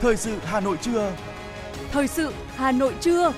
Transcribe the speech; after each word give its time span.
Thời 0.00 0.16
sự 0.16 0.38
Hà 0.42 0.60
Nội 0.60 0.76
trưa. 0.82 1.16
Thời 1.90 2.08
sự 2.08 2.32
Hà 2.56 2.72
Nội 2.72 2.94
trưa. 3.00 3.32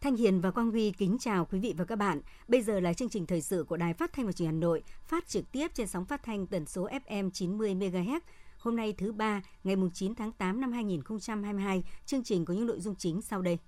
Thanh 0.00 0.16
Hiền 0.16 0.40
và 0.40 0.50
Quang 0.50 0.70
Huy 0.70 0.92
kính 0.92 1.16
chào 1.20 1.44
quý 1.44 1.58
vị 1.58 1.74
và 1.78 1.84
các 1.84 1.96
bạn. 1.96 2.20
Bây 2.48 2.62
giờ 2.62 2.80
là 2.80 2.92
chương 2.92 3.08
trình 3.08 3.26
thời 3.26 3.40
sự 3.40 3.64
của 3.68 3.76
Đài 3.76 3.94
Phát 3.94 4.12
thanh 4.12 4.26
và 4.26 4.32
Truyền 4.32 4.46
hình 4.46 4.56
Hà 4.56 4.60
Nội, 4.60 4.82
phát 5.06 5.28
trực 5.28 5.52
tiếp 5.52 5.68
trên 5.74 5.86
sóng 5.86 6.04
phát 6.04 6.22
thanh 6.22 6.46
tần 6.46 6.66
số 6.66 6.88
FM 7.06 7.30
90 7.30 7.74
MHz. 7.74 8.20
Hôm 8.58 8.76
nay 8.76 8.94
thứ 8.98 9.12
ba, 9.12 9.42
ngày 9.64 9.76
9 9.94 10.14
tháng 10.14 10.32
8 10.32 10.60
năm 10.60 10.72
2022, 10.72 11.82
chương 12.06 12.24
trình 12.24 12.44
có 12.44 12.54
những 12.54 12.66
nội 12.66 12.80
dung 12.80 12.94
chính 12.94 13.22
sau 13.22 13.42
đây. 13.42 13.58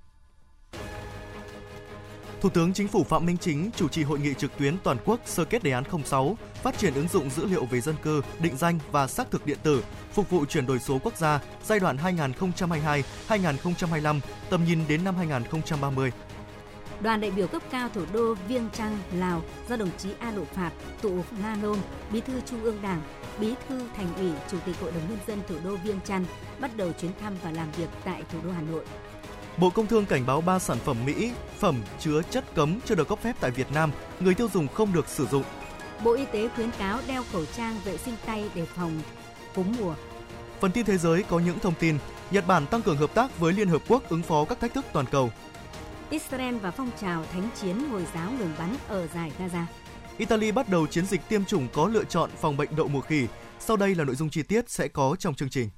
Thủ 2.43 2.51
tướng 2.51 2.73
Chính 2.73 2.89
phủ 2.89 3.05
Phạm 3.05 3.27
Minh 3.27 3.37
Chính 3.37 3.71
chủ 3.77 3.89
trì 3.89 4.03
hội 4.03 4.19
nghị 4.19 4.35
trực 4.35 4.57
tuyến 4.59 4.77
toàn 4.85 4.97
quốc 5.05 5.21
sơ 5.25 5.45
kết 5.45 5.63
đề 5.63 5.71
án 5.71 5.85
06, 6.05 6.37
phát 6.63 6.79
triển 6.79 6.95
ứng 6.95 7.09
dụng 7.09 7.31
dữ 7.31 7.47
liệu 7.47 7.65
về 7.65 7.81
dân 7.81 7.95
cư, 8.03 8.23
định 8.41 8.57
danh 8.57 8.79
và 8.93 9.07
xác 9.07 9.31
thực 9.31 9.47
điện 9.47 9.59
tử, 9.63 9.85
phục 10.13 10.31
vụ 10.31 10.45
chuyển 10.45 10.67
đổi 10.67 10.79
số 10.79 10.99
quốc 11.03 11.17
gia 11.17 11.41
giai 11.65 11.81
đoạn 11.81 11.97
2022-2025, 13.29 14.21
tầm 14.51 14.65
nhìn 14.65 14.79
đến 14.89 15.05
năm 15.05 15.17
2030. 15.17 16.13
Đoàn 17.01 17.21
đại 17.21 17.31
biểu 17.31 17.47
cấp 17.47 17.63
cao 17.71 17.89
thủ 17.95 18.05
đô 18.13 18.35
Viêng 18.49 18.69
Chăn, 18.73 18.99
Lào 19.13 19.43
do 19.69 19.77
đồng 19.77 19.91
chí 19.99 20.09
A 20.19 20.31
Độ 20.31 20.45
Phạt, 20.45 20.71
tụ 21.03 21.25
Nga 21.43 21.57
Nôm, 21.63 21.79
Bí 22.13 22.21
thư 22.21 22.41
Trung 22.41 22.63
ương 22.63 22.83
Đảng, 22.83 23.03
Bí 23.41 23.55
thư 23.69 23.81
Thành 23.97 24.15
ủy, 24.17 24.31
Chủ 24.51 24.57
tịch 24.67 24.77
Hội 24.81 24.93
đồng 24.93 25.09
nhân 25.09 25.19
dân 25.27 25.39
thủ 25.49 25.55
đô 25.65 25.77
Viêng 25.77 26.01
Chăn 26.05 26.25
bắt 26.61 26.77
đầu 26.77 26.93
chuyến 27.01 27.11
thăm 27.21 27.35
và 27.43 27.51
làm 27.51 27.73
việc 27.73 27.89
tại 28.05 28.23
thủ 28.33 28.39
đô 28.45 28.51
Hà 28.51 28.63
Nội. 28.63 28.85
Bộ 29.57 29.71
Công 29.71 29.87
Thương 29.87 30.07
cảnh 30.07 30.27
báo 30.27 30.41
3 30.41 30.59
sản 30.59 30.79
phẩm 30.79 30.97
Mỹ, 31.07 31.33
phẩm 31.59 31.83
chứa 31.99 32.23
chất 32.31 32.45
cấm 32.55 32.81
chưa 32.85 32.95
được 32.95 33.09
cấp 33.09 33.19
phép 33.23 33.37
tại 33.41 33.51
Việt 33.51 33.73
Nam, 33.75 33.91
người 34.21 34.35
tiêu 34.35 34.49
dùng 34.55 34.69
không 34.69 34.93
được 34.93 35.09
sử 35.09 35.27
dụng. 35.27 35.45
Bộ 36.05 36.15
Y 36.15 36.25
tế 36.33 36.49
khuyến 36.49 36.71
cáo 36.79 36.99
đeo 37.07 37.23
khẩu 37.33 37.45
trang 37.47 37.77
vệ 37.85 37.97
sinh 37.97 38.15
tay 38.27 38.51
để 38.55 38.67
phòng 38.67 39.01
cúm 39.55 39.73
mùa. 39.81 39.95
Phần 40.61 40.73
tin 40.73 40.87
thế 40.87 40.99
giới 40.99 41.23
có 41.23 41.39
những 41.39 41.59
thông 41.59 41.75
tin 41.81 41.99
Nhật 42.31 42.47
Bản 42.47 42.67
tăng 42.67 42.83
cường 42.83 42.97
hợp 42.97 43.15
tác 43.15 43.39
với 43.39 43.53
Liên 43.53 43.69
Hợp 43.69 43.83
Quốc 43.89 44.09
ứng 44.09 44.23
phó 44.23 44.45
các 44.45 44.61
thách 44.61 44.75
thức 44.75 44.85
toàn 44.93 45.07
cầu. 45.11 45.31
Israel 46.11 46.57
và 46.57 46.71
phong 46.71 46.91
trào 47.01 47.25
thánh 47.33 47.49
chiến 47.61 47.89
Hồi 47.91 48.07
giáo 48.15 48.31
ngừng 48.31 48.55
bắn 48.59 48.77
ở 48.89 49.07
giải 49.15 49.33
Gaza. 49.39 49.65
Italy 50.19 50.53
bắt 50.53 50.69
đầu 50.69 50.87
chiến 50.87 51.07
dịch 51.07 51.21
tiêm 51.29 51.45
chủng 51.45 51.69
có 51.73 51.89
lựa 51.89 52.05
chọn 52.05 52.31
phòng 52.41 52.57
bệnh 52.57 52.77
đậu 52.77 52.89
mùa 52.89 53.01
khỉ. 53.01 53.27
Sau 53.61 53.77
đây 53.77 53.95
là 53.95 54.05
nội 54.05 54.15
dung 54.15 54.31
chi 54.31 54.43
tiết 54.43 54.71
sẽ 54.71 54.89
có 54.89 55.17
trong 55.19 55.35
chương 55.35 55.51
trình. 55.51 55.71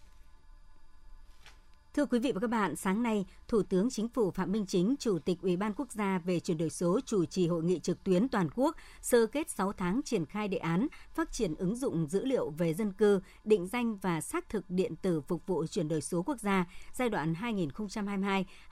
Thưa 1.95 2.07
quý 2.07 2.19
vị 2.19 2.33
và 2.33 2.41
các 2.41 2.51
bạn, 2.51 2.77
sáng 2.77 3.03
nay, 3.03 3.27
Thủ 3.49 3.63
tướng 3.63 3.91
Chính 3.91 4.09
phủ 4.09 4.31
Phạm 4.31 4.53
Minh 4.53 4.67
Chính, 4.67 4.95
Chủ 4.99 5.19
tịch 5.19 5.39
Ủy 5.43 5.57
ban 5.57 5.73
Quốc 5.75 5.93
gia 5.93 6.19
về 6.19 6.41
chuyển 6.41 6.59
đổi 6.59 6.71
số 6.71 7.01
chủ 7.07 7.25
trì 7.25 7.49
hội 7.49 7.63
nghị 7.63 7.79
trực 7.79 8.05
tuyến 8.05 8.29
toàn 8.29 8.49
quốc 8.55 8.77
sơ 9.01 9.27
kết 9.27 9.51
6 9.51 9.73
tháng 9.73 10.01
triển 10.05 10.27
khai 10.27 10.49
đề 10.49 10.59
án 10.59 10.87
phát 11.15 11.33
triển 11.33 11.55
ứng 11.55 11.77
dụng 11.77 12.07
dữ 12.07 12.25
liệu 12.25 12.51
về 12.51 12.75
dân 12.75 12.93
cư, 12.93 13.21
định 13.45 13.67
danh 13.67 13.97
và 13.97 14.21
xác 14.21 14.49
thực 14.49 14.71
điện 14.71 14.97
tử 14.97 15.21
phục 15.21 15.47
vụ 15.47 15.67
chuyển 15.67 15.89
đổi 15.89 16.01
số 16.01 16.23
quốc 16.23 16.41
gia 16.41 16.65
giai 16.93 17.09
đoạn 17.09 17.35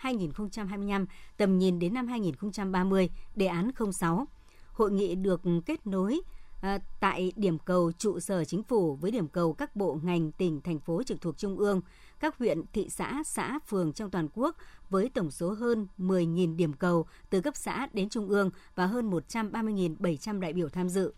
2022-2025, 0.03 1.07
tầm 1.36 1.59
nhìn 1.59 1.79
đến 1.79 1.95
năm 1.95 2.09
2030, 2.09 3.11
đề 3.36 3.47
án 3.47 3.70
06. 3.92 4.27
Hội 4.73 4.91
nghị 4.91 5.14
được 5.14 5.41
kết 5.67 5.86
nối 5.86 6.20
À, 6.62 6.78
tại 7.00 7.32
điểm 7.36 7.58
cầu 7.58 7.92
trụ 7.98 8.20
sở 8.20 8.44
chính 8.44 8.62
phủ 8.62 8.94
với 8.94 9.10
điểm 9.10 9.28
cầu 9.28 9.52
các 9.52 9.77
bộ 9.77 9.98
ngành 10.02 10.32
tỉnh 10.32 10.60
thành 10.60 10.80
phố 10.80 11.02
trực 11.02 11.20
thuộc 11.20 11.38
trung 11.38 11.58
ương 11.58 11.80
các 12.20 12.38
huyện, 12.38 12.62
thị 12.72 12.88
xã, 12.91 13.22
xã, 13.27 13.58
phường 13.66 13.92
trong 13.92 14.10
toàn 14.10 14.28
quốc 14.34 14.56
với 14.90 15.10
tổng 15.14 15.30
số 15.30 15.52
hơn 15.52 15.86
10.000 15.98 16.56
điểm 16.56 16.72
cầu 16.72 17.06
từ 17.30 17.40
cấp 17.40 17.56
xã 17.56 17.88
đến 17.92 18.08
trung 18.08 18.28
ương 18.28 18.50
và 18.74 18.86
hơn 18.86 19.10
130.700 19.10 20.40
đại 20.40 20.52
biểu 20.52 20.68
tham 20.68 20.88
dự. 20.88 21.12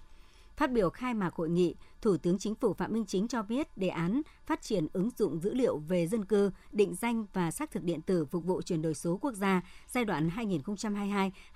Phát 0.57 0.73
biểu 0.73 0.91
khai 0.91 1.15
mạc 1.15 1.35
hội 1.35 1.51
nghị, 1.51 1.75
Thủ 2.03 2.17
tướng 2.17 2.39
Chính 2.39 2.55
phủ 2.55 2.75
Phạm 2.75 2.93
Minh 2.93 3.05
Chính 3.07 3.29
cho 3.29 3.43
biết 3.43 3.77
đề 3.77 3.89
án 3.89 4.23
phát 4.47 4.63
triển 4.63 4.87
ứng 4.93 5.11
dụng 5.17 5.41
dữ 5.41 5.55
liệu 5.55 5.79
về 5.79 6.07
dân 6.07 6.25
cư, 6.25 6.51
định 6.73 6.95
danh 6.95 7.27
và 7.33 7.51
xác 7.51 7.71
thực 7.71 7.83
điện 7.83 8.01
tử 8.03 8.25
phục 8.25 8.45
vụ 8.45 8.63
chuyển 8.63 8.83
đổi 8.83 8.95
số 8.95 9.19
quốc 9.21 9.35
gia 9.35 9.63
giai 9.89 10.05
đoạn 10.05 10.31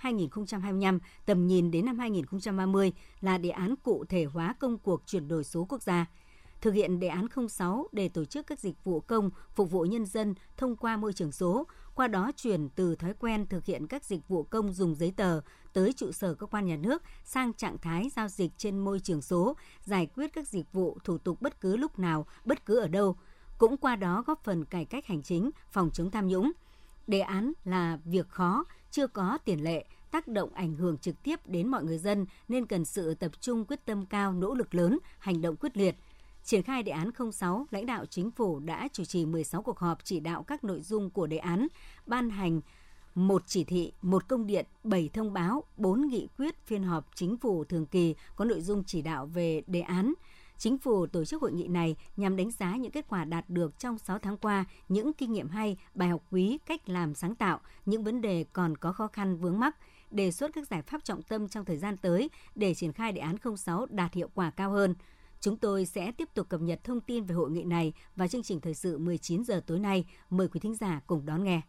2022-2025, 0.00 0.98
tầm 1.26 1.46
nhìn 1.46 1.70
đến 1.70 1.86
năm 1.86 1.98
2030 1.98 2.92
là 3.20 3.38
đề 3.38 3.50
án 3.50 3.74
cụ 3.76 4.04
thể 4.08 4.24
hóa 4.24 4.54
công 4.60 4.78
cuộc 4.78 5.02
chuyển 5.06 5.28
đổi 5.28 5.44
số 5.44 5.66
quốc 5.68 5.82
gia. 5.82 6.06
Thực 6.60 6.74
hiện 6.74 7.00
đề 7.00 7.08
án 7.08 7.26
06 7.48 7.88
để 7.92 8.08
tổ 8.08 8.24
chức 8.24 8.46
các 8.46 8.60
dịch 8.60 8.84
vụ 8.84 9.00
công 9.00 9.30
phục 9.54 9.70
vụ 9.70 9.82
nhân 9.82 10.06
dân 10.06 10.34
thông 10.56 10.76
qua 10.76 10.96
môi 10.96 11.12
trường 11.12 11.32
số, 11.32 11.66
qua 11.94 12.08
đó 12.08 12.30
chuyển 12.36 12.68
từ 12.68 12.96
thói 12.96 13.14
quen 13.18 13.46
thực 13.46 13.64
hiện 13.64 13.86
các 13.86 14.04
dịch 14.04 14.28
vụ 14.28 14.42
công 14.42 14.72
dùng 14.72 14.94
giấy 14.94 15.12
tờ 15.16 15.40
tới 15.78 15.92
trụ 15.92 16.12
sở 16.12 16.34
cơ 16.34 16.46
quan 16.46 16.66
nhà 16.66 16.76
nước 16.76 17.02
sang 17.24 17.52
trạng 17.52 17.78
thái 17.78 18.10
giao 18.16 18.28
dịch 18.28 18.50
trên 18.56 18.78
môi 18.78 19.00
trường 19.00 19.22
số, 19.22 19.56
giải 19.84 20.06
quyết 20.06 20.32
các 20.32 20.48
dịch 20.48 20.72
vụ 20.72 20.98
thủ 21.04 21.18
tục 21.18 21.42
bất 21.42 21.60
cứ 21.60 21.76
lúc 21.76 21.98
nào, 21.98 22.26
bất 22.44 22.66
cứ 22.66 22.80
ở 22.80 22.88
đâu, 22.88 23.16
cũng 23.58 23.76
qua 23.76 23.96
đó 23.96 24.24
góp 24.26 24.44
phần 24.44 24.64
cải 24.64 24.84
cách 24.84 25.06
hành 25.06 25.22
chính, 25.22 25.50
phòng 25.70 25.90
chống 25.92 26.10
tham 26.10 26.28
nhũng. 26.28 26.52
Đề 27.06 27.20
án 27.20 27.52
là 27.64 27.98
việc 28.04 28.28
khó, 28.28 28.64
chưa 28.90 29.06
có 29.06 29.38
tiền 29.44 29.64
lệ, 29.64 29.84
tác 30.10 30.28
động 30.28 30.54
ảnh 30.54 30.74
hưởng 30.74 30.98
trực 30.98 31.22
tiếp 31.22 31.40
đến 31.46 31.68
mọi 31.68 31.84
người 31.84 31.98
dân 31.98 32.26
nên 32.48 32.66
cần 32.66 32.84
sự 32.84 33.14
tập 33.14 33.32
trung 33.40 33.64
quyết 33.64 33.84
tâm 33.84 34.06
cao, 34.06 34.32
nỗ 34.32 34.54
lực 34.54 34.74
lớn, 34.74 34.98
hành 35.18 35.42
động 35.42 35.56
quyết 35.56 35.76
liệt– 35.76 35.94
Triển 36.44 36.62
khai 36.62 36.82
đề 36.82 36.92
án 36.92 37.10
06, 37.32 37.66
lãnh 37.70 37.86
đạo 37.86 38.06
chính 38.06 38.30
phủ 38.30 38.60
đã 38.60 38.88
chủ 38.92 39.04
trì 39.04 39.26
16 39.26 39.62
cuộc 39.62 39.78
họp 39.78 40.04
chỉ 40.04 40.20
đạo 40.20 40.42
các 40.42 40.64
nội 40.64 40.80
dung 40.80 41.10
của 41.10 41.26
đề 41.26 41.36
án, 41.36 41.66
ban 42.06 42.30
hành 42.30 42.60
một 43.14 43.42
chỉ 43.46 43.64
thị, 43.64 43.92
một 44.02 44.28
công 44.28 44.46
điện, 44.46 44.66
7 44.84 45.10
thông 45.12 45.32
báo, 45.32 45.64
4 45.76 46.08
nghị 46.08 46.28
quyết 46.38 46.66
phiên 46.66 46.82
họp 46.82 47.06
chính 47.14 47.36
phủ 47.36 47.64
thường 47.64 47.86
kỳ 47.86 48.14
có 48.36 48.44
nội 48.44 48.60
dung 48.60 48.84
chỉ 48.84 49.02
đạo 49.02 49.26
về 49.26 49.62
đề 49.66 49.80
án. 49.80 50.14
Chính 50.58 50.78
phủ 50.78 51.06
tổ 51.06 51.24
chức 51.24 51.42
hội 51.42 51.52
nghị 51.52 51.68
này 51.68 51.96
nhằm 52.16 52.36
đánh 52.36 52.50
giá 52.50 52.76
những 52.76 52.92
kết 52.92 53.06
quả 53.08 53.24
đạt 53.24 53.50
được 53.50 53.78
trong 53.78 53.98
6 53.98 54.18
tháng 54.18 54.36
qua, 54.36 54.64
những 54.88 55.12
kinh 55.12 55.32
nghiệm 55.32 55.48
hay, 55.48 55.76
bài 55.94 56.08
học 56.08 56.22
quý, 56.30 56.58
cách 56.66 56.88
làm 56.88 57.14
sáng 57.14 57.34
tạo, 57.34 57.60
những 57.86 58.04
vấn 58.04 58.20
đề 58.20 58.44
còn 58.52 58.76
có 58.76 58.92
khó 58.92 59.06
khăn 59.06 59.36
vướng 59.36 59.60
mắc, 59.60 59.76
đề 60.10 60.30
xuất 60.30 60.50
các 60.54 60.68
giải 60.68 60.82
pháp 60.82 61.04
trọng 61.04 61.22
tâm 61.22 61.48
trong 61.48 61.64
thời 61.64 61.76
gian 61.76 61.96
tới 61.96 62.30
để 62.54 62.74
triển 62.74 62.92
khai 62.92 63.12
đề 63.12 63.20
án 63.20 63.36
06 63.56 63.86
đạt 63.90 64.14
hiệu 64.14 64.30
quả 64.34 64.50
cao 64.50 64.70
hơn– 64.70 64.94
Chúng 65.40 65.56
tôi 65.56 65.86
sẽ 65.86 66.12
tiếp 66.12 66.28
tục 66.34 66.48
cập 66.48 66.60
nhật 66.60 66.84
thông 66.84 67.00
tin 67.00 67.24
về 67.24 67.34
hội 67.34 67.50
nghị 67.50 67.64
này 67.64 67.92
và 68.16 68.28
chương 68.28 68.42
trình 68.42 68.60
thời 68.60 68.74
sự 68.74 68.98
19 68.98 69.44
giờ 69.44 69.60
tối 69.66 69.78
nay. 69.78 70.04
Mời 70.30 70.48
quý 70.48 70.60
thính 70.60 70.74
giả 70.74 71.00
cùng 71.06 71.26
đón 71.26 71.44
nghe. 71.44 71.60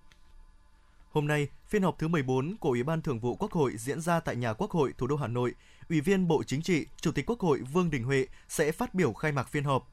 Hôm 1.10 1.28
nay, 1.28 1.48
phiên 1.68 1.84
họp 1.84 2.00
thứ 2.00 2.08
14 2.08 2.58
của 2.58 2.70
Ủy 2.70 2.84
ban 2.84 3.02
Thường 3.02 3.20
vụ 3.20 3.36
Quốc 3.36 3.52
hội 3.52 3.74
diễn 3.78 4.02
ra 4.02 4.20
tại 4.20 4.36
nhà 4.36 4.54
Quốc 4.54 4.72
hội 4.72 4.94
thủ 4.98 5.08
đô 5.08 5.16
Hà 5.16 5.28
Nội. 5.28 5.54
Ủy 5.90 6.02
viên 6.02 6.28
Bộ 6.28 6.44
Chính 6.44 6.62
trị, 6.62 6.86
Chủ 7.02 7.12
tịch 7.12 7.26
Quốc 7.26 7.40
hội 7.40 7.60
Vương 7.74 7.90
Đình 7.90 8.04
Huệ 8.04 8.26
sẽ 8.50 8.72
phát 8.72 8.94
biểu 8.94 9.14
khai 9.14 9.32
mạc 9.32 9.50
phiên 9.50 9.64
họp. 9.64 9.90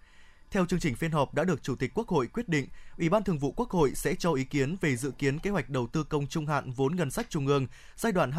Theo 0.50 0.66
chương 0.66 0.80
trình 0.80 0.94
phiên 0.94 1.10
họp 1.10 1.34
đã 1.34 1.44
được 1.44 1.62
Chủ 1.62 1.76
tịch 1.76 1.90
Quốc 1.94 2.08
hội 2.08 2.26
quyết 2.26 2.48
định, 2.48 2.68
Ủy 2.98 3.08
ban 3.08 3.22
Thường 3.22 3.38
vụ 3.38 3.52
Quốc 3.56 3.70
hội 3.70 3.92
sẽ 3.94 4.14
cho 4.14 4.32
ý 4.32 4.44
kiến 4.44 4.76
về 4.80 4.96
dự 4.96 5.10
kiến 5.10 5.38
kế 5.38 5.50
hoạch 5.50 5.70
đầu 5.70 5.86
tư 5.86 6.04
công 6.04 6.26
trung 6.26 6.46
hạn 6.46 6.70
vốn 6.70 6.96
ngân 6.96 7.10
sách 7.10 7.26
trung 7.30 7.46
ương 7.46 7.66
giai 7.96 8.12
đoạn 8.12 8.30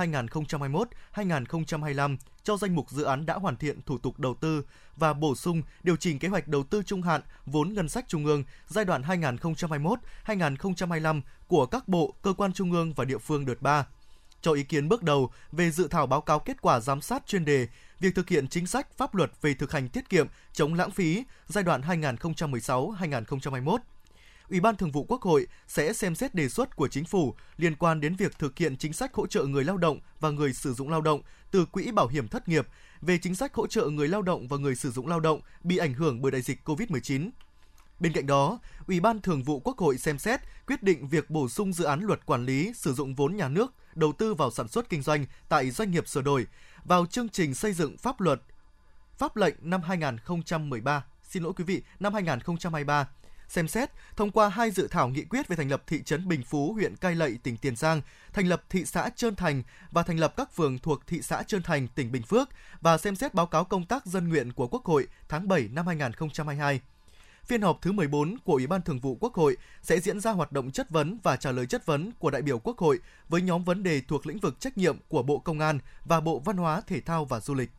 2021-2025 1.13 2.18
cho 2.44 2.57
danh 2.57 2.75
mục 2.75 2.91
dự 2.91 3.03
án 3.03 3.25
đã 3.25 3.34
hoàn 3.34 3.57
thiện 3.57 3.81
thủ 3.81 3.97
tục 3.97 4.19
đầu 4.19 4.35
tư 4.35 4.66
và 4.95 5.13
bổ 5.13 5.35
sung 5.35 5.62
điều 5.84 5.95
chỉnh 5.95 6.19
kế 6.19 6.28
hoạch 6.28 6.47
đầu 6.47 6.63
tư 6.63 6.84
trung 6.85 7.01
hạn 7.01 7.22
vốn 7.45 7.73
ngân 7.73 7.90
sách 7.90 8.06
trung 8.07 8.25
ương 8.25 8.44
giai 8.68 8.85
đoạn 8.85 9.01
2021-2025 9.01 11.22
của 11.47 11.66
các 11.66 11.88
bộ, 11.88 12.13
cơ 12.22 12.34
quan 12.34 12.53
trung 12.53 12.72
ương 12.72 12.94
và 12.94 13.06
địa 13.06 13.18
phương 13.18 13.45
đợt 13.45 13.62
3 13.62 13.85
cho 14.41 14.53
ý 14.53 14.63
kiến 14.63 14.89
bước 14.89 15.03
đầu 15.03 15.31
về 15.51 15.72
dự 15.72 15.88
thảo 15.88 16.07
báo 16.07 16.22
cáo 16.22 16.39
kết 16.39 16.62
quả 16.62 16.79
giám 16.79 17.01
sát 17.01 17.28
chuyên 17.28 17.45
đề 17.45 17.68
việc 17.99 18.15
thực 18.15 18.29
hiện 18.29 18.47
chính 18.47 18.67
sách 18.67 18.97
pháp 18.97 19.15
luật 19.15 19.31
về 19.41 19.53
thực 19.53 19.71
hành 19.71 19.89
tiết 19.89 20.09
kiệm, 20.09 20.27
chống 20.53 20.73
lãng 20.73 20.91
phí 20.91 21.23
giai 21.47 21.63
đoạn 21.63 21.81
2016-2021. 21.81 23.77
Ủy 24.49 24.59
ban 24.59 24.75
Thường 24.75 24.91
vụ 24.91 25.05
Quốc 25.09 25.21
hội 25.21 25.47
sẽ 25.67 25.93
xem 25.93 26.15
xét 26.15 26.35
đề 26.35 26.49
xuất 26.49 26.75
của 26.75 26.88
chính 26.88 27.05
phủ 27.05 27.35
liên 27.57 27.75
quan 27.75 28.01
đến 28.01 28.15
việc 28.15 28.39
thực 28.39 28.57
hiện 28.57 28.77
chính 28.77 28.94
sách 28.94 29.13
hỗ 29.13 29.27
trợ 29.27 29.44
người 29.44 29.63
lao 29.63 29.77
động 29.77 29.99
và 30.19 30.29
người 30.29 30.53
sử 30.53 30.73
dụng 30.73 30.89
lao 30.89 31.01
động 31.01 31.21
từ 31.51 31.65
quỹ 31.65 31.91
bảo 31.91 32.07
hiểm 32.07 32.27
thất 32.27 32.47
nghiệp 32.47 32.67
về 33.01 33.17
chính 33.17 33.35
sách 33.35 33.53
hỗ 33.53 33.67
trợ 33.67 33.85
người 33.89 34.07
lao 34.07 34.21
động 34.21 34.47
và 34.47 34.57
người 34.57 34.75
sử 34.75 34.91
dụng 34.91 35.07
lao 35.07 35.19
động 35.19 35.41
bị 35.63 35.77
ảnh 35.77 35.93
hưởng 35.93 36.21
bởi 36.21 36.31
đại 36.31 36.41
dịch 36.41 36.59
COVID-19. 36.65 37.29
Bên 38.00 38.13
cạnh 38.13 38.27
đó, 38.27 38.59
Ủy 38.88 39.00
ban 39.00 39.21
Thường 39.21 39.43
vụ 39.43 39.59
Quốc 39.59 39.77
hội 39.77 39.97
xem 39.97 40.19
xét 40.19 40.39
quyết 40.67 40.83
định 40.83 41.07
việc 41.07 41.29
bổ 41.29 41.50
sung 41.50 41.73
dự 41.73 41.85
án 41.85 42.01
luật 42.01 42.25
quản 42.25 42.45
lý 42.45 42.71
sử 42.75 42.93
dụng 42.93 43.15
vốn 43.15 43.35
nhà 43.35 43.50
nước 43.50 43.73
đầu 43.95 44.13
tư 44.13 44.33
vào 44.33 44.51
sản 44.51 44.67
xuất 44.67 44.89
kinh 44.89 45.01
doanh 45.01 45.25
tại 45.50 45.71
doanh 45.71 45.91
nghiệp 45.91 46.07
sửa 46.07 46.21
đổi 46.21 46.47
vào 46.88 47.06
chương 47.06 47.30
trình 47.30 47.54
xây 47.54 47.74
dựng 47.74 47.98
pháp 47.98 48.22
luật 48.22 48.42
pháp 49.18 49.36
lệnh 49.36 49.56
năm 49.62 49.81
2013, 49.81 51.06
xin 51.24 51.44
lỗi 51.44 51.54
quý 51.57 51.63
vị, 51.63 51.81
năm 52.00 52.13
2023 52.13 53.07
xem 53.48 53.68
xét 53.68 53.89
thông 54.16 54.31
qua 54.31 54.50
hai 54.50 54.72
dự 54.72 54.88
thảo 54.92 55.10
nghị 55.10 55.24
quyết 55.24 55.48
về 55.48 55.56
thành 55.56 55.69
lập 55.69 55.84
thị 55.88 56.04
trấn 56.04 56.28
Bình 56.28 56.44
Phú, 56.44 56.74
huyện 56.74 56.95
Cai 56.95 57.16
Lậy, 57.16 57.38
tỉnh 57.44 57.57
Tiền 57.57 57.75
Giang, 57.75 58.01
thành 58.34 58.48
lập 58.48 58.63
thị 58.69 58.86
xã 58.86 59.10
Trơn 59.16 59.36
Thành 59.36 59.63
và 59.92 60.04
thành 60.04 60.19
lập 60.19 60.34
các 60.38 60.54
phường 60.54 60.80
thuộc 60.80 61.07
thị 61.07 61.22
xã 61.22 61.44
Trơn 61.44 61.63
Thành, 61.63 61.88
tỉnh 61.88 62.12
Bình 62.12 62.24
Phước 62.24 62.50
và 62.81 62.98
xem 62.98 63.16
xét 63.16 63.34
báo 63.34 63.45
cáo 63.45 63.63
công 63.63 63.86
tác 63.86 64.06
dân 64.06 64.30
nguyện 64.30 64.54
của 64.54 64.68
Quốc 64.68 64.86
hội 64.86 65.07
tháng 65.30 65.48
7 65.48 65.69
năm 65.74 65.88
2022. 65.88 66.81
Phiên 67.47 67.61
họp 67.61 67.81
thứ 67.81 67.91
14 67.91 68.38
của 68.38 68.53
Ủy 68.53 68.67
ban 68.67 68.81
Thường 68.81 68.99
vụ 68.99 69.17
Quốc 69.19 69.33
hội 69.33 69.57
sẽ 69.81 69.99
diễn 69.99 70.19
ra 70.19 70.31
hoạt 70.31 70.51
động 70.51 70.71
chất 70.71 70.89
vấn 70.89 71.17
và 71.23 71.35
trả 71.35 71.51
lời 71.51 71.65
chất 71.65 71.85
vấn 71.85 72.11
của 72.19 72.31
đại 72.31 72.41
biểu 72.41 72.59
Quốc 72.59 72.77
hội 72.77 72.99
với 73.29 73.41
nhóm 73.41 73.63
vấn 73.63 73.83
đề 73.83 74.01
thuộc 74.07 74.27
lĩnh 74.27 74.39
vực 74.39 74.59
trách 74.59 74.77
nhiệm 74.77 74.97
của 75.07 75.23
Bộ 75.23 75.39
Công 75.39 75.59
an 75.59 75.79
và 76.05 76.19
Bộ 76.19 76.39
Văn 76.39 76.57
hóa, 76.57 76.81
Thể 76.88 77.01
thao 77.01 77.25
và 77.25 77.39
Du 77.39 77.53
lịch. 77.53 77.69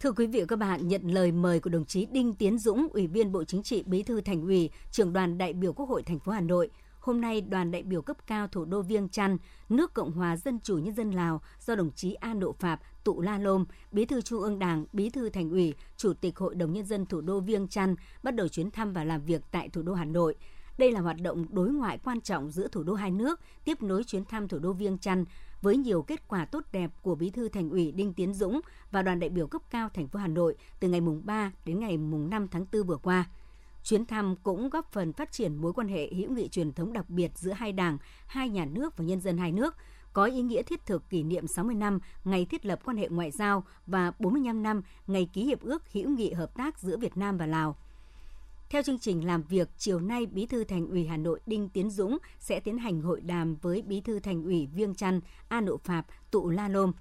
Thưa 0.00 0.12
quý 0.12 0.26
vị 0.26 0.40
và 0.40 0.46
các 0.46 0.56
bạn, 0.56 0.88
nhận 0.88 1.02
lời 1.02 1.32
mời 1.32 1.60
của 1.60 1.70
đồng 1.70 1.84
chí 1.84 2.06
Đinh 2.06 2.34
Tiến 2.34 2.58
Dũng, 2.58 2.88
Ủy 2.92 3.06
viên 3.06 3.32
Bộ 3.32 3.44
Chính 3.44 3.62
trị, 3.62 3.82
Bí 3.86 4.02
thư 4.02 4.20
Thành 4.20 4.42
ủy, 4.42 4.70
trưởng 4.90 5.12
đoàn 5.12 5.38
đại 5.38 5.52
biểu 5.52 5.72
Quốc 5.72 5.88
hội 5.88 6.02
thành 6.02 6.18
phố 6.18 6.32
Hà 6.32 6.40
Nội, 6.40 6.70
hôm 7.02 7.20
nay 7.20 7.40
đoàn 7.40 7.70
đại 7.70 7.82
biểu 7.82 8.02
cấp 8.02 8.16
cao 8.26 8.48
thủ 8.48 8.64
đô 8.64 8.82
Viêng 8.82 9.08
Chăn, 9.08 9.36
nước 9.68 9.94
Cộng 9.94 10.12
hòa 10.12 10.36
Dân 10.36 10.58
chủ 10.62 10.78
Nhân 10.78 10.94
dân 10.94 11.10
Lào 11.10 11.42
do 11.60 11.74
đồng 11.74 11.90
chí 11.92 12.14
A 12.14 12.34
Độ 12.34 12.52
Phạm, 12.52 12.78
Tụ 13.04 13.20
La 13.20 13.38
Lôm, 13.38 13.64
Bí 13.92 14.04
thư 14.04 14.20
Trung 14.20 14.40
ương 14.40 14.58
Đảng, 14.58 14.84
Bí 14.92 15.10
thư 15.10 15.30
Thành 15.30 15.50
ủy, 15.50 15.74
Chủ 15.96 16.12
tịch 16.12 16.38
Hội 16.38 16.54
đồng 16.54 16.72
Nhân 16.72 16.84
dân 16.84 17.06
thủ 17.06 17.20
đô 17.20 17.40
Viêng 17.40 17.68
Chăn 17.68 17.94
bắt 18.22 18.34
đầu 18.34 18.48
chuyến 18.48 18.70
thăm 18.70 18.92
và 18.92 19.04
làm 19.04 19.24
việc 19.24 19.42
tại 19.50 19.68
thủ 19.68 19.82
đô 19.82 19.94
Hà 19.94 20.04
Nội. 20.04 20.34
Đây 20.78 20.92
là 20.92 21.00
hoạt 21.00 21.16
động 21.20 21.46
đối 21.50 21.70
ngoại 21.70 21.98
quan 21.98 22.20
trọng 22.20 22.50
giữa 22.50 22.68
thủ 22.68 22.82
đô 22.82 22.94
hai 22.94 23.10
nước, 23.10 23.40
tiếp 23.64 23.82
nối 23.82 24.04
chuyến 24.04 24.24
thăm 24.24 24.48
thủ 24.48 24.58
đô 24.58 24.72
Viêng 24.72 24.98
Chăn 24.98 25.24
với 25.62 25.76
nhiều 25.76 26.02
kết 26.02 26.28
quả 26.28 26.44
tốt 26.44 26.64
đẹp 26.72 26.90
của 27.02 27.14
Bí 27.14 27.30
thư 27.30 27.48
Thành 27.48 27.70
ủy 27.70 27.92
Đinh 27.92 28.14
Tiến 28.14 28.34
Dũng 28.34 28.60
và 28.90 29.02
đoàn 29.02 29.20
đại 29.20 29.30
biểu 29.30 29.46
cấp 29.46 29.62
cao 29.70 29.88
thành 29.94 30.08
phố 30.08 30.18
Hà 30.18 30.28
Nội 30.28 30.56
từ 30.80 30.88
ngày 30.88 31.00
mùng 31.00 31.22
3 31.24 31.52
đến 31.64 31.80
ngày 31.80 31.98
mùng 31.98 32.30
5 32.30 32.48
tháng 32.48 32.66
4 32.72 32.82
vừa 32.82 32.96
qua. 32.96 33.26
Chuyến 33.84 34.04
thăm 34.06 34.36
cũng 34.42 34.70
góp 34.70 34.92
phần 34.92 35.12
phát 35.12 35.32
triển 35.32 35.56
mối 35.56 35.72
quan 35.72 35.88
hệ 35.88 36.10
hữu 36.14 36.30
nghị 36.30 36.48
truyền 36.48 36.72
thống 36.72 36.92
đặc 36.92 37.10
biệt 37.10 37.30
giữa 37.34 37.52
hai 37.52 37.72
đảng, 37.72 37.98
hai 38.26 38.48
nhà 38.48 38.64
nước 38.64 38.96
và 38.96 39.04
nhân 39.04 39.20
dân 39.20 39.38
hai 39.38 39.52
nước, 39.52 39.74
có 40.12 40.24
ý 40.24 40.42
nghĩa 40.42 40.62
thiết 40.62 40.86
thực 40.86 41.10
kỷ 41.10 41.22
niệm 41.22 41.46
60 41.46 41.74
năm 41.74 41.98
ngày 42.24 42.44
thiết 42.44 42.66
lập 42.66 42.80
quan 42.84 42.96
hệ 42.96 43.08
ngoại 43.08 43.30
giao 43.30 43.64
và 43.86 44.12
45 44.18 44.62
năm 44.62 44.82
ngày 45.06 45.28
ký 45.32 45.44
hiệp 45.44 45.60
ước 45.60 45.92
hữu 45.92 46.10
nghị 46.10 46.32
hợp 46.32 46.56
tác 46.56 46.78
giữa 46.78 46.96
Việt 46.96 47.16
Nam 47.16 47.38
và 47.38 47.46
Lào. 47.46 47.76
Theo 48.70 48.82
chương 48.82 48.98
trình 48.98 49.26
làm 49.26 49.42
việc, 49.42 49.68
chiều 49.78 50.00
nay 50.00 50.26
Bí 50.26 50.46
thư 50.46 50.64
Thành 50.64 50.86
ủy 50.86 51.06
Hà 51.06 51.16
Nội 51.16 51.40
Đinh 51.46 51.68
Tiến 51.68 51.90
Dũng 51.90 52.18
sẽ 52.38 52.60
tiến 52.60 52.78
hành 52.78 53.02
hội 53.02 53.20
đàm 53.20 53.54
với 53.54 53.82
Bí 53.82 54.00
thư 54.00 54.20
Thành 54.20 54.44
ủy 54.44 54.66
Viêng 54.66 54.94
Chăn, 54.94 55.20
A 55.48 55.60
Nộ 55.60 55.76
Phạp, 55.76 56.06
Tụ 56.30 56.50
La 56.50 56.68
Lôm. 56.68 56.92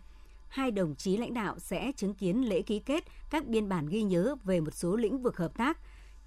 Hai 0.49 0.71
đồng 0.71 0.95
chí 0.95 1.17
lãnh 1.17 1.33
đạo 1.33 1.59
sẽ 1.59 1.91
chứng 1.97 2.13
kiến 2.13 2.49
lễ 2.49 2.61
ký 2.61 2.79
kết 2.79 3.03
các 3.29 3.47
biên 3.47 3.69
bản 3.69 3.87
ghi 3.87 4.03
nhớ 4.03 4.35
về 4.43 4.59
một 4.59 4.73
số 4.73 4.95
lĩnh 4.95 5.21
vực 5.21 5.37
hợp 5.37 5.57
tác. 5.57 5.77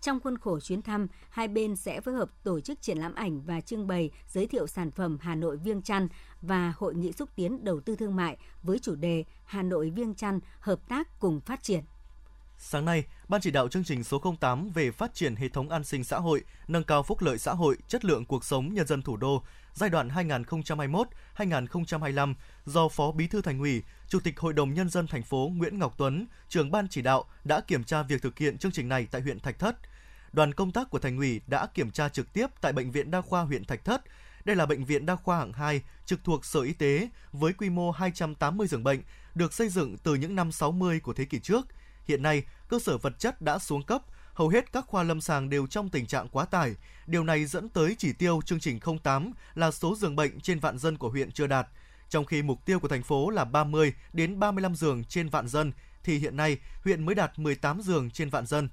Trong 0.05 0.21
khuôn 0.21 0.39
khổ 0.39 0.61
chuyến 0.61 0.83
thăm, 0.83 1.07
hai 1.31 1.49
bên 1.49 1.77
sẽ 1.77 2.01
phối 2.01 2.15
hợp 2.15 2.31
tổ 2.43 2.61
chức 2.61 2.83
triển 2.83 2.99
lãm 2.99 3.15
ảnh 3.15 3.43
và 3.43 3.61
trưng 3.61 3.87
bày 3.87 4.11
giới 4.29 4.47
thiệu 4.47 4.67
sản 4.67 4.91
phẩm 4.91 5.19
Hà 5.21 5.35
Nội 5.35 5.57
Viêng 5.57 5.83
Chăn 5.83 6.09
và 6.43 6.73
hội 6.77 6.95
nghị 6.95 7.13
xúc 7.13 7.29
tiến 7.37 7.65
đầu 7.65 7.81
tư 7.81 7.97
thương 7.97 8.17
mại 8.17 8.37
với 8.63 8.79
chủ 8.79 8.95
đề 8.95 9.25
Hà 9.45 9.63
Nội 9.63 9.91
Viêng 9.91 10.15
Chăn 10.15 10.41
hợp 10.61 10.89
tác 10.89 11.21
cùng 11.21 11.41
phát 11.41 11.63
triển. 11.63 11.85
Sáng 12.59 12.85
nay, 12.85 13.05
Ban 13.29 13.41
chỉ 13.41 13.51
đạo 13.51 13.69
chương 13.69 13.85
trình 13.85 14.05
số 14.05 14.23
08 14.41 14.71
về 14.71 14.91
phát 14.91 15.15
triển 15.15 15.37
hệ 15.37 15.49
thống 15.49 15.69
an 15.69 15.85
sinh 15.85 16.05
xã 16.05 16.19
hội, 16.19 16.43
nâng 16.69 16.85
cao 16.85 17.03
phúc 17.03 17.23
lợi 17.23 17.39
xã 17.39 17.53
hội, 17.53 17.77
chất 17.89 18.05
lượng 18.05 18.25
cuộc 18.25 18.45
sống 18.45 18.75
nhân 18.75 18.87
dân 18.87 19.03
thủ 19.03 19.17
đô 19.17 19.43
giai 19.75 19.91
đoạn 19.91 20.09
2021-2025 21.37 22.35
do 22.65 22.89
Phó 22.89 23.13
Bí 23.13 23.27
thư 23.27 23.43
Thành 23.43 23.59
ủy, 23.59 23.83
Chủ 24.09 24.21
tịch 24.21 24.41
Hội 24.41 24.53
đồng 24.53 24.75
nhân 24.75 24.89
dân 24.89 25.07
thành 25.07 25.23
phố 25.23 25.51
Nguyễn 25.55 25.79
Ngọc 25.79 25.95
Tuấn, 25.99 26.27
trưởng 26.49 26.71
ban 26.71 26.89
chỉ 26.89 27.03
đạo 27.03 27.25
đã 27.45 27.61
kiểm 27.61 27.85
tra 27.85 28.03
việc 28.03 28.23
thực 28.23 28.39
hiện 28.39 28.59
chương 28.59 28.73
trình 28.73 28.89
này 28.89 29.07
tại 29.11 29.21
huyện 29.21 29.41
Thạch 29.41 29.59
Thất. 29.59 29.77
Đoàn 30.35 30.55
công 30.55 30.73
tác 30.73 30.91
của 30.91 30.99
Thành 30.99 31.17
ủy 31.17 31.41
đã 31.47 31.67
kiểm 31.67 31.91
tra 31.91 32.09
trực 32.09 32.33
tiếp 32.33 32.47
tại 32.61 32.73
bệnh 32.73 32.91
viện 32.91 33.11
đa 33.11 33.21
khoa 33.21 33.43
huyện 33.43 33.65
Thạch 33.65 33.85
Thất. 33.85 34.03
Đây 34.45 34.57
là 34.57 34.67
bệnh 34.67 34.85
viện 34.85 35.07
đa 35.07 35.17
khoa 35.17 35.39
hạng 35.39 35.53
2 35.53 35.83
trực 36.07 36.25
thuộc 36.25 36.45
Sở 36.45 36.61
Y 36.61 36.73
tế 36.73 37.09
với 37.33 37.53
quy 37.53 37.71
mô 37.71 37.91
280 37.91 38.67
giường 38.67 38.85
bệnh, 38.85 39.01
được 39.35 39.53
xây 39.53 39.69
dựng 39.69 39.97
từ 39.99 40.15
những 40.15 40.35
năm 40.35 40.53
60 40.53 41.01
của 41.01 41.13
thế 41.13 41.25
kỷ 41.25 41.39
trước– 41.39 41.67
Hiện 42.09 42.23
nay, 42.23 42.43
cơ 42.69 42.79
sở 42.79 42.99
vật 42.99 43.19
chất 43.19 43.43
đã 43.43 43.59
xuống 43.59 43.83
cấp, 43.83 44.03
hầu 44.35 44.49
hết 44.49 44.73
các 44.73 44.87
khoa 44.87 45.03
lâm 45.03 45.21
sàng 45.21 45.51
đều 45.51 45.67
trong 45.67 45.89
tình 45.89 46.07
trạng 46.07 46.29
quá 46.29 46.45
tải. 46.45 46.75
Điều 47.07 47.25
này 47.25 47.45
dẫn 47.45 47.69
tới 47.69 47.95
chỉ 47.99 48.13
tiêu 48.13 48.41
chương 48.45 48.61
trình 48.61 48.79
08 49.03 49.33
là 49.55 49.71
số 49.71 49.97
giường 49.97 50.17
bệnh 50.17 50.41
trên 50.41 50.59
vạn 50.59 50.79
dân 50.79 50.99
của 50.99 51.09
huyện 51.09 51.33
chưa 51.33 51.47
đạt. 51.47 51.67
Trong 52.09 52.25
khi 52.25 52.43
mục 52.43 52.65
tiêu 52.65 52.81
của 52.81 52.89
thành 52.89 53.03
phố 53.03 53.31
là 53.31 53.45
30 53.45 53.95
đến 54.13 54.39
35 54.39 54.75
giường 54.75 55.05
trên 55.05 55.29
vạn 55.29 55.49
dân, 55.49 55.73
thì 56.05 56.19
hiện 56.19 56.37
nay 56.37 56.59
huyện 56.85 57.07
mới 57.07 57.15
đạt 57.15 57.39
18 57.39 57.81
giường 57.81 58.11
trên 58.11 58.31
vạn 58.31 58.47
dân. 58.47 58.69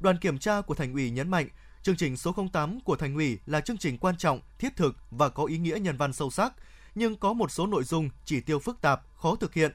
Đoàn 0.00 0.18
kiểm 0.18 0.38
tra 0.38 0.60
của 0.60 0.74
thành 0.74 0.92
ủy 0.92 1.10
nhấn 1.10 1.30
mạnh, 1.30 1.48
chương 1.82 1.96
trình 1.96 2.16
số 2.16 2.34
08 2.52 2.80
của 2.80 2.96
thành 2.96 3.14
ủy 3.14 3.38
là 3.46 3.60
chương 3.60 3.78
trình 3.78 3.98
quan 3.98 4.16
trọng, 4.16 4.40
thiết 4.58 4.76
thực 4.76 4.96
và 5.10 5.28
có 5.28 5.44
ý 5.44 5.58
nghĩa 5.58 5.78
nhân 5.80 5.96
văn 5.96 6.12
sâu 6.12 6.30
sắc, 6.30 6.52
nhưng 6.94 7.16
có 7.16 7.32
một 7.32 7.50
số 7.50 7.66
nội 7.66 7.84
dung 7.84 8.10
chỉ 8.24 8.40
tiêu 8.40 8.58
phức 8.58 8.80
tạp, 8.80 9.02
khó 9.16 9.36
thực 9.36 9.54
hiện. 9.54 9.72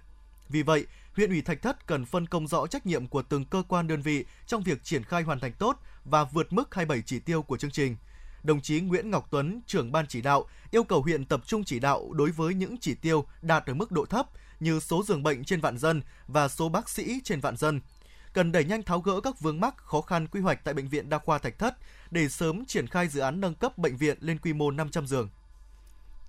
Vì 0.50 0.64
vậy, 0.64 0.86
huyện 1.16 1.30
ủy 1.30 1.42
Thạch 1.42 1.62
Thất 1.62 1.88
cần 1.88 2.06
phân 2.06 2.28
công 2.28 2.48
rõ 2.48 2.68
trách 2.68 2.86
nhiệm 2.86 3.08
của 3.08 3.22
từng 3.22 3.46
cơ 3.46 3.64
quan 3.68 3.88
đơn 3.88 4.02
vị 4.02 4.26
trong 4.48 4.64
việc 4.64 4.84
triển 4.84 5.04
khai 5.04 5.22
hoàn 5.22 5.40
thành 5.40 5.54
tốt 5.54 5.80
và 6.06 6.24
vượt 6.24 6.54
mức 6.54 6.76
27 6.76 7.04
chỉ 7.06 7.20
tiêu 7.20 7.42
của 7.42 7.58
chương 7.58 7.72
trình. 7.72 7.96
Đồng 8.44 8.62
chí 8.62 8.80
Nguyễn 8.82 9.10
Ngọc 9.10 9.28
Tuấn, 9.32 9.62
trưởng 9.68 9.92
ban 9.92 10.08
chỉ 10.08 10.22
đạo, 10.22 10.46
yêu 10.72 10.84
cầu 10.84 11.02
huyện 11.02 11.26
tập 11.26 11.42
trung 11.46 11.64
chỉ 11.64 11.80
đạo 11.80 12.14
đối 12.14 12.32
với 12.32 12.54
những 12.54 12.78
chỉ 12.78 12.96
tiêu 12.96 13.26
đạt 13.42 13.66
ở 13.66 13.74
mức 13.74 13.92
độ 13.92 14.06
thấp 14.06 14.28
như 14.60 14.80
số 14.80 15.04
giường 15.04 15.24
bệnh 15.24 15.44
trên 15.44 15.62
vạn 15.62 15.78
dân 15.78 16.02
và 16.28 16.48
số 16.48 16.70
bác 16.70 16.90
sĩ 16.90 17.22
trên 17.24 17.40
vạn 17.40 17.58
dân. 17.58 17.82
Cần 18.34 18.52
đẩy 18.52 18.66
nhanh 18.66 18.84
tháo 18.84 19.00
gỡ 19.00 19.22
các 19.22 19.40
vướng 19.40 19.60
mắc 19.60 19.78
khó 19.78 20.02
khăn 20.02 20.28
quy 20.28 20.42
hoạch 20.42 20.64
tại 20.64 20.74
bệnh 20.74 20.88
viện 20.88 21.10
đa 21.10 21.18
khoa 21.18 21.38
Thạch 21.38 21.60
Thất 21.60 21.78
để 22.12 22.30
sớm 22.30 22.66
triển 22.66 22.88
khai 22.88 23.08
dự 23.08 23.22
án 23.22 23.42
nâng 23.42 23.56
cấp 23.56 23.78
bệnh 23.78 23.98
viện 23.98 24.18
lên 24.22 24.38
quy 24.38 24.54
mô 24.54 24.72
500 24.72 25.08
giường. 25.08 25.30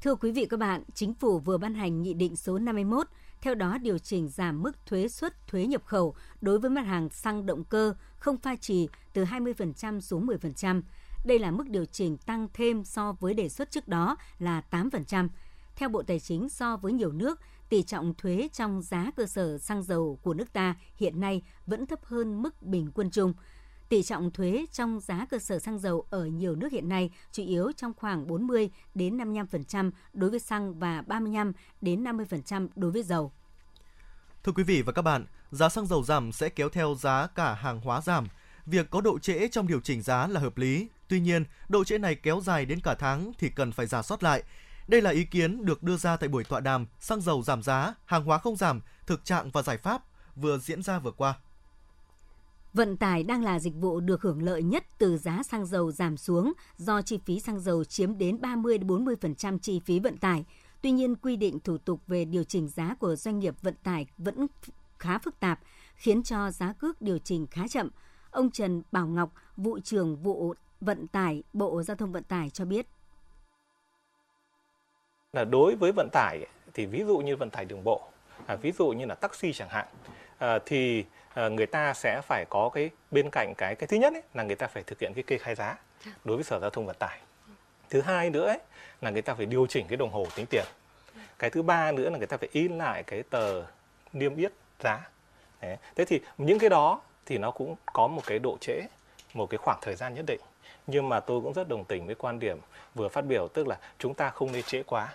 Thưa 0.03 0.15
quý 0.15 0.33
vị 0.33 0.47
các 0.51 0.57
bạn, 0.57 0.83
Chính 0.95 1.15
phủ 1.15 1.39
vừa 1.39 1.59
ban 1.59 1.75
hành 1.75 2.03
Nghị 2.03 2.15
định 2.15 2.37
số 2.37 2.59
51 2.59 3.07
theo 3.41 3.55
đó 3.55 3.79
điều 3.79 3.99
chỉnh 3.99 4.29
giảm 4.29 4.63
mức 4.63 4.87
thuế 4.87 5.09
suất 5.09 5.47
thuế 5.47 5.67
nhập 5.67 5.83
khẩu 5.85 6.15
đối 6.41 6.59
với 6.59 6.71
mặt 6.71 6.83
hàng 6.83 7.09
xăng 7.09 7.47
động 7.47 7.65
cơ 7.65 7.95
không 8.19 8.39
pha 8.39 8.57
trì 8.57 8.89
từ 9.13 9.25
20% 9.25 10.01
xuống 10.01 10.27
10%. 10.27 10.83
Đây 11.25 11.39
là 11.39 11.51
mức 11.51 11.69
điều 11.69 11.85
chỉnh 11.85 12.17
tăng 12.17 12.49
thêm 12.55 12.85
so 12.85 13.13
với 13.13 13.35
đề 13.35 13.49
xuất 13.49 13.71
trước 13.71 13.89
đó 13.89 14.17
là 14.39 14.63
8%. 14.71 15.29
Theo 15.77 15.89
Bộ 15.89 16.03
Tài 16.03 16.21
chính, 16.21 16.49
so 16.49 16.77
với 16.77 16.93
nhiều 16.93 17.13
nước, 17.13 17.41
tỷ 17.73 17.83
trọng 17.83 18.15
thuế 18.15 18.49
trong 18.53 18.83
giá 18.83 19.11
cơ 19.17 19.27
sở 19.27 19.59
xăng 19.59 19.83
dầu 19.83 20.19
của 20.23 20.35
nước 20.35 20.53
ta 20.53 20.75
hiện 20.97 21.21
nay 21.21 21.43
vẫn 21.67 21.87
thấp 21.87 22.05
hơn 22.05 22.43
mức 22.43 22.63
bình 22.63 22.91
quân 22.95 23.11
chung. 23.11 23.35
Tỷ 23.89 24.03
trọng 24.03 24.31
thuế 24.31 24.67
trong 24.73 25.01
giá 25.01 25.27
cơ 25.31 25.39
sở 25.39 25.59
xăng 25.59 25.79
dầu 25.79 26.07
ở 26.11 26.27
nhiều 26.27 26.55
nước 26.55 26.73
hiện 26.73 26.89
nay 26.89 27.11
chủ 27.33 27.43
yếu 27.43 27.73
trong 27.77 27.93
khoảng 27.97 28.27
40 28.27 28.71
đến 28.95 29.17
55% 29.17 29.91
đối 30.13 30.31
với 30.31 30.41
xăng 30.41 30.79
và 30.79 31.03
35 31.03 31.53
đến 31.81 32.05
50% 32.05 32.69
đối 32.77 32.91
với 32.91 33.03
dầu. 33.03 33.33
Thưa 34.45 34.53
quý 34.53 34.63
vị 34.63 34.83
và 34.83 34.93
các 34.93 35.03
bạn, 35.03 35.27
giá 35.51 35.69
xăng 35.69 35.87
dầu 35.87 36.05
giảm 36.05 36.33
sẽ 36.33 36.49
kéo 36.49 36.69
theo 36.69 36.95
giá 36.95 37.27
cả 37.27 37.55
hàng 37.55 37.81
hóa 37.81 38.01
giảm. 38.01 38.27
Việc 38.67 38.91
có 38.91 39.01
độ 39.01 39.19
trễ 39.19 39.49
trong 39.49 39.67
điều 39.67 39.81
chỉnh 39.81 40.03
giá 40.03 40.27
là 40.27 40.41
hợp 40.41 40.59
lý. 40.59 40.89
Tuy 41.09 41.21
nhiên, 41.21 41.45
độ 41.69 41.85
trễ 41.85 41.99
này 41.99 42.15
kéo 42.15 42.41
dài 42.41 42.67
đến 42.67 42.81
cả 42.81 42.95
tháng 42.95 43.33
thì 43.39 43.49
cần 43.49 43.73
phải 43.73 43.87
giả 43.87 44.03
soát 44.03 44.23
lại. 44.23 44.43
Đây 44.89 45.03
là 45.03 45.11
ý 45.11 45.25
kiến 45.25 45.65
được 45.65 45.83
đưa 45.83 45.97
ra 45.97 46.17
tại 46.17 46.29
buổi 46.29 46.45
tọa 46.45 46.61
đàm 46.61 46.87
xăng 47.01 47.21
dầu 47.21 47.43
giảm 47.43 47.63
giá, 47.63 47.95
hàng 48.05 48.25
hóa 48.25 48.39
không 48.39 48.57
giảm, 48.57 48.81
thực 49.07 49.25
trạng 49.25 49.51
và 49.51 49.63
giải 49.63 49.79
pháp 49.79 50.03
vừa 50.37 50.59
diễn 50.59 50.83
ra 50.83 50.99
vừa 50.99 51.11
qua. 51.11 51.35
Vận 52.75 52.97
tải 52.97 53.23
đang 53.23 53.43
là 53.43 53.59
dịch 53.59 53.75
vụ 53.75 54.01
được 54.01 54.23
hưởng 54.23 54.43
lợi 54.43 54.63
nhất 54.63 54.85
từ 54.99 55.19
giá 55.19 55.43
xăng 55.43 55.67
dầu 55.67 55.93
giảm 55.93 56.17
xuống 56.17 56.53
do 56.77 57.03
chi 57.03 57.19
phí 57.25 57.41
xăng 57.41 57.61
dầu 57.61 57.85
chiếm 57.85 58.19
đến 58.19 58.37
30-40% 58.37 59.59
chi 59.59 59.81
phí 59.81 60.01
vận 60.01 60.17
tải. 60.17 60.45
Tuy 60.83 60.91
nhiên, 60.91 61.17
quy 61.17 61.37
định 61.37 61.61
thủ 61.61 61.79
tục 61.79 62.01
về 62.07 62.25
điều 62.25 62.45
chỉnh 62.45 62.69
giá 62.69 62.95
của 62.95 63.17
doanh 63.17 63.39
nghiệp 63.39 63.55
vận 63.63 63.75
tải 63.83 64.07
vẫn 64.19 64.47
khá 64.99 65.19
phức 65.19 65.41
tạp, 65.41 65.61
khiến 65.95 66.23
cho 66.23 66.51
giá 66.51 66.73
cước 66.73 67.03
điều 67.03 67.19
chỉnh 67.19 67.47
khá 67.47 67.69
chậm. 67.69 67.89
Ông 68.31 68.51
Trần 68.51 68.83
Bảo 68.93 69.07
Ngọc, 69.07 69.33
vụ 69.57 69.79
trưởng 69.81 70.17
vụ 70.17 70.55
vận 70.81 71.07
tải 71.07 71.43
Bộ 71.53 71.83
Giao 71.83 71.97
thông 71.97 72.13
Vận 72.13 72.25
tải 72.25 72.51
cho 72.51 72.65
biết. 72.65 72.87
Là 75.37 75.45
đối 75.45 75.75
với 75.75 75.93
vận 75.93 76.09
tải 76.13 76.47
thì 76.75 76.87
ví 76.87 77.05
dụ 77.05 77.19
như 77.19 77.37
vận 77.37 77.51
tải 77.51 77.65
đường 77.65 77.85
bộ, 77.85 78.03
à, 78.47 78.57
ví 78.57 78.73
dụ 78.73 78.89
như 78.89 79.07
là 79.07 79.15
taxi 79.15 79.53
chẳng 79.53 79.69
hạn, 79.69 79.87
à, 80.39 80.59
thì 80.67 81.05
à, 81.35 81.49
người 81.49 81.67
ta 81.67 81.95
sẽ 81.95 82.21
phải 82.21 82.45
có 82.51 82.71
cái 82.75 82.91
bên 83.11 83.31
cạnh 83.31 83.55
cái 83.59 83.75
cái 83.75 83.87
thứ 83.87 83.97
nhất 83.97 84.13
ấy, 84.13 84.23
là 84.35 84.43
người 84.43 84.57
ta 84.57 84.67
phải 84.67 84.83
thực 84.83 85.01
hiện 85.01 85.15
cái 85.15 85.23
kê 85.23 85.39
khai 85.39 85.55
giá 85.55 85.77
đối 86.25 86.37
với 86.37 86.45
sở 86.45 86.59
giao 86.61 86.71
thông 86.71 86.87
vận 86.87 86.97
tải. 86.99 87.19
Thứ 87.91 88.01
hai 88.01 88.31
nữa 88.31 88.47
ấy, 88.47 88.59
là 89.01 89.11
người 89.11 89.23
ta 89.23 89.35
phải 89.35 89.47
điều 89.47 89.67
chỉnh 89.67 89.87
cái 89.89 89.97
đồng 89.97 90.11
hồ 90.11 90.27
tính 90.35 90.47
tiền. 90.47 90.65
Cái 91.39 91.51
thứ 91.51 91.63
ba 91.63 91.93
nữa 91.93 92.11
là 92.11 92.19
người 92.19 92.27
ta 92.27 92.37
phải 92.37 92.49
in 92.53 92.79
lại 92.79 93.03
cái 93.03 93.23
tờ 93.23 93.65
niêm 94.13 94.37
yết 94.37 94.53
giá. 94.81 95.09
Đấy. 95.61 95.77
thế 95.97 96.05
thì 96.05 96.21
những 96.39 96.59
cái 96.59 96.71
đó 96.71 97.01
thì 97.27 97.39
nó 97.39 97.51
cũng 97.51 97.77
có 97.93 98.07
một 98.07 98.23
cái 98.27 98.39
độ 98.39 98.57
trễ 98.61 98.81
một 99.35 99.47
cái 99.51 99.59
khoảng 99.59 99.79
thời 99.83 99.95
gian 99.95 100.15
nhất 100.15 100.25
định 100.27 100.41
nhưng 100.87 101.09
mà 101.09 101.21
tôi 101.21 101.41
cũng 101.41 101.53
rất 101.53 101.69
đồng 101.69 101.85
tình 101.85 102.07
với 102.07 102.15
quan 102.15 102.39
điểm 102.39 102.59
vừa 102.95 103.09
phát 103.09 103.27
biểu 103.27 103.49
tức 103.49 103.67
là 103.67 103.79
chúng 103.99 104.15
ta 104.15 104.31
không 104.31 104.53
nên 104.53 104.63
trễ 104.63 104.83
quá 104.83 105.15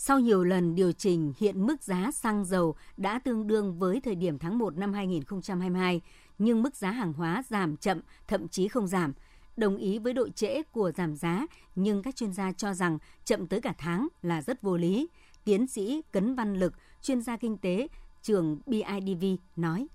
sau 0.00 0.20
nhiều 0.20 0.44
lần 0.44 0.74
điều 0.74 0.92
chỉnh, 0.92 1.32
hiện 1.38 1.66
mức 1.66 1.82
giá 1.82 2.10
xăng 2.10 2.44
dầu 2.44 2.74
đã 2.96 3.18
tương 3.18 3.46
đương 3.46 3.78
với 3.78 4.00
thời 4.00 4.14
điểm 4.14 4.38
tháng 4.38 4.58
1 4.58 4.76
năm 4.76 4.92
2022, 4.92 6.00
nhưng 6.38 6.62
mức 6.62 6.76
giá 6.76 6.90
hàng 6.90 7.12
hóa 7.12 7.42
giảm 7.48 7.76
chậm, 7.76 8.00
thậm 8.28 8.48
chí 8.48 8.68
không 8.68 8.86
giảm. 8.86 9.12
Đồng 9.56 9.76
ý 9.76 9.98
với 9.98 10.12
độ 10.12 10.28
trễ 10.28 10.62
của 10.62 10.92
giảm 10.92 11.16
giá, 11.16 11.46
nhưng 11.74 12.02
các 12.02 12.16
chuyên 12.16 12.32
gia 12.32 12.52
cho 12.52 12.74
rằng 12.74 12.98
chậm 13.24 13.46
tới 13.46 13.60
cả 13.60 13.74
tháng 13.78 14.08
là 14.22 14.42
rất 14.42 14.62
vô 14.62 14.76
lý. 14.76 15.08
Tiến 15.44 15.66
sĩ 15.66 16.02
Cấn 16.12 16.34
Văn 16.34 16.54
Lực, 16.54 16.72
chuyên 17.02 17.22
gia 17.22 17.36
kinh 17.36 17.58
tế, 17.58 17.88
trường 18.22 18.58
BIDV 18.66 19.24
nói. 19.56 19.86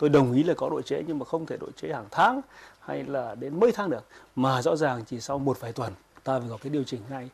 Tôi 0.00 0.10
đồng 0.10 0.32
ý 0.32 0.42
là 0.42 0.54
có 0.54 0.70
độ 0.70 0.82
trễ 0.82 1.02
nhưng 1.06 1.18
mà 1.18 1.24
không 1.24 1.46
thể 1.46 1.56
độ 1.56 1.70
trễ 1.76 1.92
hàng 1.92 2.06
tháng 2.10 2.40
hay 2.80 3.04
là 3.04 3.34
đến 3.34 3.60
mấy 3.60 3.72
tháng 3.72 3.90
được, 3.90 4.06
mà 4.36 4.62
rõ 4.62 4.76
ràng 4.76 5.04
chỉ 5.04 5.20
sau 5.20 5.38
một 5.38 5.60
vài 5.60 5.72
tuần 5.72 5.92
ta 6.24 6.38
phải 6.40 6.48
có 6.48 6.58
cái 6.62 6.70
điều 6.70 6.84
chỉnh 6.84 7.00
ngay 7.10 7.30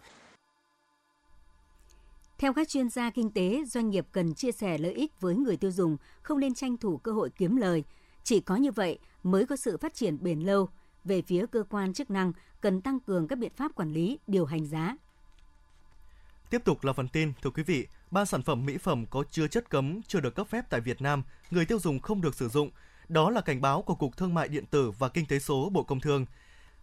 Theo 2.39 2.53
các 2.53 2.69
chuyên 2.69 2.89
gia 2.89 3.11
kinh 3.11 3.31
tế, 3.31 3.65
doanh 3.65 3.91
nghiệp 3.91 4.07
cần 4.13 4.35
chia 4.35 4.53
sẻ 4.53 4.79
lợi 4.79 4.93
ích 4.93 5.21
với 5.21 5.35
người 5.37 5.57
tiêu 5.57 5.71
dùng, 5.71 5.97
không 6.23 6.41
nên 6.41 6.55
tranh 6.55 6.77
thủ 6.77 6.97
cơ 6.97 7.13
hội 7.13 7.31
kiếm 7.31 7.57
lời. 7.57 7.85
Chỉ 8.23 8.41
có 8.41 8.57
như 8.57 8.73
vậy 8.73 8.99
mới 9.23 9.47
có 9.47 9.57
sự 9.57 9.77
phát 9.77 9.95
triển 9.95 10.19
bền 10.23 10.41
lâu. 10.41 10.69
Về 11.05 11.23
phía 11.23 11.47
cơ 11.47 11.65
quan 11.71 11.93
chức 11.93 12.11
năng, 12.11 12.33
cần 12.61 12.81
tăng 12.81 13.01
cường 13.01 13.29
các 13.29 13.39
biện 13.39 13.53
pháp 13.57 13.75
quản 13.75 13.93
lý, 13.93 14.19
điều 14.27 14.45
hành 14.45 14.67
giá. 14.67 14.97
Tiếp 16.51 16.65
tục 16.65 16.85
là 16.85 16.93
phần 16.93 17.09
tin, 17.09 17.33
thưa 17.43 17.51
quý 17.51 17.63
vị, 17.63 17.87
ba 18.11 18.25
sản 18.25 18.43
phẩm 18.43 18.67
mỹ 18.67 18.79
phẩm 18.79 19.07
có 19.07 19.25
chứa 19.31 19.49
chất 19.49 19.71
cấm 19.71 20.01
chưa 20.09 20.21
được 20.21 20.35
cấp 20.35 20.47
phép 20.51 20.65
tại 20.71 20.81
Việt 20.81 21.03
Nam, 21.03 21.23
người 21.51 21.65
tiêu 21.65 21.79
dùng 21.79 22.01
không 22.01 22.21
được 22.21 22.35
sử 22.35 22.49
dụng. 22.49 22.71
Đó 23.09 23.31
là 23.31 23.41
cảnh 23.41 23.61
báo 23.61 23.83
của 23.83 23.95
Cục 23.95 24.17
Thương 24.17 24.35
mại 24.35 24.49
điện 24.49 24.67
tử 24.67 24.91
và 24.91 25.09
Kinh 25.09 25.27
tế 25.27 25.39
số 25.39 25.71
Bộ 25.71 25.83
Công 25.83 26.01
Thương. 26.01 26.27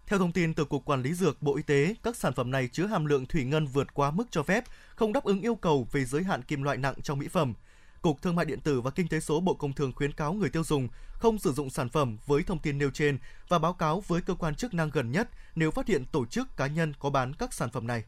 Theo 0.07 0.19
thông 0.19 0.31
tin 0.31 0.53
từ 0.53 0.65
Cục 0.65 0.85
Quản 0.85 1.01
lý 1.01 1.13
Dược 1.13 1.41
Bộ 1.41 1.55
Y 1.55 1.63
tế, 1.63 1.95
các 2.03 2.15
sản 2.15 2.33
phẩm 2.33 2.51
này 2.51 2.67
chứa 2.67 2.85
hàm 2.85 3.05
lượng 3.05 3.25
thủy 3.25 3.43
ngân 3.43 3.67
vượt 3.67 3.93
quá 3.93 4.11
mức 4.11 4.27
cho 4.31 4.43
phép, 4.43 4.63
không 4.95 5.13
đáp 5.13 5.23
ứng 5.23 5.41
yêu 5.41 5.55
cầu 5.55 5.87
về 5.91 6.05
giới 6.05 6.23
hạn 6.23 6.41
kim 6.41 6.63
loại 6.63 6.77
nặng 6.77 6.95
trong 7.03 7.19
mỹ 7.19 7.27
phẩm. 7.27 7.53
Cục 8.01 8.21
Thương 8.21 8.35
mại 8.35 8.45
điện 8.45 8.59
tử 8.59 8.81
và 8.81 8.91
Kinh 8.91 9.07
tế 9.07 9.19
số 9.19 9.39
Bộ 9.39 9.53
Công 9.53 9.73
Thương 9.73 9.93
khuyến 9.93 10.11
cáo 10.11 10.33
người 10.33 10.49
tiêu 10.49 10.63
dùng 10.63 10.87
không 11.13 11.39
sử 11.39 11.53
dụng 11.53 11.69
sản 11.69 11.89
phẩm 11.89 12.17
với 12.25 12.43
thông 12.43 12.59
tin 12.59 12.77
nêu 12.77 12.89
trên 12.89 13.17
và 13.47 13.59
báo 13.59 13.73
cáo 13.73 14.03
với 14.07 14.21
cơ 14.21 14.35
quan 14.35 14.55
chức 14.55 14.73
năng 14.73 14.89
gần 14.89 15.11
nhất 15.11 15.29
nếu 15.55 15.71
phát 15.71 15.87
hiện 15.87 16.05
tổ 16.05 16.25
chức 16.25 16.57
cá 16.57 16.67
nhân 16.67 16.93
có 16.99 17.09
bán 17.09 17.33
các 17.33 17.53
sản 17.53 17.69
phẩm 17.69 17.87
này. 17.87 18.03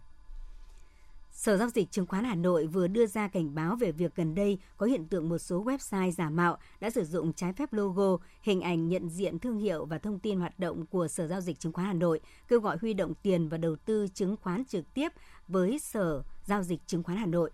Sở 1.36 1.58
Giao 1.58 1.70
dịch 1.70 1.92
Chứng 1.92 2.06
khoán 2.06 2.24
Hà 2.24 2.36
Nội 2.36 2.68
vừa 2.68 2.88
đưa 2.88 3.08
ra 3.08 3.28
cảnh 3.28 3.56
báo 3.56 3.76
về 3.76 3.92
việc 3.92 4.16
gần 4.16 4.36
đây 4.36 4.60
có 4.78 4.86
hiện 4.86 5.06
tượng 5.08 5.30
một 5.30 5.38
số 5.38 5.64
website 5.64 6.12
giả 6.12 6.30
mạo 6.30 6.58
đã 6.80 6.90
sử 6.90 7.04
dụng 7.04 7.34
trái 7.34 7.54
phép 7.54 7.74
logo, 7.74 8.18
hình 8.42 8.62
ảnh 8.62 8.90
nhận 8.90 9.10
diện 9.10 9.40
thương 9.40 9.58
hiệu 9.58 9.86
và 9.86 9.98
thông 9.98 10.20
tin 10.20 10.40
hoạt 10.40 10.60
động 10.60 10.86
của 10.86 11.08
Sở 11.08 11.28
Giao 11.28 11.42
dịch 11.42 11.60
Chứng 11.60 11.74
khoán 11.74 11.88
Hà 11.88 11.94
Nội, 11.94 12.20
kêu 12.48 12.60
gọi 12.60 12.78
huy 12.82 12.94
động 12.94 13.14
tiền 13.22 13.50
và 13.50 13.58
đầu 13.58 13.76
tư 13.76 14.08
chứng 14.14 14.36
khoán 14.42 14.66
trực 14.66 14.94
tiếp 14.94 15.12
với 15.48 15.80
Sở 15.80 16.24
Giao 16.46 16.64
dịch 16.64 16.80
Chứng 16.88 17.04
khoán 17.04 17.18
Hà 17.18 17.26
Nội. 17.26 17.52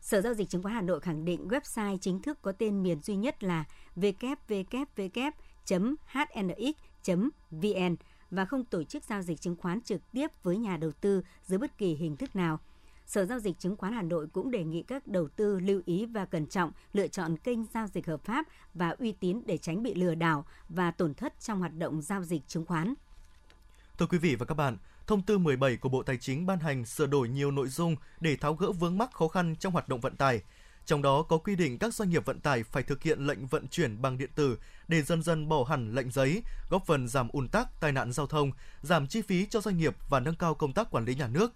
Sở 0.00 0.20
Giao 0.20 0.34
dịch 0.34 0.48
Chứng 0.48 0.62
khoán 0.62 0.74
Hà 0.74 0.82
Nội 0.82 1.00
khẳng 1.00 1.24
định 1.24 1.48
website 1.48 1.98
chính 1.98 2.22
thức 2.22 2.42
có 2.42 2.52
tên 2.52 2.82
miền 2.82 3.00
duy 3.02 3.16
nhất 3.16 3.44
là 3.44 3.64
www.hnx.vn 3.96 4.46
và 8.30 8.44
không 8.44 8.64
tổ 8.64 8.84
chức 8.84 9.04
giao 9.04 9.22
dịch 9.22 9.40
chứng 9.40 9.56
khoán 9.56 9.80
trực 9.80 10.12
tiếp 10.12 10.30
với 10.42 10.56
nhà 10.56 10.76
đầu 10.76 10.92
tư 10.92 11.22
dưới 11.46 11.58
bất 11.58 11.78
kỳ 11.78 11.94
hình 11.94 12.16
thức 12.16 12.36
nào– 12.36 12.58
Sở 13.06 13.24
Giao 13.24 13.38
dịch 13.38 13.58
Chứng 13.58 13.76
khoán 13.76 13.92
Hà 13.92 14.02
Nội 14.02 14.26
cũng 14.32 14.50
đề 14.50 14.64
nghị 14.64 14.82
các 14.82 15.06
đầu 15.06 15.28
tư 15.28 15.58
lưu 15.60 15.82
ý 15.86 16.06
và 16.06 16.24
cẩn 16.24 16.46
trọng 16.46 16.72
lựa 16.92 17.08
chọn 17.08 17.36
kênh 17.36 17.58
giao 17.74 17.86
dịch 17.86 18.06
hợp 18.06 18.24
pháp 18.24 18.46
và 18.74 18.90
uy 18.98 19.12
tín 19.12 19.42
để 19.46 19.58
tránh 19.58 19.82
bị 19.82 19.94
lừa 19.94 20.14
đảo 20.14 20.46
và 20.68 20.90
tổn 20.90 21.14
thất 21.14 21.40
trong 21.40 21.58
hoạt 21.58 21.78
động 21.78 22.02
giao 22.02 22.22
dịch 22.22 22.42
chứng 22.48 22.66
khoán. 22.66 22.94
Thưa 23.98 24.06
quý 24.06 24.18
vị 24.18 24.34
và 24.34 24.46
các 24.46 24.54
bạn, 24.54 24.76
Thông 25.06 25.22
tư 25.22 25.38
17 25.38 25.76
của 25.76 25.88
Bộ 25.88 26.02
Tài 26.02 26.16
chính 26.16 26.46
ban 26.46 26.58
hành 26.58 26.84
sửa 26.84 27.06
đổi 27.06 27.28
nhiều 27.28 27.50
nội 27.50 27.68
dung 27.68 27.96
để 28.20 28.36
tháo 28.36 28.54
gỡ 28.54 28.72
vướng 28.72 28.98
mắc 28.98 29.12
khó 29.12 29.28
khăn 29.28 29.56
trong 29.56 29.72
hoạt 29.72 29.88
động 29.88 30.00
vận 30.00 30.16
tải. 30.16 30.40
Trong 30.86 31.02
đó 31.02 31.22
có 31.22 31.38
quy 31.38 31.56
định 31.56 31.78
các 31.78 31.94
doanh 31.94 32.10
nghiệp 32.10 32.24
vận 32.24 32.40
tải 32.40 32.62
phải 32.62 32.82
thực 32.82 33.02
hiện 33.02 33.26
lệnh 33.26 33.46
vận 33.46 33.68
chuyển 33.68 34.02
bằng 34.02 34.18
điện 34.18 34.30
tử 34.34 34.58
để 34.88 35.02
dần 35.02 35.22
dần 35.22 35.48
bỏ 35.48 35.64
hẳn 35.64 35.94
lệnh 35.94 36.10
giấy, 36.10 36.42
góp 36.70 36.86
phần 36.86 37.08
giảm 37.08 37.28
ùn 37.28 37.48
tắc, 37.48 37.80
tai 37.80 37.92
nạn 37.92 38.12
giao 38.12 38.26
thông, 38.26 38.50
giảm 38.82 39.06
chi 39.06 39.22
phí 39.22 39.46
cho 39.46 39.60
doanh 39.60 39.78
nghiệp 39.78 39.96
và 40.08 40.20
nâng 40.20 40.36
cao 40.36 40.54
công 40.54 40.72
tác 40.72 40.90
quản 40.90 41.04
lý 41.04 41.14
nhà 41.14 41.28
nước. 41.28 41.52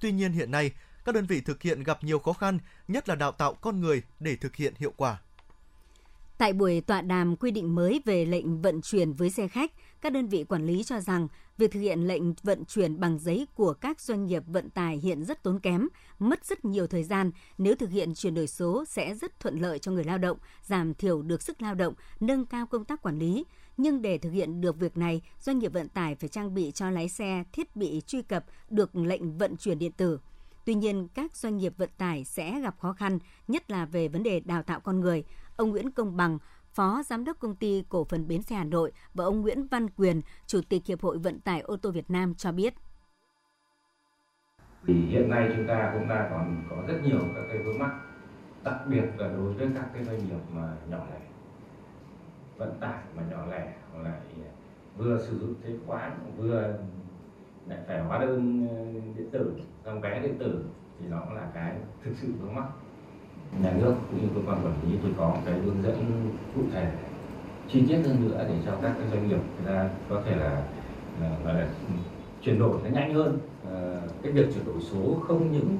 Tuy 0.00 0.12
nhiên 0.12 0.32
hiện 0.32 0.50
nay, 0.50 0.72
các 1.04 1.14
đơn 1.14 1.26
vị 1.26 1.40
thực 1.40 1.62
hiện 1.62 1.82
gặp 1.82 2.04
nhiều 2.04 2.18
khó 2.18 2.32
khăn, 2.32 2.58
nhất 2.88 3.08
là 3.08 3.14
đào 3.14 3.32
tạo 3.32 3.54
con 3.54 3.80
người 3.80 4.02
để 4.20 4.36
thực 4.36 4.56
hiện 4.56 4.74
hiệu 4.78 4.92
quả. 4.96 5.20
Tại 6.38 6.52
buổi 6.52 6.80
tọa 6.80 7.00
đàm 7.00 7.36
quy 7.36 7.50
định 7.50 7.74
mới 7.74 8.02
về 8.04 8.24
lệnh 8.24 8.62
vận 8.62 8.82
chuyển 8.82 9.12
với 9.12 9.30
xe 9.30 9.48
khách, 9.48 9.72
các 10.00 10.12
đơn 10.12 10.28
vị 10.28 10.44
quản 10.44 10.66
lý 10.66 10.84
cho 10.84 11.00
rằng 11.00 11.28
việc 11.58 11.72
thực 11.72 11.80
hiện 11.80 12.00
lệnh 12.08 12.22
vận 12.42 12.64
chuyển 12.64 13.00
bằng 13.00 13.18
giấy 13.18 13.46
của 13.54 13.74
các 13.74 14.00
doanh 14.00 14.26
nghiệp 14.26 14.42
vận 14.46 14.70
tải 14.70 14.96
hiện 14.96 15.24
rất 15.24 15.42
tốn 15.42 15.60
kém, 15.60 15.88
mất 16.18 16.44
rất 16.44 16.64
nhiều 16.64 16.86
thời 16.86 17.04
gian. 17.04 17.30
Nếu 17.58 17.74
thực 17.74 17.90
hiện 17.90 18.14
chuyển 18.14 18.34
đổi 18.34 18.46
số 18.46 18.84
sẽ 18.84 19.14
rất 19.14 19.40
thuận 19.40 19.58
lợi 19.58 19.78
cho 19.78 19.92
người 19.92 20.04
lao 20.04 20.18
động, 20.18 20.38
giảm 20.62 20.94
thiểu 20.94 21.22
được 21.22 21.42
sức 21.42 21.62
lao 21.62 21.74
động, 21.74 21.94
nâng 22.20 22.46
cao 22.46 22.66
công 22.66 22.84
tác 22.84 23.02
quản 23.02 23.18
lý. 23.18 23.44
Nhưng 23.76 24.02
để 24.02 24.18
thực 24.18 24.30
hiện 24.30 24.60
được 24.60 24.76
việc 24.76 24.96
này, 24.96 25.22
doanh 25.40 25.58
nghiệp 25.58 25.72
vận 25.72 25.88
tải 25.88 26.14
phải 26.14 26.28
trang 26.28 26.54
bị 26.54 26.70
cho 26.70 26.90
lái 26.90 27.08
xe 27.08 27.44
thiết 27.52 27.76
bị 27.76 28.02
truy 28.06 28.22
cập 28.22 28.44
được 28.70 28.96
lệnh 28.96 29.38
vận 29.38 29.56
chuyển 29.56 29.78
điện 29.78 29.92
tử. 29.92 30.18
Tuy 30.64 30.74
nhiên, 30.74 31.08
các 31.14 31.36
doanh 31.36 31.56
nghiệp 31.56 31.72
vận 31.76 31.90
tải 31.98 32.24
sẽ 32.24 32.60
gặp 32.60 32.78
khó 32.78 32.92
khăn, 32.92 33.18
nhất 33.48 33.70
là 33.70 33.84
về 33.84 34.08
vấn 34.08 34.22
đề 34.22 34.40
đào 34.40 34.62
tạo 34.62 34.80
con 34.80 35.00
người. 35.00 35.24
Ông 35.56 35.70
Nguyễn 35.70 35.90
Công 35.90 36.16
Bằng, 36.16 36.38
Phó 36.72 37.02
Giám 37.02 37.24
đốc 37.24 37.38
Công 37.38 37.56
ty 37.56 37.84
Cổ 37.88 38.04
phần 38.04 38.28
Bến 38.28 38.42
xe 38.42 38.56
Hà 38.56 38.64
Nội 38.64 38.92
và 39.14 39.24
ông 39.24 39.40
Nguyễn 39.40 39.66
Văn 39.66 39.90
Quyền, 39.90 40.20
Chủ 40.46 40.60
tịch 40.68 40.86
Hiệp 40.86 41.02
hội 41.02 41.18
Vận 41.18 41.40
tải 41.40 41.60
ô 41.60 41.76
tô 41.76 41.90
Việt 41.90 42.10
Nam 42.10 42.34
cho 42.34 42.52
biết. 42.52 42.74
Thì 44.86 44.94
hiện 44.94 45.28
nay 45.28 45.52
chúng 45.56 45.66
ta 45.66 45.90
cũng 45.94 46.08
đang 46.08 46.30
còn 46.30 46.64
có 46.70 46.76
rất 46.86 47.00
nhiều 47.04 47.20
các 47.34 47.42
cái 47.48 47.58
vướng 47.58 47.78
mắc, 47.78 47.90
đặc 48.64 48.76
biệt 48.86 49.04
là 49.16 49.28
đối 49.28 49.52
với 49.52 49.68
các 49.74 49.90
cái 49.94 50.04
doanh 50.04 50.28
nghiệp 50.28 50.40
mà 50.52 50.76
nhỏ 50.88 51.06
lẻ, 51.10 51.20
vận 52.56 52.80
tải 52.80 53.02
mà 53.16 53.22
nhỏ 53.30 53.46
lẻ 53.46 53.74
lại 54.02 54.20
vừa 54.96 55.26
sử 55.26 55.38
dụng 55.38 55.54
thuế 55.62 55.72
khoán 55.86 56.34
vừa 56.36 56.78
lại 57.68 57.78
phải 57.86 58.00
hóa 58.00 58.18
đơn 58.18 58.68
ờ, 58.70 59.00
điện 59.16 59.30
tử 59.32 59.52
dòng 59.84 60.00
vé 60.00 60.20
điện 60.20 60.38
tử 60.38 60.64
thì 61.00 61.06
nó 61.10 61.18
là 61.34 61.50
cái 61.54 61.72
thực 62.04 62.12
sự 62.20 62.28
vướng 62.40 62.54
mắc. 62.54 62.64
Nhà 63.62 63.72
nước 63.80 63.94
cũng 64.10 64.20
như 64.20 64.28
cơ 64.34 64.50
quan 64.50 64.64
quản 64.64 64.74
lý 64.90 64.98
thì 65.02 65.08
có 65.18 65.36
cái 65.44 65.54
hướng 65.54 65.82
dẫn 65.82 66.28
cụ 66.54 66.62
thể 66.72 66.92
chi 67.68 67.84
tiết 67.88 68.02
hơn 68.06 68.28
nữa 68.28 68.44
để 68.48 68.54
cho 68.66 68.72
các 68.82 68.94
cái 68.98 69.08
doanh 69.10 69.28
nghiệp 69.28 69.38
người 69.56 69.66
ta 69.66 69.90
có 70.08 70.22
thể 70.24 70.36
là 70.36 70.62
gọi 71.44 71.54
là 71.54 71.68
chuyển 72.42 72.58
đổi 72.58 72.78
nó 72.84 72.90
nhanh 72.90 73.14
hơn. 73.14 73.38
À, 73.72 74.00
cái 74.22 74.32
việc 74.32 74.54
chuyển 74.54 74.64
đổi 74.66 74.80
số 74.80 75.16
không 75.28 75.52
những 75.52 75.78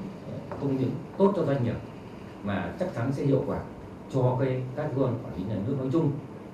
không 0.49 0.77
những 0.77 0.91
tốt 1.17 1.33
cho 1.35 1.45
doanh 1.45 1.63
nghiệp 1.63 1.75
mà 2.43 2.73
chắc 2.79 2.89
chắn 2.95 3.11
sẽ 3.11 3.25
hiệu 3.25 3.43
quả 3.47 3.59
cho 4.09 4.37
cái 4.39 4.63
các 4.75 4.89
cơ 4.95 5.03
quan 5.03 5.13
quản 5.23 5.37
lý 5.37 5.43
nhà 5.43 5.55
nước 5.67 5.75
nói 5.77 5.87
chung 5.91 6.11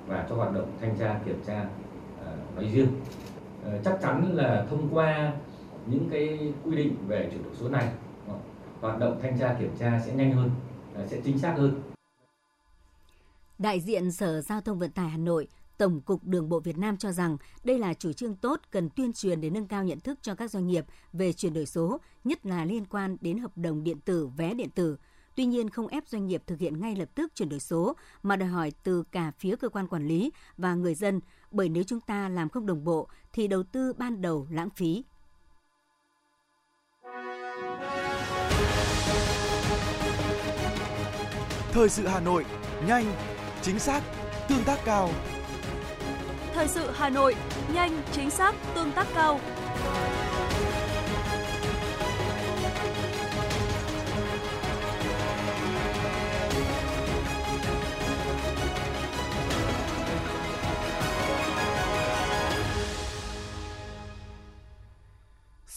và 0.08 0.26
cho 0.30 0.36
hoạt 0.36 0.54
động 0.54 0.72
thanh 0.82 0.98
tra 1.00 1.20
kiểm 1.26 1.40
tra 1.46 1.70
à, 2.26 2.32
nói 2.56 2.66
riêng. 2.74 2.88
Ờ, 3.72 3.80
chắc 3.86 3.98
chắn 4.02 4.36
là 4.36 4.66
thông 4.70 4.90
qua 4.92 5.34
những 5.86 6.10
cái 6.12 6.54
quy 6.66 6.76
định 6.76 6.96
về 7.08 7.30
chuyển 7.32 7.44
đổi 7.44 7.54
số 7.56 7.70
này 7.70 7.92
ờ, 8.28 8.34
hoạt 8.82 9.00
động 9.00 9.20
thanh 9.22 9.40
tra 9.40 9.56
kiểm 9.60 9.72
tra 9.80 10.02
sẽ 10.06 10.14
nhanh 10.14 10.32
hơn 10.32 10.50
ờ, 10.96 11.08
sẽ 11.08 11.22
chính 11.26 11.40
xác 11.40 11.54
hơn 11.58 11.82
Đại 13.60 13.80
diện 13.80 14.12
Sở 14.12 14.42
Giao 14.42 14.62
thông 14.62 14.80
Vận 14.80 14.92
tải 14.92 15.10
Hà 15.10 15.18
Nội, 15.18 15.48
Tổng 15.78 16.02
cục 16.02 16.24
Đường 16.24 16.50
bộ 16.50 16.60
Việt 16.60 16.78
Nam 16.78 16.98
cho 16.98 17.12
rằng 17.12 17.38
đây 17.64 17.80
là 17.80 17.94
chủ 17.94 18.14
trương 18.14 18.36
tốt 18.36 18.62
cần 18.72 18.90
tuyên 18.90 19.14
truyền 19.14 19.42
để 19.42 19.50
nâng 19.50 19.68
cao 19.68 19.84
nhận 19.84 20.00
thức 20.00 20.20
cho 20.22 20.36
các 20.36 20.52
doanh 20.52 20.68
nghiệp 20.68 20.86
về 21.14 21.34
chuyển 21.34 21.54
đổi 21.54 21.66
số, 21.66 21.98
nhất 22.24 22.46
là 22.46 22.66
liên 22.66 22.86
quan 22.86 23.18
đến 23.22 23.38
hợp 23.38 23.52
đồng 23.56 23.84
điện 23.84 24.00
tử, 24.00 24.28
vé 24.28 24.54
điện 24.54 24.70
tử. 24.70 24.98
Tuy 25.40 25.46
nhiên 25.46 25.70
không 25.70 25.88
ép 25.88 26.08
doanh 26.08 26.28
nghiệp 26.28 26.44
thực 26.48 26.60
hiện 26.60 26.82
ngay 26.82 26.96
lập 26.96 27.10
tức 27.16 27.32
chuyển 27.36 27.50
đổi 27.50 27.60
số 27.60 27.96
mà 28.24 28.36
đòi 28.36 28.50
hỏi 28.50 28.72
từ 28.84 29.04
cả 29.12 29.32
phía 29.40 29.56
cơ 29.56 29.70
quan 29.70 29.88
quản 29.88 30.08
lý 30.08 30.32
và 30.58 30.76
người 30.76 30.96
dân, 30.96 31.20
bởi 31.52 31.70
nếu 31.70 31.84
chúng 31.84 32.00
ta 32.02 32.30
làm 32.30 32.50
không 32.50 32.66
đồng 32.66 32.84
bộ 32.84 33.08
thì 33.34 33.48
đầu 33.48 33.64
tư 33.64 33.94
ban 33.94 34.22
đầu 34.22 34.48
lãng 34.52 34.70
phí. 34.70 35.04
Thời 41.72 41.90
sự 41.90 42.08
Hà 42.08 42.20
Nội, 42.20 42.46
nhanh, 42.88 43.06
chính 43.62 43.80
xác, 43.80 44.04
tương 44.50 44.64
tác 44.64 44.80
cao. 44.86 45.10
Thời 46.54 46.68
sự 46.68 46.92
Hà 46.94 47.10
Nội, 47.10 47.36
nhanh, 47.74 48.02
chính 48.12 48.30
xác, 48.30 48.56
tương 48.76 48.92
tác 48.92 49.08
cao. 49.16 49.40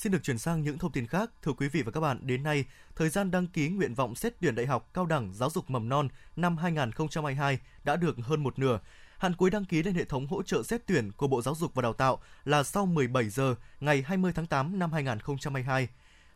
Xin 0.02 0.12
được 0.12 0.22
chuyển 0.22 0.38
sang 0.38 0.62
những 0.62 0.78
thông 0.78 0.92
tin 0.92 1.06
khác. 1.06 1.30
Thưa 1.42 1.52
quý 1.52 1.68
vị 1.68 1.82
và 1.82 1.90
các 1.92 2.00
bạn, 2.00 2.18
đến 2.22 2.42
nay, 2.42 2.64
thời 2.96 3.08
gian 3.08 3.30
đăng 3.30 3.46
ký 3.46 3.68
nguyện 3.68 3.94
vọng 3.94 4.14
xét 4.14 4.34
tuyển 4.40 4.54
đại 4.54 4.66
học 4.66 4.90
cao 4.94 5.06
đẳng 5.06 5.32
giáo 5.34 5.50
dục 5.50 5.70
mầm 5.70 5.88
non 5.88 6.08
năm 6.36 6.56
2022 6.56 7.58
đã 7.84 7.96
được 7.96 8.16
hơn 8.22 8.42
một 8.42 8.58
nửa. 8.58 8.80
Hạn 9.18 9.34
cuối 9.34 9.50
đăng 9.50 9.64
ký 9.64 9.82
lên 9.82 9.94
hệ 9.94 10.04
thống 10.04 10.26
hỗ 10.26 10.42
trợ 10.42 10.62
xét 10.62 10.86
tuyển 10.86 11.12
của 11.12 11.26
Bộ 11.26 11.42
Giáo 11.42 11.54
dục 11.54 11.74
và 11.74 11.82
Đào 11.82 11.92
tạo 11.92 12.22
là 12.44 12.62
sau 12.62 12.86
17 12.86 13.28
giờ 13.28 13.54
ngày 13.80 14.02
20 14.02 14.32
tháng 14.34 14.46
8 14.46 14.78
năm 14.78 14.92
2022. 14.92 15.88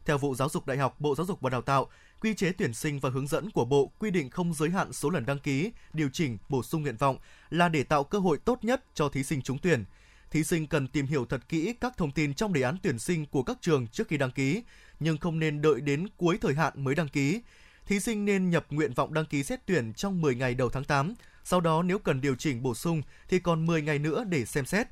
Theo 0.04 0.18
vụ 0.18 0.35
Giáo 0.35 0.49
dục 0.49 0.66
Đại 0.66 0.78
học, 0.78 1.00
Bộ 1.00 1.14
Giáo 1.14 1.26
dục 1.26 1.40
và 1.40 1.50
Đào 1.50 1.62
tạo, 1.62 1.88
quy 2.20 2.35
chế 2.35 2.52
tuyển 2.52 2.75
sinh 2.75 3.00
và 3.00 3.11
hướng 3.11 3.26
dẫn 3.26 3.50
của 3.50 3.64
Bộ 3.64 3.92
quy 3.99 4.11
định 4.11 4.30
không 4.30 4.54
giới 4.54 4.70
hạn 4.70 4.92
số 4.92 5.11
lần 5.11 5.26
đăng 5.26 5.38
ký, 5.38 5.73
điều 5.92 6.08
chỉnh, 6.12 6.38
bổ 6.49 6.62
sung 6.62 6.82
nguyện 6.82 6.96
vọng 6.96 7.18
là 7.50 7.68
để 7.68 7.82
tạo 7.82 8.04
cơ 8.04 8.18
hội 8.18 8.38
tốt 8.44 8.64
nhất 8.64 8.85
cho 8.94 9.08
thí 9.08 9.23
sinh 9.23 9.42
trúng 9.42 9.58
tuyển– 9.58 9.85
thí 10.37 10.45
sinh 10.45 10.66
cần 10.66 10.88
tìm 10.88 11.07
hiểu 11.07 11.26
thật 11.26 11.49
kỹ 11.49 11.75
các 11.81 11.97
thông 11.97 12.12
tin 12.12 12.35
trong 12.35 12.52
đề 12.52 12.62
án 12.62 12.76
tuyển 12.83 12.99
sinh 12.99 13.26
của 13.26 13.43
các 13.43 13.59
trường 13.61 13.87
trước 13.87 14.09
khi 14.09 14.16
đăng 14.16 14.31
ký, 14.31 14.62
nhưng 15.00 15.19
không 15.19 15.38
nên 15.38 15.62
đợi 15.62 15.81
đến 15.81 16.09
cuối 16.16 16.38
thời 16.40 16.55
hạn 16.55 16.73
mới 16.85 16.95
đăng 16.95 17.09
ký. 17.09 17.40
Thí 17.87 18.00
sinh 18.00 18.25
nên 18.25 18.50
nhập 18.50 18.66
nguyện 18.71 18.93
vọng 18.95 19.14
đăng 19.14 19.25
ký 19.25 19.43
xét 19.43 19.61
tuyển 19.66 19.93
trong 19.93 20.21
10 20.21 20.35
ngày 20.35 20.55
đầu 20.55 20.69
tháng 20.69 20.85
8, 20.85 21.14
sau 21.45 21.61
đó 21.61 21.83
nếu 21.83 21.99
cần 21.99 22.21
điều 22.21 22.35
chỉnh 22.35 22.62
bổ 22.62 22.75
sung 22.75 23.02
thì 23.28 23.38
còn 23.38 23.66
10 23.66 23.83
ngày 23.83 23.99
nữa 23.99 24.25
để 24.25 24.45
xem 24.45 24.66
xét. 24.66 24.87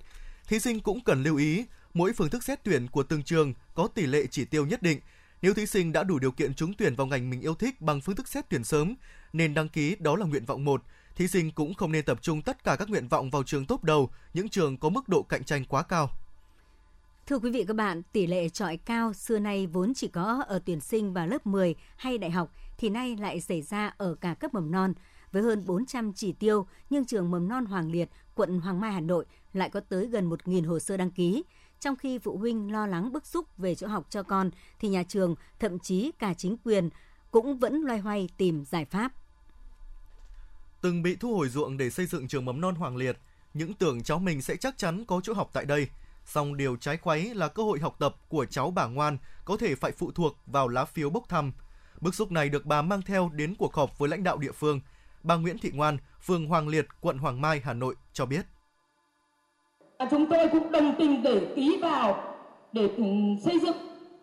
Thí 0.48 0.58
sinh 0.58 0.80
cũng 0.80 1.04
cần 1.04 1.22
lưu 1.22 1.36
ý, 1.36 1.64
mỗi 1.94 2.12
phương 2.12 2.30
thức 2.30 2.44
xét 2.44 2.64
tuyển 2.64 2.88
của 2.88 3.02
từng 3.02 3.22
trường 3.22 3.54
có 3.74 3.88
tỷ 3.94 4.06
lệ 4.06 4.26
chỉ 4.30 4.44
tiêu 4.44 4.66
nhất 4.66 4.82
định. 4.82 5.00
Nếu 5.42 5.54
thí 5.54 5.66
sinh 5.66 5.92
đã 5.92 6.02
đủ 6.02 6.18
điều 6.18 6.32
kiện 6.32 6.54
trúng 6.54 6.74
tuyển 6.74 6.94
vào 6.94 7.06
ngành 7.06 7.30
mình 7.30 7.40
yêu 7.40 7.54
thích 7.54 7.80
bằng 7.80 8.00
phương 8.00 8.16
thức 8.16 8.28
xét 8.28 8.44
tuyển 8.48 8.64
sớm, 8.64 8.94
nên 9.32 9.54
đăng 9.54 9.68
ký 9.68 9.96
đó 9.98 10.16
là 10.16 10.26
nguyện 10.26 10.44
vọng 10.44 10.64
1. 10.64 10.82
Thí 11.16 11.28
sinh 11.28 11.50
cũng 11.50 11.74
không 11.74 11.92
nên 11.92 12.04
tập 12.04 12.18
trung 12.22 12.42
tất 12.42 12.64
cả 12.64 12.76
các 12.76 12.90
nguyện 12.90 13.08
vọng 13.08 13.30
vào 13.30 13.42
trường 13.42 13.66
top 13.66 13.84
đầu, 13.84 14.10
những 14.34 14.48
trường 14.48 14.76
có 14.76 14.88
mức 14.88 15.08
độ 15.08 15.22
cạnh 15.22 15.44
tranh 15.44 15.64
quá 15.64 15.82
cao. 15.82 16.10
Thưa 17.26 17.38
quý 17.38 17.50
vị 17.50 17.64
các 17.68 17.76
bạn, 17.76 18.02
tỷ 18.12 18.26
lệ 18.26 18.48
trọi 18.48 18.76
cao 18.76 19.12
xưa 19.12 19.38
nay 19.38 19.66
vốn 19.66 19.94
chỉ 19.94 20.08
có 20.08 20.44
ở 20.48 20.60
tuyển 20.66 20.80
sinh 20.80 21.12
vào 21.12 21.26
lớp 21.26 21.46
10 21.46 21.74
hay 21.96 22.18
đại 22.18 22.30
học 22.30 22.52
thì 22.78 22.88
nay 22.88 23.16
lại 23.16 23.40
xảy 23.40 23.62
ra 23.62 23.94
ở 23.96 24.14
cả 24.14 24.34
cấp 24.34 24.54
mầm 24.54 24.70
non. 24.70 24.92
Với 25.32 25.42
hơn 25.42 25.66
400 25.66 26.12
chỉ 26.12 26.32
tiêu, 26.32 26.66
nhưng 26.90 27.04
trường 27.04 27.30
mầm 27.30 27.48
non 27.48 27.64
Hoàng 27.64 27.90
Liệt, 27.90 28.10
quận 28.34 28.60
Hoàng 28.60 28.80
Mai, 28.80 28.92
Hà 28.92 29.00
Nội 29.00 29.24
lại 29.52 29.70
có 29.70 29.80
tới 29.80 30.06
gần 30.06 30.30
1.000 30.30 30.68
hồ 30.68 30.78
sơ 30.78 30.96
đăng 30.96 31.10
ký. 31.10 31.42
Trong 31.80 31.96
khi 31.96 32.18
phụ 32.18 32.36
huynh 32.36 32.72
lo 32.72 32.86
lắng 32.86 33.12
bức 33.12 33.26
xúc 33.26 33.58
về 33.58 33.74
chỗ 33.74 33.86
học 33.86 34.06
cho 34.10 34.22
con, 34.22 34.50
thì 34.80 34.88
nhà 34.88 35.02
trường, 35.08 35.34
thậm 35.58 35.78
chí 35.78 36.10
cả 36.18 36.34
chính 36.34 36.56
quyền 36.64 36.88
cũng 37.30 37.58
vẫn 37.58 37.82
loay 37.82 37.98
hoay 37.98 38.28
tìm 38.36 38.64
giải 38.64 38.84
pháp. 38.84 39.12
Từng 40.84 41.02
bị 41.02 41.16
thu 41.16 41.36
hồi 41.36 41.48
ruộng 41.48 41.76
để 41.76 41.90
xây 41.90 42.06
dựng 42.06 42.28
trường 42.28 42.44
mầm 42.44 42.60
non 42.60 42.74
Hoàng 42.74 42.96
Liệt, 42.96 43.16
những 43.54 43.74
tưởng 43.74 44.02
cháu 44.02 44.18
mình 44.18 44.42
sẽ 44.42 44.56
chắc 44.56 44.78
chắn 44.78 45.04
có 45.04 45.20
chỗ 45.22 45.32
học 45.32 45.50
tại 45.52 45.64
đây. 45.64 45.88
Song 46.24 46.56
điều 46.56 46.76
trái 46.76 46.96
khuấy 46.96 47.34
là 47.34 47.48
cơ 47.48 47.62
hội 47.62 47.78
học 47.78 47.96
tập 47.98 48.16
của 48.28 48.44
cháu 48.44 48.70
bà 48.70 48.86
ngoan 48.86 49.18
có 49.44 49.56
thể 49.56 49.74
phải 49.74 49.92
phụ 49.92 50.10
thuộc 50.12 50.36
vào 50.46 50.68
lá 50.68 50.84
phiếu 50.84 51.10
bốc 51.10 51.28
thăm. 51.28 51.52
Bức 52.00 52.14
xúc 52.14 52.32
này 52.32 52.48
được 52.48 52.66
bà 52.66 52.82
mang 52.82 53.02
theo 53.02 53.30
đến 53.32 53.54
cuộc 53.58 53.74
họp 53.74 53.98
với 53.98 54.08
lãnh 54.08 54.22
đạo 54.24 54.36
địa 54.36 54.52
phương. 54.52 54.80
Bà 55.22 55.36
Nguyễn 55.36 55.58
Thị 55.58 55.70
Ngoan, 55.74 55.98
phường 56.22 56.46
Hoàng 56.46 56.68
Liệt, 56.68 56.86
quận 57.00 57.18
Hoàng 57.18 57.40
Mai, 57.40 57.60
Hà 57.64 57.72
Nội 57.72 57.94
cho 58.12 58.26
biết. 58.26 58.46
À, 59.98 60.06
chúng 60.10 60.26
tôi 60.30 60.48
cũng 60.52 60.72
đồng 60.72 60.94
tình 60.98 61.22
để 61.22 61.52
ký 61.56 61.78
vào 61.82 62.36
để 62.72 62.88
ừ, 62.96 63.04
xây 63.44 63.60
dựng 63.60 63.76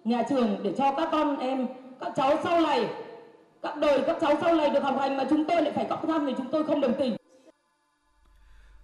nhà 0.03 0.24
trường 0.30 0.60
để 0.63 0.74
cho 0.77 0.94
các 0.98 1.10
con 1.12 1.39
em, 1.39 1.68
các 2.00 2.12
cháu 2.15 2.39
sau 2.44 2.62
này, 2.62 2.89
các 3.63 3.77
đời 3.77 4.03
các 4.08 4.18
cháu 4.22 4.38
sau 4.41 4.56
này 4.56 4.70
được 4.70 4.84
học 4.84 4.96
hành 5.00 5.18
mà 5.18 5.25
chúng 5.30 5.46
tôi 5.48 5.62
lại 5.62 5.72
phải 5.75 5.86
cọc 5.89 6.03
tham 6.08 6.25
thì 6.27 6.34
chúng 6.38 6.51
tôi 6.51 6.65
không 6.65 6.82
đồng 6.82 6.94
tình. 7.00 7.15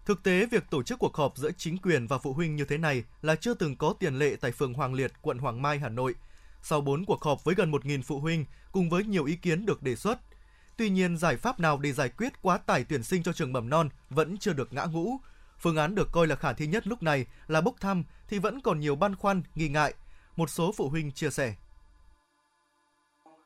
Thực 0.05 0.23
tế, 0.23 0.45
việc 0.45 0.63
tổ 0.69 0.83
chức 0.83 0.99
cuộc 0.99 1.15
họp 1.15 1.37
giữa 1.37 1.51
chính 1.57 1.77
quyền 1.77 2.07
và 2.07 2.17
phụ 2.17 2.33
huynh 2.33 2.55
như 2.55 2.65
thế 2.65 2.77
này 2.77 3.03
là 3.21 3.35
chưa 3.35 3.53
từng 3.53 3.75
có 3.75 3.93
tiền 3.99 4.19
lệ 4.19 4.35
tại 4.41 4.51
phường 4.51 4.73
Hoàng 4.73 4.93
Liệt, 4.93 5.11
quận 5.21 5.37
Hoàng 5.37 5.61
Mai, 5.61 5.79
Hà 5.79 5.89
Nội. 5.89 6.15
Sau 6.61 6.81
4 6.81 7.05
cuộc 7.05 7.23
họp 7.23 7.43
với 7.43 7.55
gần 7.55 7.71
1.000 7.71 8.01
phụ 8.01 8.19
huynh 8.19 8.45
cùng 8.71 8.89
với 8.89 9.03
nhiều 9.03 9.25
ý 9.25 9.35
kiến 9.35 9.65
được 9.65 9.83
đề 9.83 9.95
xuất, 9.95 10.19
Tuy 10.77 10.89
nhiên, 10.89 11.17
giải 11.17 11.37
pháp 11.37 11.59
nào 11.59 11.77
để 11.77 11.91
giải 11.91 12.09
quyết 12.09 12.41
quá 12.41 12.57
tải 12.57 12.83
tuyển 12.83 13.03
sinh 13.03 13.23
cho 13.23 13.33
trường 13.33 13.53
mầm 13.53 13.69
non 13.69 13.89
vẫn 14.09 14.37
chưa 14.37 14.53
được 14.53 14.73
ngã 14.73 14.85
ngũ. 14.85 15.17
Phương 15.59 15.77
án 15.77 15.95
được 15.95 16.09
coi 16.11 16.27
là 16.27 16.35
khả 16.35 16.53
thi 16.53 16.67
nhất 16.67 16.87
lúc 16.87 17.03
này 17.03 17.25
là 17.47 17.61
bốc 17.61 17.75
thăm 17.79 18.03
thì 18.27 18.39
vẫn 18.39 18.61
còn 18.61 18.79
nhiều 18.79 18.95
băn 18.95 19.15
khoăn, 19.15 19.41
nghi 19.55 19.69
ngại. 19.69 19.93
Một 20.35 20.49
số 20.49 20.71
phụ 20.77 20.89
huynh 20.89 21.11
chia 21.11 21.29
sẻ. 21.29 21.55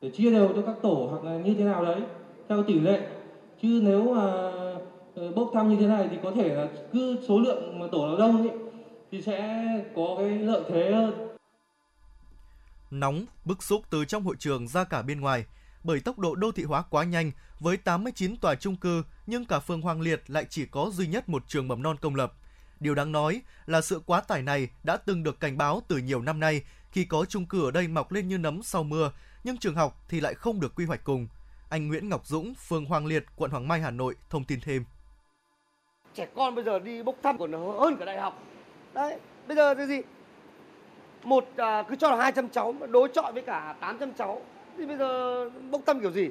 Để 0.02 0.10
chia 0.10 0.30
đều 0.30 0.52
cho 0.56 0.62
các 0.66 0.76
tổ 0.82 1.08
hoặc 1.10 1.24
là 1.24 1.38
như 1.38 1.54
thế 1.54 1.64
nào 1.64 1.84
đấy, 1.84 2.00
theo 2.48 2.62
tỷ 2.62 2.80
lệ. 2.80 3.08
Chứ 3.62 3.80
nếu 3.82 4.14
mà 4.14 4.22
ờ, 5.14 5.32
bốc 5.32 5.50
thăm 5.54 5.70
như 5.70 5.76
thế 5.80 5.86
này 5.86 6.08
thì 6.10 6.16
có 6.22 6.30
thể 6.30 6.54
là 6.54 6.68
cứ 6.92 7.16
số 7.28 7.40
lượng 7.40 7.78
mà 7.78 7.86
tổ 7.92 8.06
nào 8.06 8.16
đông 8.16 8.48
ấy, 8.48 8.58
thì 9.10 9.22
sẽ 9.22 9.66
có 9.96 10.14
cái 10.18 10.38
lợi 10.38 10.62
thế 10.68 10.92
hơn. 10.92 11.28
Nóng, 12.90 13.24
bức 13.44 13.62
xúc 13.62 13.82
từ 13.90 14.04
trong 14.04 14.22
hội 14.22 14.36
trường 14.38 14.68
ra 14.68 14.84
cả 14.84 15.02
bên 15.02 15.20
ngoài– 15.20 15.44
bởi 15.84 16.00
tốc 16.00 16.18
độ 16.18 16.34
đô 16.34 16.52
thị 16.52 16.64
hóa 16.64 16.82
quá 16.90 17.04
nhanh 17.04 17.30
với 17.60 17.76
89 17.76 18.36
tòa 18.36 18.54
chung 18.54 18.76
cư 18.76 19.02
nhưng 19.26 19.44
cả 19.44 19.60
phường 19.60 19.80
Hoàng 19.80 20.00
Liệt 20.00 20.30
lại 20.30 20.46
chỉ 20.50 20.66
có 20.66 20.90
duy 20.92 21.06
nhất 21.06 21.28
một 21.28 21.44
trường 21.48 21.68
mầm 21.68 21.82
non 21.82 21.96
công 22.00 22.14
lập. 22.14 22.32
Điều 22.80 22.94
đáng 22.94 23.12
nói 23.12 23.42
là 23.66 23.80
sự 23.80 24.00
quá 24.06 24.20
tải 24.20 24.42
này 24.42 24.68
đã 24.84 24.96
từng 24.96 25.22
được 25.22 25.40
cảnh 25.40 25.58
báo 25.58 25.82
từ 25.88 25.98
nhiều 25.98 26.22
năm 26.22 26.40
nay 26.40 26.62
khi 26.90 27.04
có 27.04 27.24
chung 27.24 27.46
cư 27.46 27.64
ở 27.64 27.70
đây 27.70 27.88
mọc 27.88 28.12
lên 28.12 28.28
như 28.28 28.38
nấm 28.38 28.62
sau 28.62 28.82
mưa, 28.82 29.12
nhưng 29.44 29.56
trường 29.56 29.74
học 29.74 30.04
thì 30.08 30.20
lại 30.20 30.34
không 30.34 30.60
được 30.60 30.74
quy 30.74 30.84
hoạch 30.84 31.04
cùng. 31.04 31.28
Anh 31.68 31.88
Nguyễn 31.88 32.08
Ngọc 32.08 32.26
Dũng, 32.26 32.54
phường 32.54 32.84
Hoàng 32.84 33.06
Liệt, 33.06 33.24
quận 33.36 33.50
Hoàng 33.50 33.68
Mai, 33.68 33.80
Hà 33.80 33.90
Nội 33.90 34.14
thông 34.30 34.44
tin 34.44 34.60
thêm. 34.60 34.84
Trẻ 36.14 36.26
con 36.36 36.54
bây 36.54 36.64
giờ 36.64 36.78
đi 36.78 37.02
bốc 37.02 37.16
thăm 37.22 37.38
còn 37.38 37.52
hơn 37.52 37.96
cả 37.98 38.04
đại 38.04 38.20
học. 38.20 38.42
Đấy, 38.94 39.18
bây 39.48 39.56
giờ 39.56 39.74
cái 39.74 39.86
gì? 39.86 40.00
Một 41.24 41.44
à, 41.56 41.82
cứ 41.88 41.96
cho 41.96 42.10
là 42.10 42.16
200 42.16 42.48
cháu 42.48 42.74
đối 42.90 43.08
chọi 43.14 43.32
với 43.32 43.42
cả 43.42 43.76
800 43.80 44.12
cháu 44.18 44.42
thì 44.78 44.86
bây 44.86 44.96
giờ 44.96 45.50
bốc 45.50 45.80
thăm 45.86 46.00
kiểu 46.00 46.10
gì? 46.10 46.28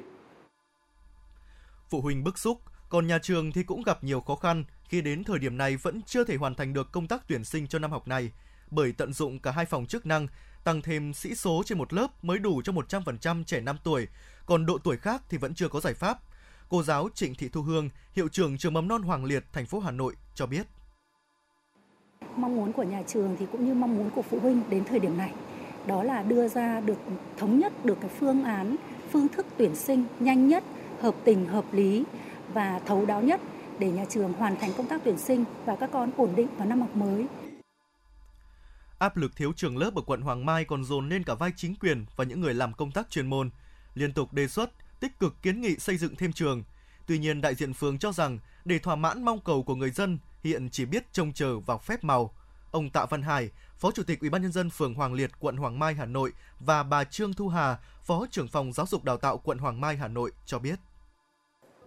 Phụ 1.90 2.00
huynh 2.00 2.24
bức 2.24 2.38
xúc, 2.38 2.60
còn 2.88 3.06
nhà 3.06 3.18
trường 3.22 3.52
thì 3.52 3.62
cũng 3.62 3.82
gặp 3.82 4.04
nhiều 4.04 4.20
khó 4.20 4.34
khăn 4.34 4.64
khi 4.84 5.00
đến 5.00 5.24
thời 5.24 5.38
điểm 5.38 5.56
này 5.56 5.76
vẫn 5.76 6.02
chưa 6.02 6.24
thể 6.24 6.36
hoàn 6.36 6.54
thành 6.54 6.72
được 6.72 6.92
công 6.92 7.08
tác 7.08 7.22
tuyển 7.28 7.44
sinh 7.44 7.66
cho 7.66 7.78
năm 7.78 7.90
học 7.90 8.08
này, 8.08 8.32
bởi 8.70 8.92
tận 8.92 9.12
dụng 9.12 9.38
cả 9.38 9.50
hai 9.50 9.64
phòng 9.64 9.86
chức 9.86 10.06
năng, 10.06 10.26
tăng 10.64 10.82
thêm 10.82 11.14
sĩ 11.14 11.34
số 11.34 11.62
trên 11.66 11.78
một 11.78 11.92
lớp 11.92 12.24
mới 12.24 12.38
đủ 12.38 12.62
cho 12.64 12.72
100% 12.72 13.44
trẻ 13.44 13.60
5 13.60 13.76
tuổi, 13.84 14.06
còn 14.46 14.66
độ 14.66 14.78
tuổi 14.78 14.96
khác 14.96 15.22
thì 15.28 15.38
vẫn 15.38 15.54
chưa 15.54 15.68
có 15.68 15.80
giải 15.80 15.94
pháp. 15.94 16.18
Cô 16.68 16.82
giáo 16.82 17.08
Trịnh 17.14 17.34
Thị 17.34 17.48
Thu 17.48 17.62
Hương, 17.62 17.90
hiệu 18.12 18.28
trưởng 18.28 18.58
trường 18.58 18.72
mầm 18.72 18.88
non 18.88 19.02
Hoàng 19.02 19.24
Liệt, 19.24 19.44
thành 19.52 19.66
phố 19.66 19.80
Hà 19.80 19.90
Nội 19.90 20.14
cho 20.34 20.46
biết. 20.46 20.66
Mong 22.36 22.56
muốn 22.56 22.72
của 22.72 22.82
nhà 22.82 23.02
trường 23.06 23.36
thì 23.38 23.46
cũng 23.52 23.66
như 23.66 23.74
mong 23.74 23.96
muốn 23.96 24.10
của 24.10 24.22
phụ 24.22 24.40
huynh 24.40 24.62
đến 24.70 24.84
thời 24.84 24.98
điểm 24.98 25.18
này 25.18 25.32
đó 25.86 26.02
là 26.02 26.22
đưa 26.22 26.48
ra 26.48 26.80
được 26.80 26.98
thống 27.38 27.58
nhất 27.58 27.84
được 27.84 27.98
cái 28.00 28.10
phương 28.20 28.44
án 28.44 28.76
phương 29.10 29.28
thức 29.28 29.46
tuyển 29.56 29.76
sinh 29.76 30.04
nhanh 30.20 30.48
nhất 30.48 30.64
hợp 31.00 31.14
tình 31.24 31.46
hợp 31.46 31.64
lý 31.72 32.04
và 32.52 32.80
thấu 32.86 33.06
đáo 33.06 33.22
nhất 33.22 33.40
để 33.78 33.90
nhà 33.90 34.04
trường 34.08 34.32
hoàn 34.32 34.56
thành 34.56 34.70
công 34.76 34.86
tác 34.86 35.00
tuyển 35.04 35.18
sinh 35.18 35.44
và 35.64 35.76
các 35.76 35.90
con 35.92 36.10
ổn 36.16 36.30
định 36.36 36.48
vào 36.56 36.68
năm 36.68 36.80
học 36.80 36.96
mới. 36.96 37.26
Áp 39.02 39.16
lực 39.16 39.36
thiếu 39.36 39.52
trường 39.56 39.76
lớp 39.76 39.94
ở 39.94 40.02
quận 40.06 40.20
Hoàng 40.20 40.46
Mai 40.46 40.64
còn 40.64 40.84
dồn 40.84 41.08
lên 41.08 41.24
cả 41.24 41.34
vai 41.34 41.52
chính 41.56 41.74
quyền 41.74 42.04
và 42.16 42.24
những 42.24 42.40
người 42.40 42.54
làm 42.54 42.72
công 42.72 42.90
tác 42.90 43.10
chuyên 43.10 43.26
môn, 43.26 43.50
liên 43.94 44.12
tục 44.12 44.32
đề 44.32 44.48
xuất 44.48 44.70
tích 45.00 45.18
cực 45.18 45.34
kiến 45.42 45.60
nghị 45.60 45.76
xây 45.76 45.96
dựng 45.96 46.16
thêm 46.16 46.32
trường. 46.32 46.64
Tuy 47.06 47.18
nhiên, 47.18 47.40
đại 47.40 47.54
diện 47.54 47.72
phường 47.72 47.98
cho 47.98 48.12
rằng 48.12 48.38
để 48.64 48.78
thỏa 48.78 48.96
mãn 48.96 49.24
mong 49.24 49.40
cầu 49.40 49.62
của 49.62 49.74
người 49.74 49.90
dân 49.90 50.18
hiện 50.44 50.68
chỉ 50.70 50.84
biết 50.84 51.12
trông 51.12 51.32
chờ 51.32 51.58
vào 51.58 51.78
phép 51.78 52.04
màu. 52.04 52.34
Ông 52.70 52.90
Tạ 52.90 53.06
Văn 53.10 53.22
Hải, 53.22 53.50
Phó 53.76 53.90
Chủ 53.90 54.02
tịch 54.02 54.20
Ủy 54.20 54.30
ban 54.30 54.42
nhân 54.42 54.52
dân 54.52 54.70
phường 54.70 54.94
Hoàng 54.94 55.14
Liệt, 55.14 55.30
quận 55.40 55.56
Hoàng 55.56 55.78
Mai, 55.78 55.94
Hà 55.94 56.06
Nội 56.06 56.32
và 56.60 56.82
bà 56.82 57.04
Trương 57.04 57.34
Thu 57.34 57.48
Hà, 57.48 57.78
Phó 58.04 58.26
trưởng 58.30 58.48
phòng 58.48 58.72
giáo 58.72 58.86
dục 58.86 59.04
đào 59.04 59.16
tạo 59.16 59.38
quận 59.38 59.58
Hoàng 59.58 59.80
Mai, 59.80 59.96
Hà 59.96 60.08
Nội 60.08 60.32
cho 60.46 60.58
biết. 60.58 60.78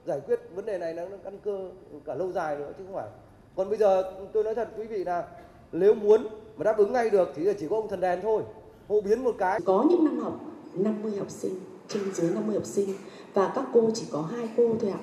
Giải 0.05 0.19
quyết 0.25 0.39
vấn 0.51 0.65
đề 0.65 0.77
này 0.77 0.93
nó 0.93 1.03
căn 1.23 1.39
cơ 1.45 1.71
cả 2.05 2.15
lâu 2.15 2.31
dài 2.31 2.55
nữa 2.55 2.73
chứ 2.77 2.83
không 2.85 2.95
phải. 2.95 3.09
Còn 3.55 3.69
bây 3.69 3.77
giờ 3.77 4.03
tôi 4.33 4.43
nói 4.43 4.55
thật 4.55 4.69
quý 4.77 4.87
vị 4.87 5.03
là 5.03 5.27
nếu 5.79 5.93
muốn 5.93 6.27
mà 6.57 6.63
đáp 6.63 6.77
ứng 6.77 6.93
ngay 6.93 7.09
được 7.09 7.33
thì 7.35 7.43
chỉ 7.59 7.67
có 7.69 7.75
ông 7.75 7.89
thần 7.89 7.99
đèn 7.99 8.19
thôi. 8.21 8.43
Hô 8.87 9.01
biến 9.01 9.23
một 9.23 9.35
cái. 9.37 9.59
Có 9.65 9.85
những 9.89 10.05
năm 10.05 10.19
học 10.19 10.39
50 10.73 11.17
học 11.17 11.29
sinh, 11.29 11.59
trên 11.87 12.13
dưới 12.13 12.31
50 12.31 12.55
học 12.55 12.65
sinh 12.65 12.89
và 13.33 13.51
các 13.55 13.65
cô 13.73 13.91
chỉ 13.93 14.05
có 14.11 14.21
hai 14.21 14.49
cô 14.57 14.75
thôi 14.81 14.89
ạ. 14.89 14.99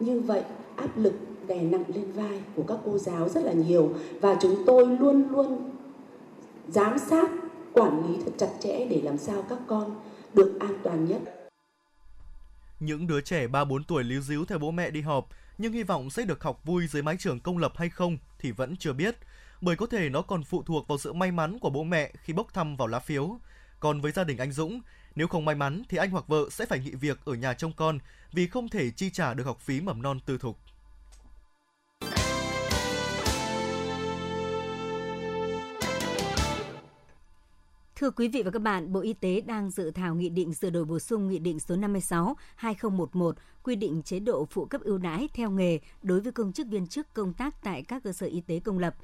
Như 0.00 0.20
vậy 0.20 0.42
áp 0.76 0.98
lực 0.98 1.14
đè 1.46 1.62
nặng 1.62 1.84
lên 1.94 2.12
vai 2.12 2.40
của 2.56 2.62
các 2.68 2.78
cô 2.84 2.98
giáo 2.98 3.28
rất 3.28 3.44
là 3.44 3.52
nhiều 3.52 3.94
và 4.20 4.36
chúng 4.40 4.62
tôi 4.66 4.86
luôn 4.86 5.28
luôn 5.30 5.70
giám 6.68 6.98
sát, 6.98 7.30
quản 7.72 8.08
lý 8.08 8.22
thật 8.24 8.32
chặt 8.38 8.50
chẽ 8.60 8.86
để 8.90 9.00
làm 9.04 9.18
sao 9.18 9.44
các 9.48 9.58
con 9.66 10.00
được 10.34 10.56
an 10.60 10.78
toàn 10.82 11.04
nhất. 11.04 11.20
Những 12.80 13.06
đứa 13.06 13.20
trẻ 13.20 13.46
3-4 13.46 13.82
tuổi 13.88 14.04
líu 14.04 14.20
díu 14.20 14.44
theo 14.44 14.58
bố 14.58 14.70
mẹ 14.70 14.90
đi 14.90 15.00
họp, 15.00 15.28
nhưng 15.58 15.72
hy 15.72 15.82
vọng 15.82 16.10
sẽ 16.10 16.24
được 16.24 16.42
học 16.42 16.60
vui 16.64 16.86
dưới 16.86 17.02
mái 17.02 17.16
trường 17.18 17.40
công 17.40 17.58
lập 17.58 17.72
hay 17.76 17.90
không 17.90 18.18
thì 18.38 18.50
vẫn 18.50 18.76
chưa 18.76 18.92
biết, 18.92 19.16
bởi 19.62 19.76
có 19.76 19.86
thể 19.86 20.08
nó 20.08 20.22
còn 20.22 20.44
phụ 20.44 20.62
thuộc 20.62 20.88
vào 20.88 20.98
sự 20.98 21.12
may 21.12 21.32
mắn 21.32 21.58
của 21.58 21.70
bố 21.70 21.84
mẹ 21.84 22.12
khi 22.22 22.32
bốc 22.32 22.54
thăm 22.54 22.76
vào 22.76 22.88
lá 22.88 22.98
phiếu. 22.98 23.38
Còn 23.80 24.00
với 24.00 24.12
gia 24.12 24.24
đình 24.24 24.38
anh 24.38 24.52
Dũng, 24.52 24.80
nếu 25.14 25.28
không 25.28 25.44
may 25.44 25.54
mắn 25.54 25.82
thì 25.88 25.98
anh 25.98 26.10
hoặc 26.10 26.28
vợ 26.28 26.48
sẽ 26.50 26.66
phải 26.66 26.78
nghỉ 26.78 26.90
việc 26.90 27.18
ở 27.24 27.34
nhà 27.34 27.54
trông 27.54 27.72
con 27.76 27.98
vì 28.32 28.46
không 28.46 28.68
thể 28.68 28.90
chi 28.90 29.10
trả 29.10 29.34
được 29.34 29.44
học 29.44 29.60
phí 29.60 29.80
mầm 29.80 30.02
non 30.02 30.20
tư 30.26 30.38
thục. 30.38 30.58
Thưa 37.96 38.10
quý 38.10 38.28
vị 38.28 38.42
và 38.42 38.50
các 38.50 38.62
bạn, 38.62 38.92
Bộ 38.92 39.00
Y 39.00 39.12
tế 39.12 39.40
đang 39.40 39.70
dự 39.70 39.90
thảo 39.90 40.14
nghị 40.14 40.28
định 40.28 40.54
sửa 40.54 40.70
đổi 40.70 40.84
bổ 40.84 40.98
sung 40.98 41.28
nghị 41.28 41.38
định 41.38 41.60
số 41.60 41.76
56/2011 41.76 43.32
quy 43.62 43.76
định 43.76 44.02
chế 44.02 44.20
độ 44.20 44.46
phụ 44.50 44.64
cấp 44.64 44.80
ưu 44.80 44.98
đãi 44.98 45.28
theo 45.34 45.50
nghề 45.50 45.78
đối 46.02 46.20
với 46.20 46.32
công 46.32 46.52
chức 46.52 46.66
viên 46.66 46.86
chức 46.86 47.14
công 47.14 47.32
tác 47.32 47.62
tại 47.62 47.82
các 47.82 48.02
cơ 48.04 48.12
sở 48.12 48.26
y 48.26 48.40
tế 48.40 48.60
công 48.60 48.78
lập 48.78 48.94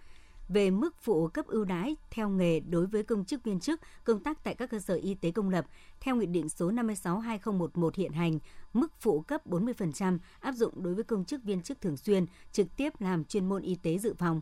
về 0.49 0.71
mức 0.71 0.95
phụ 1.01 1.29
cấp 1.29 1.47
ưu 1.47 1.65
đãi 1.65 1.97
theo 2.11 2.29
nghề 2.29 2.61
đối 2.61 2.87
với 2.87 3.03
công 3.03 3.25
chức 3.25 3.45
viên 3.45 3.61
chức 3.61 3.81
công 4.05 4.23
tác 4.23 4.45
tại 4.45 4.55
các 4.55 4.71
cơ 4.71 4.79
sở 4.79 4.95
y 4.95 5.15
tế 5.15 5.31
công 5.31 5.51
lập 5.51 5.67
theo 6.01 6.17
nghị 6.17 6.27
định 6.27 6.49
số 6.49 6.71
56/2011 6.71 7.91
hiện 7.95 8.13
hành, 8.13 8.39
mức 8.73 8.93
phụ 9.01 9.21
cấp 9.21 9.47
40% 9.47 10.19
áp 10.41 10.53
dụng 10.53 10.83
đối 10.83 10.95
với 10.95 11.05
công 11.05 11.25
chức 11.25 11.43
viên 11.43 11.63
chức 11.63 11.81
thường 11.81 11.97
xuyên 11.97 12.27
trực 12.53 12.77
tiếp 12.77 13.01
làm 13.01 13.25
chuyên 13.25 13.49
môn 13.49 13.63
y 13.63 13.75
tế 13.75 13.99
dự 13.99 14.15
phòng. 14.15 14.41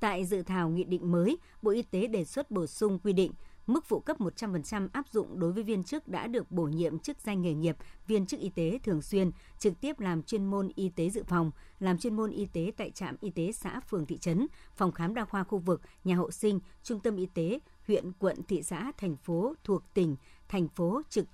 Tại 0.00 0.24
dự 0.24 0.42
thảo 0.42 0.68
nghị 0.68 0.84
định 0.84 1.12
mới, 1.12 1.38
Bộ 1.62 1.70
Y 1.70 1.82
tế 1.82 2.06
đề 2.06 2.24
xuất 2.24 2.50
bổ 2.50 2.66
sung 2.66 2.98
quy 2.98 3.12
định 3.12 3.32
Mức 3.68 3.84
phụ 3.84 4.00
cấp 4.00 4.20
100% 4.20 4.88
áp 4.92 5.08
dụng 5.08 5.40
đối 5.40 5.52
với 5.52 5.62
viên 5.62 5.84
chức 5.84 6.08
đã 6.08 6.26
được 6.26 6.50
bổ 6.50 6.62
nhiệm 6.62 6.98
chức 6.98 7.20
danh 7.20 7.42
nghề 7.42 7.54
nghiệp, 7.54 7.76
viên 8.06 8.26
chức 8.26 8.40
y 8.40 8.48
tế 8.48 8.78
thường 8.82 9.02
xuyên, 9.02 9.30
trực 9.58 9.80
tiếp 9.80 10.00
làm 10.00 10.22
chuyên 10.22 10.44
môn 10.44 10.68
y 10.74 10.88
tế 10.88 11.10
dự 11.10 11.24
phòng, 11.24 11.50
làm 11.78 11.98
chuyên 11.98 12.14
môn 12.16 12.30
y 12.30 12.46
tế 12.46 12.72
tại 12.76 12.90
trạm 12.90 13.16
y 13.20 13.30
tế 13.30 13.52
xã, 13.52 13.80
phường, 13.80 14.06
thị 14.06 14.18
trấn, 14.18 14.46
phòng 14.76 14.92
khám 14.92 15.14
đa 15.14 15.24
khoa 15.24 15.44
khu 15.44 15.58
vực, 15.58 15.80
nhà 16.04 16.16
hộ 16.16 16.30
sinh, 16.30 16.60
trung 16.82 17.00
tâm 17.00 17.16
y 17.16 17.26
tế, 17.26 17.58
huyện, 17.86 18.12
quận, 18.12 18.36
thị 18.48 18.62
xã, 18.62 18.92
thành 18.98 19.16
phố 19.16 19.54
thuộc 19.64 19.94
tỉnh 19.94 20.16
thành 20.48 20.68
phố 20.68 21.02
trực 21.08 21.26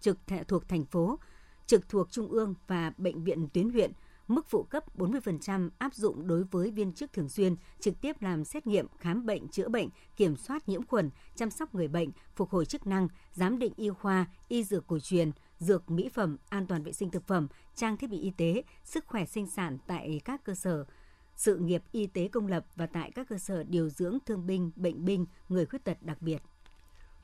trực 0.00 0.18
thuộc 0.48 0.68
thành 0.68 0.84
phố, 0.84 1.18
trực 1.66 1.88
thuộc 1.88 2.10
trung 2.10 2.28
ương 2.28 2.54
và 2.66 2.92
bệnh 2.96 3.24
viện 3.24 3.48
tuyến 3.52 3.70
huyện. 3.70 3.92
Mức 4.34 4.46
phụ 4.48 4.62
cấp 4.62 4.84
40% 4.98 5.70
áp 5.78 5.94
dụng 5.94 6.26
đối 6.26 6.44
với 6.44 6.70
viên 6.70 6.92
chức 6.92 7.12
thường 7.12 7.28
xuyên 7.28 7.56
trực 7.80 8.00
tiếp 8.00 8.22
làm 8.22 8.44
xét 8.44 8.66
nghiệm, 8.66 8.86
khám 8.98 9.26
bệnh, 9.26 9.48
chữa 9.48 9.68
bệnh, 9.68 9.88
kiểm 10.16 10.36
soát 10.36 10.68
nhiễm 10.68 10.86
khuẩn, 10.86 11.10
chăm 11.36 11.50
sóc 11.50 11.74
người 11.74 11.88
bệnh, 11.88 12.08
phục 12.36 12.50
hồi 12.50 12.66
chức 12.66 12.86
năng, 12.86 13.08
giám 13.32 13.58
định 13.58 13.72
y 13.76 13.88
khoa, 13.88 14.26
y 14.48 14.64
dược 14.64 14.86
cổ 14.86 14.98
truyền, 14.98 15.30
dược 15.58 15.90
mỹ 15.90 16.08
phẩm, 16.14 16.36
an 16.48 16.66
toàn 16.66 16.82
vệ 16.82 16.92
sinh 16.92 17.10
thực 17.10 17.26
phẩm, 17.26 17.48
trang 17.74 17.96
thiết 17.96 18.10
bị 18.10 18.20
y 18.20 18.30
tế, 18.30 18.62
sức 18.84 19.06
khỏe 19.06 19.24
sinh 19.24 19.46
sản 19.46 19.78
tại 19.86 20.20
các 20.24 20.44
cơ 20.44 20.54
sở 20.54 20.84
sự 21.36 21.56
nghiệp 21.56 21.82
y 21.92 22.06
tế 22.06 22.28
công 22.28 22.46
lập 22.46 22.66
và 22.76 22.86
tại 22.86 23.10
các 23.14 23.28
cơ 23.28 23.38
sở 23.38 23.62
điều 23.62 23.88
dưỡng 23.88 24.18
thương 24.26 24.46
binh, 24.46 24.70
bệnh 24.76 25.04
binh, 25.04 25.26
người 25.48 25.66
khuyết 25.66 25.84
tật 25.84 26.02
đặc 26.02 26.22
biệt. 26.22 26.42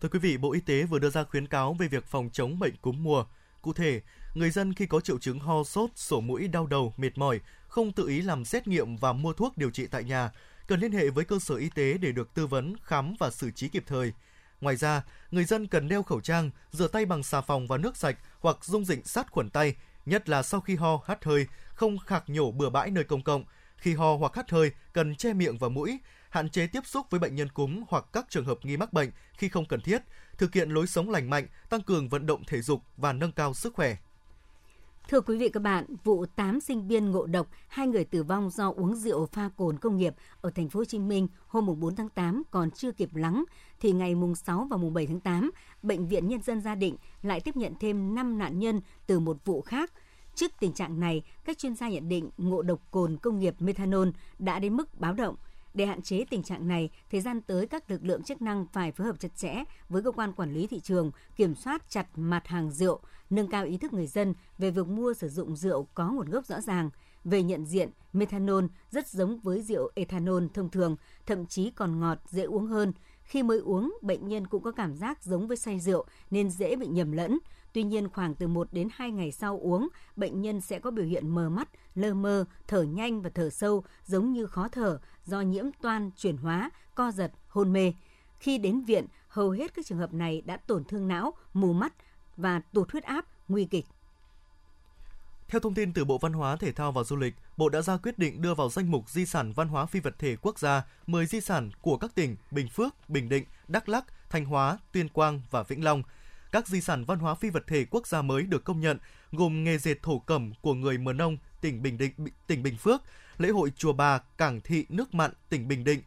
Thưa 0.01 0.09
quý 0.09 0.19
vị, 0.19 0.37
Bộ 0.37 0.53
Y 0.53 0.61
tế 0.61 0.85
vừa 0.85 0.99
đưa 0.99 1.11
ra 1.11 1.25
khuyến 1.25 1.47
cáo 1.47 1.75
về 1.75 1.89
việc 1.89 2.07
phòng 2.07 2.31
chống 2.33 2.59
bệnh 2.59 2.77
cúm 2.77 3.03
mùa. 3.03 3.25
Cụ 3.63 3.73
thể, 3.73 4.01
người 4.35 4.51
dân 4.51 4.75
khi 4.75 4.87
có 4.87 5.01
triệu 5.01 5.19
chứng 5.19 5.39
ho 5.39 5.65
sốt, 5.65 5.91
sổ 5.95 6.21
mũi, 6.21 6.49
đau 6.49 6.67
đầu, 6.67 6.95
mệt 6.97 7.19
mỏi, 7.19 7.41
không 7.69 7.93
tự 7.93 8.09
ý 8.09 8.21
làm 8.21 8.45
xét 8.45 8.69
nghiệm 8.69 8.97
và 8.97 9.13
mua 9.13 9.33
thuốc 9.33 9.59
điều 9.59 9.71
trị 9.71 9.87
tại 9.87 10.05
nhà, 10.05 10.31
cần 10.67 10.81
liên 10.81 10.93
hệ 10.93 11.11
với 11.11 11.25
cơ 11.25 11.39
sở 11.39 11.55
y 11.55 11.71
tế 11.71 11.99
để 11.99 12.13
được 12.13 12.35
tư 12.35 12.47
vấn, 12.47 12.75
khám 12.83 13.15
và 13.19 13.31
xử 13.31 13.51
trí 13.51 13.69
kịp 13.69 13.85
thời. 13.87 14.13
Ngoài 14.61 14.77
ra, 14.77 15.03
người 15.31 15.45
dân 15.45 15.67
cần 15.67 15.89
đeo 15.89 16.03
khẩu 16.03 16.21
trang, 16.21 16.51
rửa 16.71 16.89
tay 16.89 17.07
bằng 17.07 17.23
xà 17.23 17.41
phòng 17.41 17.67
và 17.67 17.77
nước 17.77 17.97
sạch 17.97 18.19
hoặc 18.41 18.65
dung 18.65 18.85
dịch 18.85 19.07
sát 19.07 19.31
khuẩn 19.31 19.51
tay, 19.51 19.75
nhất 20.07 20.29
là 20.29 20.43
sau 20.43 20.61
khi 20.61 20.77
ho, 20.77 21.01
hắt 21.07 21.25
hơi, 21.25 21.47
không 21.75 21.99
khạc 21.99 22.29
nhổ 22.29 22.51
bừa 22.51 22.71
bãi 22.71 22.91
nơi 22.91 23.05
công 23.05 23.23
cộng. 23.23 23.45
Khi 23.77 23.95
ho 23.95 24.17
hoặc 24.17 24.35
hắt 24.35 24.51
hơi, 24.51 24.71
cần 24.93 25.15
che 25.15 25.33
miệng 25.33 25.59
và 25.59 25.69
mũi, 25.69 25.99
hạn 26.31 26.49
chế 26.49 26.67
tiếp 26.67 26.87
xúc 26.87 27.07
với 27.11 27.21
bệnh 27.21 27.35
nhân 27.35 27.49
cúm 27.49 27.83
hoặc 27.89 28.05
các 28.13 28.27
trường 28.31 28.45
hợp 28.45 28.59
nghi 28.63 28.77
mắc 28.77 28.93
bệnh 28.93 29.11
khi 29.33 29.49
không 29.49 29.65
cần 29.65 29.81
thiết, 29.81 30.03
thực 30.39 30.55
hiện 30.55 30.71
lối 30.71 30.87
sống 30.87 31.11
lành 31.11 31.31
mạnh, 31.31 31.47
tăng 31.71 31.83
cường 31.83 32.09
vận 32.09 32.27
động 32.27 32.43
thể 32.47 32.61
dục 32.61 32.83
và 32.97 33.13
nâng 33.13 33.33
cao 33.33 33.55
sức 33.55 33.75
khỏe. 33.75 33.97
Thưa 35.09 35.21
quý 35.21 35.39
vị 35.39 35.49
các 35.49 35.63
bạn, 35.63 35.85
vụ 36.05 36.27
8 36.27 36.61
sinh 36.61 36.89
viên 36.89 37.11
ngộ 37.11 37.27
độc, 37.27 37.47
hai 37.69 37.87
người 37.87 38.05
tử 38.05 38.23
vong 38.23 38.51
do 38.51 38.73
uống 38.77 38.95
rượu 38.95 39.27
pha 39.27 39.51
cồn 39.57 39.79
công 39.79 39.97
nghiệp 39.97 40.15
ở 40.41 40.51
thành 40.51 40.69
phố 40.69 40.81
Hồ 40.81 40.85
Chí 40.85 40.99
Minh 40.99 41.29
hôm 41.47 41.81
4 41.81 41.97
tháng 41.97 42.09
8 42.09 42.43
còn 42.51 42.71
chưa 42.71 42.93
kịp 42.93 43.15
lắng 43.15 43.45
thì 43.81 43.93
ngày 43.93 44.15
mùng 44.15 44.35
6 44.35 44.67
và 44.71 44.77
mùng 44.77 44.95
7 44.95 45.07
tháng 45.07 45.21
8, 45.21 45.51
bệnh 45.83 46.09
viện 46.09 46.29
Nhân 46.29 46.43
dân 46.43 46.61
Gia 46.61 46.75
Định 46.75 46.97
lại 47.23 47.41
tiếp 47.41 47.57
nhận 47.57 47.75
thêm 47.81 48.15
5 48.15 48.39
nạn 48.39 48.59
nhân 48.59 48.81
từ 49.07 49.21
một 49.21 49.37
vụ 49.45 49.63
khác. 49.63 49.93
Trước 50.35 50.53
tình 50.61 50.73
trạng 50.73 51.01
này, 51.01 51.23
các 51.45 51.59
chuyên 51.59 51.75
gia 51.75 51.89
nhận 51.89 52.09
định 52.09 52.31
ngộ 52.39 52.63
độc 52.63 52.81
cồn 52.91 53.17
công 53.17 53.39
nghiệp 53.39 53.55
methanol 53.59 54.09
đã 54.39 54.59
đến 54.59 54.77
mức 54.77 55.01
báo 55.01 55.13
động– 55.13 55.37
để 55.75 55.87
hạn 55.87 56.03
chế 56.03 56.25
tình 56.31 56.43
trạng 56.43 56.69
này, 56.69 56.91
thời 57.11 57.21
gian 57.21 57.41
tới 57.41 57.67
các 57.67 57.91
lực 57.91 58.05
lượng 58.05 58.23
chức 58.23 58.43
năng 58.43 58.67
phải 58.73 58.93
phối 58.93 59.07
hợp 59.07 59.21
chặt 59.21 59.37
chẽ 59.37 59.65
với 59.89 60.03
cơ 60.03 60.11
quan 60.11 60.33
quản 60.33 60.53
lý 60.53 60.67
thị 60.67 60.81
trường, 60.81 61.11
kiểm 61.37 61.55
soát 61.55 61.91
chặt 61.91 62.07
mặt 62.17 62.47
hàng 62.47 62.71
rượu, 62.71 63.01
nâng 63.31 63.49
cao 63.49 63.65
ý 63.65 63.77
thức 63.79 63.93
người 63.93 64.07
dân 64.07 64.35
về 64.59 64.71
việc 64.71 64.87
mua 64.87 65.15
sử 65.15 65.29
dụng 65.29 65.57
rượu 65.57 65.87
có 65.95 66.11
nguồn 66.11 66.31
gốc 66.31 66.47
rõ 66.47 66.61
ràng. 66.61 66.91
Về 67.25 67.43
nhận 67.43 67.67
diện, 67.67 67.91
methanol 68.13 68.65
rất 68.91 69.09
giống 69.09 69.41
với 69.41 69.63
rượu 69.63 69.91
ethanol 69.95 70.45
thông 70.55 70.71
thường, 70.71 70.97
thậm 71.27 71.47
chí 71.47 71.71
còn 71.71 72.01
ngọt, 72.01 72.19
dễ 72.29 72.43
uống 72.43 72.67
hơn. 72.67 72.93
Khi 73.23 73.43
mới 73.43 73.59
uống, 73.59 73.99
bệnh 74.03 74.29
nhân 74.29 74.47
cũng 74.47 74.63
có 74.63 74.73
cảm 74.73 74.97
giác 74.97 75.23
giống 75.23 75.49
với 75.49 75.57
say 75.57 75.81
rượu 75.81 76.05
nên 76.31 76.51
dễ 76.51 76.77
bị 76.77 76.87
nhầm 76.87 77.13
lẫn. 77.13 77.39
Tuy 77.79 77.85
nhiên, 77.85 78.09
khoảng 78.09 78.35
từ 78.35 78.47
1 78.49 78.69
đến 78.73 78.89
2 78.93 79.11
ngày 79.11 79.33
sau 79.33 79.59
uống, 79.63 79.89
bệnh 80.17 80.43
nhân 80.43 80.61
sẽ 80.61 80.79
có 80.79 80.91
biểu 80.91 81.05
hiện 81.05 81.29
mờ 81.29 81.49
mắt, 81.49 81.69
lơ 81.95 82.15
mơ, 82.15 82.45
thở 82.69 82.83
nhanh 82.83 83.23
và 83.23 83.31
thở 83.35 83.51
sâu, 83.51 83.85
giống 84.05 84.33
như 84.33 84.47
khó 84.47 84.69
thở 84.69 85.01
do 85.25 85.41
nhiễm 85.41 85.65
toan 85.83 86.11
chuyển 86.17 86.37
hóa, 86.37 86.71
co 86.95 87.11
giật, 87.11 87.33
hôn 87.49 87.73
mê. 87.73 87.93
Khi 88.39 88.59
đến 88.59 88.81
viện, 88.85 89.07
hầu 89.29 89.51
hết 89.51 89.75
các 89.75 89.87
trường 89.87 89.99
hợp 89.99 90.15
này 90.15 90.43
đã 90.47 90.57
tổn 90.57 90.85
thương 90.85 91.09
não, 91.09 91.33
mù 91.53 91.73
mắt 91.73 91.93
và 92.37 92.61
tụt 92.73 92.93
huyết 92.93 93.05
áp, 93.05 93.25
nguy 93.49 93.65
kịch. 93.65 93.87
Theo 95.49 95.61
thông 95.61 95.75
tin 95.75 95.93
từ 95.93 96.05
Bộ 96.05 96.19
Văn 96.19 96.33
hóa, 96.33 96.57
Thể 96.57 96.73
thao 96.73 96.93
và 96.93 97.03
Du 97.03 97.17
lịch, 97.17 97.35
Bộ 97.57 97.69
đã 97.69 97.83
ra 97.83 97.97
quyết 97.97 98.19
định 98.19 98.43
đưa 98.43 98.55
vào 98.55 98.69
danh 98.69 98.91
mục 98.91 99.11
di 99.11 99.27
sản 99.27 99.53
văn 99.53 99.69
hóa 99.69 99.87
phi 99.87 100.01
vật 100.01 100.15
thể 100.19 100.37
quốc 100.37 100.59
gia 100.59 100.83
10 101.07 101.27
di 101.27 101.41
sản 101.41 101.71
của 101.81 101.97
các 101.97 102.15
tỉnh 102.15 102.37
Bình 102.51 102.69
Phước, 102.69 102.95
Bình 103.09 103.29
Định, 103.29 103.45
Đắk 103.69 103.89
Lắk, 103.89 104.05
Thanh 104.31 104.45
Hóa, 104.45 104.79
Tuyên 104.93 105.09
Quang 105.09 105.41
và 105.51 105.63
Vĩnh 105.63 105.85
Long– 105.85 106.03
các 106.53 106.69
di 106.69 106.81
sản 106.81 107.05
văn 107.05 107.19
hóa 107.19 107.35
phi 107.35 107.51
vật 107.51 107.65
thể 107.67 107.85
quốc 107.91 108.07
gia 108.07 108.23
mới 108.23 108.43
được 108.43 108.65
công 108.65 108.81
nhận 108.81 108.99
gồm 109.33 109.65
nghề 109.65 109.79
dệt 109.79 110.03
thổ 110.03 110.19
cẩm 110.19 110.53
của 110.61 110.75
người 110.75 110.99
Mờ 110.99 111.13
Nông, 111.13 111.37
tỉnh 111.61 111.83
Bình 111.83 111.99
Định, 111.99 112.13
tỉnh 112.47 112.63
Bình 112.63 112.77
Phước, 112.77 113.03
lễ 113.39 113.49
hội 113.49 113.73
chùa 113.77 113.93
Bà, 113.93 114.19
Cảng 114.19 114.61
Thị 114.61 114.87
Nước 114.89 115.15
Mặn, 115.15 115.31
tỉnh 115.49 115.69
Bình 115.69 115.85
Định, 115.85 116.03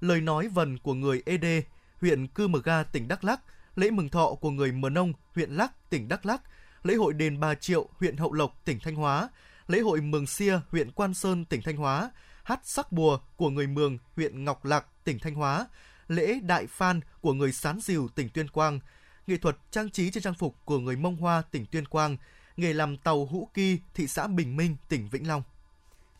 lời 0.00 0.20
nói 0.20 0.48
vần 0.48 0.78
của 0.78 0.94
người 0.94 1.22
Ed, 1.26 1.44
huyện 2.00 2.26
Cư 2.26 2.48
Mờ 2.48 2.60
Ga, 2.64 2.82
tỉnh 2.82 3.08
Đắk 3.08 3.24
Lắk, 3.24 3.40
lễ 3.76 3.90
mừng 3.90 4.08
thọ 4.08 4.34
của 4.40 4.50
người 4.50 4.72
Mờ 4.72 4.90
Nông, 4.90 5.12
huyện 5.34 5.50
Lắc, 5.50 5.90
tỉnh 5.90 6.08
Đắk 6.08 6.26
Lắk, 6.26 6.42
lễ 6.82 6.94
hội 6.94 7.12
đền 7.12 7.40
Bà 7.40 7.54
Triệu, 7.54 7.88
huyện 7.98 8.16
Hậu 8.16 8.32
Lộc, 8.32 8.64
tỉnh 8.64 8.78
Thanh 8.80 8.94
Hóa, 8.94 9.28
lễ 9.66 9.80
hội 9.80 10.00
Mường 10.00 10.26
Sia, 10.26 10.58
huyện 10.68 10.90
Quan 10.90 11.14
Sơn, 11.14 11.44
tỉnh 11.44 11.62
Thanh 11.62 11.76
Hóa, 11.76 12.10
hát 12.44 12.60
sắc 12.64 12.92
bùa 12.92 13.18
của 13.36 13.50
người 13.50 13.66
Mường, 13.66 13.98
huyện 14.16 14.44
Ngọc 14.44 14.64
Lặc, 14.64 14.86
tỉnh 15.04 15.18
Thanh 15.18 15.34
Hóa, 15.34 15.66
lễ 16.08 16.40
Đại 16.42 16.66
Phan 16.66 17.00
của 17.20 17.32
người 17.32 17.52
Sán 17.52 17.80
Diều, 17.80 18.08
tỉnh 18.08 18.28
Tuyên 18.28 18.48
Quang, 18.48 18.80
nghệ 19.26 19.36
thuật 19.36 19.56
trang 19.70 19.90
trí 19.90 20.10
trên 20.10 20.22
trang 20.22 20.34
phục 20.34 20.56
của 20.64 20.78
người 20.78 20.96
Mông 20.96 21.16
Hoa, 21.16 21.42
tỉnh 21.50 21.66
Tuyên 21.66 21.86
Quang, 21.86 22.16
nghề 22.56 22.72
làm 22.72 22.96
tàu 22.96 23.26
hũ 23.26 23.48
kỳ, 23.54 23.78
thị 23.94 24.06
xã 24.06 24.26
Bình 24.26 24.56
Minh, 24.56 24.76
tỉnh 24.88 25.08
Vĩnh 25.08 25.28
Long. 25.28 25.42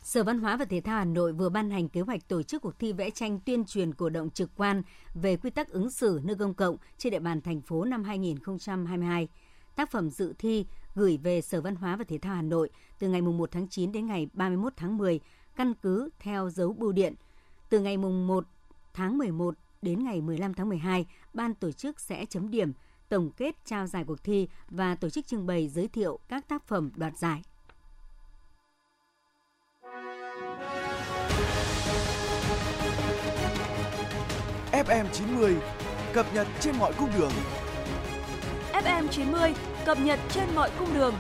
Sở 0.02 0.24
Văn 0.24 0.38
hóa 0.38 0.56
và 0.56 0.64
Thể 0.64 0.80
thao 0.80 0.98
Hà 0.98 1.04
Nội 1.04 1.32
vừa 1.32 1.48
ban 1.48 1.70
hành 1.70 1.88
kế 1.88 2.00
hoạch 2.00 2.28
tổ 2.28 2.42
chức 2.42 2.62
cuộc 2.62 2.78
thi 2.78 2.92
vẽ 2.92 3.10
tranh 3.10 3.40
tuyên 3.40 3.64
truyền 3.64 3.94
cổ 3.94 4.08
động 4.08 4.30
trực 4.30 4.50
quan 4.56 4.82
về 5.14 5.36
quy 5.36 5.50
tắc 5.50 5.68
ứng 5.68 5.90
xử 5.90 6.20
nơi 6.24 6.36
công 6.36 6.54
cộng 6.54 6.76
trên 6.98 7.10
địa 7.10 7.18
bàn 7.18 7.40
thành 7.40 7.60
phố 7.60 7.84
năm 7.84 8.04
2022. 8.04 9.28
Tác 9.76 9.90
phẩm 9.90 10.10
dự 10.10 10.34
thi 10.38 10.66
gửi 10.94 11.16
về 11.16 11.40
Sở 11.40 11.60
Văn 11.60 11.74
hóa 11.74 11.96
và 11.96 12.04
Thể 12.04 12.18
thao 12.18 12.34
Hà 12.34 12.42
Nội 12.42 12.70
từ 12.98 13.08
ngày 13.08 13.22
1 13.22 13.50
tháng 13.50 13.68
9 13.68 13.92
đến 13.92 14.06
ngày 14.06 14.28
31 14.32 14.72
tháng 14.76 14.96
10, 14.96 15.20
căn 15.56 15.74
cứ 15.74 16.08
theo 16.18 16.50
dấu 16.50 16.72
bưu 16.72 16.92
điện. 16.92 17.14
Từ 17.68 17.80
ngày 17.80 17.96
1 17.96 18.44
tháng 18.94 19.18
11 19.18 19.54
đến 19.82 20.04
ngày 20.04 20.20
15 20.20 20.54
tháng 20.54 20.68
12, 20.68 21.06
ban 21.34 21.54
tổ 21.54 21.72
chức 21.72 22.00
sẽ 22.00 22.24
chấm 22.24 22.50
điểm 22.50 22.72
tổng 23.12 23.30
kết 23.30 23.56
trao 23.64 23.86
giải 23.86 24.04
cuộc 24.06 24.24
thi 24.24 24.48
và 24.68 24.94
tổ 24.94 25.10
chức 25.10 25.26
trưng 25.26 25.46
bày 25.46 25.68
giới 25.68 25.88
thiệu 25.88 26.18
các 26.28 26.48
tác 26.48 26.66
phẩm 26.66 26.90
đoạt 26.96 27.18
giải. 27.18 27.42
FM 34.72 35.06
90 35.12 35.56
cập 36.12 36.26
nhật 36.34 36.46
trên 36.60 36.74
mọi 36.78 36.92
cung 36.98 37.08
đường. 37.18 37.32
FM 38.72 39.08
90 39.08 39.54
cập 39.84 39.98
nhật 40.00 40.18
trên 40.30 40.54
mọi 40.54 40.70
cung 40.78 40.94
đường. 40.94 41.14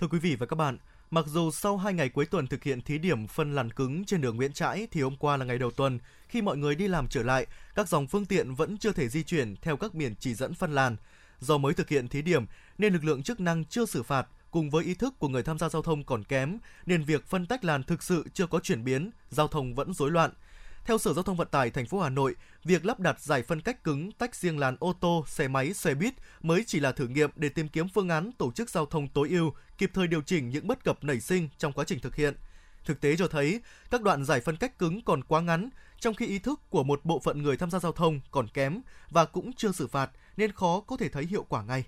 Thưa 0.00 0.06
quý 0.06 0.18
vị 0.18 0.36
và 0.36 0.46
các 0.46 0.56
bạn, 0.56 0.78
mặc 1.10 1.24
dù 1.28 1.50
sau 1.50 1.76
2 1.76 1.94
ngày 1.94 2.08
cuối 2.08 2.26
tuần 2.26 2.46
thực 2.46 2.64
hiện 2.64 2.82
thí 2.82 2.98
điểm 2.98 3.26
phân 3.26 3.54
làn 3.54 3.70
cứng 3.70 4.04
trên 4.04 4.20
đường 4.20 4.36
Nguyễn 4.36 4.52
Trãi 4.52 4.88
thì 4.90 5.02
hôm 5.02 5.16
qua 5.16 5.36
là 5.36 5.44
ngày 5.44 5.58
đầu 5.58 5.70
tuần, 5.70 5.98
khi 6.28 6.42
mọi 6.42 6.56
người 6.56 6.74
đi 6.74 6.88
làm 6.88 7.08
trở 7.08 7.22
lại, 7.22 7.46
các 7.74 7.88
dòng 7.88 8.06
phương 8.06 8.26
tiện 8.26 8.54
vẫn 8.54 8.78
chưa 8.78 8.92
thể 8.92 9.08
di 9.08 9.22
chuyển 9.22 9.56
theo 9.62 9.76
các 9.76 9.94
biển 9.94 10.14
chỉ 10.20 10.34
dẫn 10.34 10.54
phân 10.54 10.72
làn. 10.74 10.96
Do 11.40 11.58
mới 11.58 11.74
thực 11.74 11.88
hiện 11.88 12.08
thí 12.08 12.22
điểm 12.22 12.46
nên 12.78 12.92
lực 12.92 13.04
lượng 13.04 13.22
chức 13.22 13.40
năng 13.40 13.64
chưa 13.64 13.86
xử 13.86 14.02
phạt, 14.02 14.26
cùng 14.50 14.70
với 14.70 14.84
ý 14.84 14.94
thức 14.94 15.14
của 15.18 15.28
người 15.28 15.42
tham 15.42 15.58
gia 15.58 15.68
giao 15.68 15.82
thông 15.82 16.04
còn 16.04 16.24
kém 16.24 16.58
nên 16.86 17.04
việc 17.04 17.26
phân 17.26 17.46
tách 17.46 17.64
làn 17.64 17.82
thực 17.82 18.02
sự 18.02 18.24
chưa 18.34 18.46
có 18.46 18.60
chuyển 18.60 18.84
biến, 18.84 19.10
giao 19.30 19.48
thông 19.48 19.74
vẫn 19.74 19.94
rối 19.94 20.10
loạn. 20.10 20.30
Theo 20.84 20.98
Sở 20.98 21.12
Giao 21.12 21.22
thông 21.22 21.36
Vận 21.36 21.48
tải 21.48 21.70
thành 21.70 21.86
phố 21.86 22.00
Hà 22.00 22.08
Nội, 22.08 22.34
việc 22.64 22.84
lắp 22.84 23.00
đặt 23.00 23.20
giải 23.20 23.42
phân 23.42 23.60
cách 23.60 23.84
cứng 23.84 24.12
tách 24.12 24.34
riêng 24.34 24.58
làn 24.58 24.76
ô 24.80 24.92
tô, 25.00 25.24
xe 25.26 25.48
máy, 25.48 25.74
xe 25.74 25.94
buýt 25.94 26.14
mới 26.42 26.64
chỉ 26.66 26.80
là 26.80 26.92
thử 26.92 27.06
nghiệm 27.06 27.30
để 27.36 27.48
tìm 27.48 27.68
kiếm 27.68 27.88
phương 27.88 28.08
án 28.08 28.32
tổ 28.32 28.52
chức 28.52 28.70
giao 28.70 28.86
thông 28.86 29.08
tối 29.08 29.28
ưu, 29.28 29.52
kịp 29.78 29.90
thời 29.94 30.06
điều 30.06 30.22
chỉnh 30.22 30.48
những 30.48 30.66
bất 30.66 30.84
cập 30.84 31.04
nảy 31.04 31.20
sinh 31.20 31.48
trong 31.58 31.72
quá 31.72 31.84
trình 31.84 32.00
thực 32.00 32.16
hiện. 32.16 32.34
Thực 32.84 33.00
tế 33.00 33.16
cho 33.16 33.28
thấy, 33.28 33.60
các 33.90 34.02
đoạn 34.02 34.24
giải 34.24 34.40
phân 34.40 34.56
cách 34.56 34.78
cứng 34.78 35.02
còn 35.02 35.24
quá 35.24 35.40
ngắn, 35.40 35.68
trong 36.00 36.14
khi 36.14 36.26
ý 36.26 36.38
thức 36.38 36.60
của 36.70 36.82
một 36.82 37.00
bộ 37.04 37.18
phận 37.18 37.42
người 37.42 37.56
tham 37.56 37.70
gia 37.70 37.78
giao 37.78 37.92
thông 37.92 38.20
còn 38.30 38.48
kém 38.48 38.80
và 39.10 39.24
cũng 39.24 39.52
chưa 39.52 39.72
xử 39.72 39.86
phạt 39.86 40.10
nên 40.36 40.52
khó 40.52 40.80
có 40.80 40.96
thể 40.96 41.08
thấy 41.08 41.24
hiệu 41.24 41.44
quả 41.48 41.62
ngay. 41.62 41.84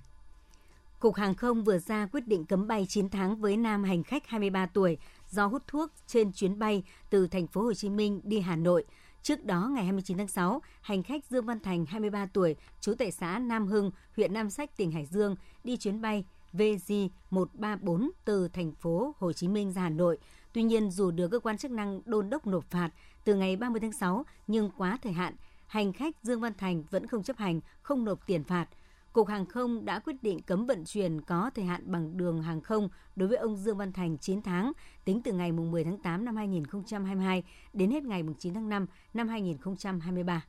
Cục 1.00 1.16
Hàng 1.16 1.34
không 1.34 1.64
vừa 1.64 1.78
ra 1.78 2.06
quyết 2.12 2.26
định 2.26 2.44
cấm 2.44 2.68
bay 2.68 2.86
9 2.88 3.08
tháng 3.08 3.36
với 3.36 3.56
nam 3.56 3.84
hành 3.84 4.02
khách 4.02 4.26
23 4.26 4.66
tuổi 4.66 4.98
do 5.30 5.46
hút 5.46 5.62
thuốc 5.66 5.90
trên 6.06 6.32
chuyến 6.32 6.58
bay 6.58 6.82
từ 7.10 7.26
thành 7.26 7.46
phố 7.46 7.62
Hồ 7.62 7.74
Chí 7.74 7.88
Minh 7.88 8.20
đi 8.24 8.40
Hà 8.40 8.56
Nội. 8.56 8.84
Trước 9.22 9.44
đó, 9.44 9.70
ngày 9.74 9.84
29 9.84 10.18
tháng 10.18 10.28
6, 10.28 10.62
hành 10.80 11.02
khách 11.02 11.24
Dương 11.24 11.46
Văn 11.46 11.60
Thành, 11.60 11.86
23 11.86 12.26
tuổi, 12.26 12.56
trú 12.80 12.94
tại 12.94 13.10
xã 13.10 13.38
Nam 13.38 13.66
Hưng, 13.66 13.90
huyện 14.16 14.32
Nam 14.32 14.50
Sách, 14.50 14.76
tỉnh 14.76 14.90
Hải 14.90 15.06
Dương, 15.06 15.36
đi 15.64 15.76
chuyến 15.76 16.00
bay 16.00 16.24
VJ134 16.52 18.10
từ 18.24 18.48
thành 18.48 18.72
phố 18.72 19.14
Hồ 19.18 19.32
Chí 19.32 19.48
Minh 19.48 19.72
ra 19.72 19.82
Hà 19.82 19.88
Nội. 19.88 20.18
Tuy 20.52 20.62
nhiên, 20.62 20.90
dù 20.90 21.10
được 21.10 21.28
cơ 21.28 21.38
quan 21.38 21.58
chức 21.58 21.70
năng 21.70 22.00
đôn 22.04 22.30
đốc 22.30 22.46
nộp 22.46 22.64
phạt 22.70 22.90
từ 23.24 23.34
ngày 23.34 23.56
30 23.56 23.80
tháng 23.80 23.92
6, 23.92 24.24
nhưng 24.46 24.70
quá 24.76 24.98
thời 25.02 25.12
hạn, 25.12 25.34
hành 25.66 25.92
khách 25.92 26.16
Dương 26.22 26.40
Văn 26.40 26.52
Thành 26.58 26.82
vẫn 26.90 27.06
không 27.06 27.22
chấp 27.22 27.36
hành, 27.36 27.60
không 27.82 28.04
nộp 28.04 28.26
tiền 28.26 28.44
phạt. 28.44 28.66
Cục 29.12 29.28
Hàng 29.28 29.46
không 29.46 29.84
đã 29.84 29.98
quyết 29.98 30.22
định 30.22 30.42
cấm 30.42 30.66
vận 30.66 30.84
chuyển 30.84 31.20
có 31.20 31.50
thời 31.54 31.64
hạn 31.64 31.82
bằng 31.86 32.16
đường 32.16 32.42
hàng 32.42 32.60
không 32.60 32.88
đối 33.16 33.28
với 33.28 33.38
ông 33.38 33.56
Dương 33.56 33.76
Văn 33.76 33.92
Thành 33.92 34.18
9 34.18 34.42
tháng, 34.42 34.72
tính 35.04 35.20
từ 35.24 35.32
ngày 35.32 35.52
10 35.52 35.84
tháng 35.84 35.98
8 35.98 36.24
năm 36.24 36.36
2022 36.36 37.42
đến 37.72 37.90
hết 37.90 38.02
ngày 38.02 38.22
9 38.38 38.54
tháng 38.54 38.68
5 38.68 38.86
năm 39.14 39.28
2023. 39.28 40.44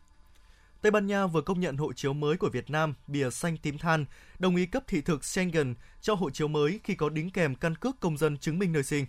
Tây 0.81 0.91
Ban 0.91 1.07
Nha 1.07 1.27
vừa 1.27 1.41
công 1.41 1.59
nhận 1.59 1.77
hộ 1.77 1.93
chiếu 1.93 2.13
mới 2.13 2.37
của 2.37 2.49
Việt 2.49 2.69
Nam 2.69 2.93
bìa 3.07 3.29
xanh 3.29 3.57
tím 3.57 3.77
than, 3.77 4.05
đồng 4.39 4.55
ý 4.55 4.65
cấp 4.65 4.83
thị 4.87 5.01
thực 5.01 5.25
Schengen 5.25 5.73
cho 6.01 6.13
hộ 6.13 6.29
chiếu 6.29 6.47
mới 6.47 6.79
khi 6.83 6.95
có 6.95 7.09
đính 7.09 7.29
kèm 7.29 7.55
căn 7.55 7.75
cước 7.75 7.99
công 7.99 8.17
dân 8.17 8.37
chứng 8.37 8.59
minh 8.59 8.71
nơi 8.71 8.83
sinh. 8.83 9.05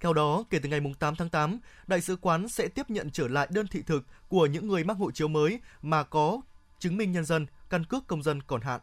Theo 0.00 0.12
đó, 0.12 0.44
kể 0.50 0.58
từ 0.58 0.68
ngày 0.68 0.80
8 0.98 1.16
tháng 1.16 1.28
8, 1.28 1.58
Đại 1.86 2.00
sứ 2.00 2.16
quán 2.16 2.48
sẽ 2.48 2.68
tiếp 2.68 2.90
nhận 2.90 3.10
trở 3.10 3.28
lại 3.28 3.48
đơn 3.50 3.66
thị 3.66 3.82
thực 3.82 4.04
của 4.28 4.46
những 4.46 4.68
người 4.68 4.84
mắc 4.84 4.96
hộ 4.96 5.10
chiếu 5.10 5.28
mới 5.28 5.60
mà 5.82 6.02
có 6.02 6.40
chứng 6.78 6.96
minh 6.96 7.12
nhân 7.12 7.24
dân, 7.24 7.46
căn 7.70 7.84
cước 7.84 8.06
công 8.06 8.22
dân 8.22 8.42
còn 8.42 8.60
hạn. 8.60 8.80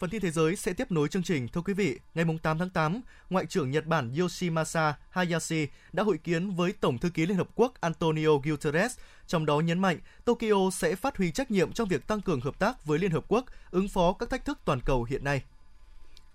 Phần 0.00 0.10
tin 0.10 0.20
thế 0.20 0.30
giới 0.30 0.56
sẽ 0.56 0.72
tiếp 0.72 0.90
nối 0.90 1.08
chương 1.08 1.22
trình. 1.22 1.48
Thưa 1.48 1.60
quý 1.60 1.74
vị, 1.74 1.98
ngày 2.14 2.24
8 2.42 2.58
tháng 2.58 2.70
8, 2.70 3.00
Ngoại 3.30 3.46
trưởng 3.46 3.70
Nhật 3.70 3.86
Bản 3.86 4.14
Yoshimasa 4.18 4.98
Hayashi 5.10 5.66
đã 5.92 6.02
hội 6.02 6.18
kiến 6.18 6.50
với 6.50 6.72
Tổng 6.72 6.98
thư 6.98 7.10
ký 7.10 7.26
Liên 7.26 7.36
Hợp 7.36 7.48
Quốc 7.54 7.80
Antonio 7.80 8.28
Guterres, 8.44 8.98
trong 9.26 9.46
đó 9.46 9.60
nhấn 9.60 9.78
mạnh 9.78 9.98
Tokyo 10.24 10.70
sẽ 10.72 10.94
phát 10.94 11.16
huy 11.16 11.30
trách 11.30 11.50
nhiệm 11.50 11.72
trong 11.72 11.88
việc 11.88 12.06
tăng 12.06 12.20
cường 12.20 12.40
hợp 12.40 12.58
tác 12.58 12.84
với 12.84 12.98
Liên 12.98 13.10
Hợp 13.10 13.24
Quốc 13.28 13.44
ứng 13.70 13.88
phó 13.88 14.12
các 14.12 14.30
thách 14.30 14.44
thức 14.44 14.58
toàn 14.64 14.80
cầu 14.84 15.04
hiện 15.04 15.24
nay. 15.24 15.42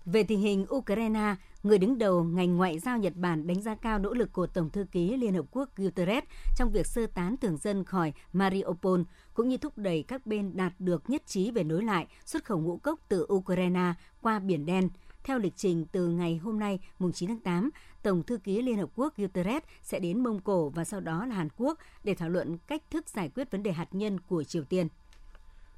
Về 0.04 0.22
tình 0.22 0.40
hình 0.40 0.66
Ukraine, 0.70 1.34
người 1.66 1.78
đứng 1.78 1.98
đầu 1.98 2.24
ngành 2.24 2.56
ngoại 2.56 2.78
giao 2.78 2.98
Nhật 2.98 3.12
Bản 3.16 3.46
đánh 3.46 3.62
giá 3.62 3.74
cao 3.74 3.98
nỗ 3.98 4.14
lực 4.14 4.32
của 4.32 4.46
Tổng 4.46 4.70
thư 4.70 4.86
ký 4.92 5.16
Liên 5.16 5.34
Hợp 5.34 5.44
Quốc 5.50 5.76
Guterres 5.76 6.24
trong 6.56 6.72
việc 6.72 6.86
sơ 6.86 7.06
tán 7.06 7.36
thường 7.36 7.56
dân 7.56 7.84
khỏi 7.84 8.12
Mariupol, 8.32 9.00
cũng 9.34 9.48
như 9.48 9.56
thúc 9.56 9.78
đẩy 9.78 10.02
các 10.02 10.26
bên 10.26 10.56
đạt 10.56 10.72
được 10.78 11.10
nhất 11.10 11.22
trí 11.26 11.50
về 11.50 11.64
nối 11.64 11.84
lại 11.84 12.06
xuất 12.24 12.44
khẩu 12.44 12.58
ngũ 12.58 12.76
cốc 12.76 13.00
từ 13.08 13.26
Ukraine 13.32 13.94
qua 14.22 14.38
Biển 14.38 14.66
Đen. 14.66 14.88
Theo 15.24 15.38
lịch 15.38 15.56
trình 15.56 15.86
từ 15.92 16.08
ngày 16.08 16.36
hôm 16.36 16.58
nay, 16.58 16.78
mùng 16.98 17.12
9 17.12 17.28
tháng 17.28 17.40
8, 17.40 17.70
Tổng 18.02 18.22
thư 18.22 18.36
ký 18.36 18.62
Liên 18.62 18.78
Hợp 18.78 18.90
Quốc 18.96 19.16
Guterres 19.16 19.62
sẽ 19.82 19.98
đến 19.98 20.22
Mông 20.22 20.40
Cổ 20.40 20.68
và 20.68 20.84
sau 20.84 21.00
đó 21.00 21.26
là 21.26 21.34
Hàn 21.34 21.48
Quốc 21.56 21.78
để 22.04 22.14
thảo 22.14 22.28
luận 22.28 22.58
cách 22.66 22.82
thức 22.90 23.08
giải 23.08 23.30
quyết 23.34 23.50
vấn 23.50 23.62
đề 23.62 23.72
hạt 23.72 23.88
nhân 23.90 24.20
của 24.20 24.44
Triều 24.44 24.64
Tiên. 24.64 24.88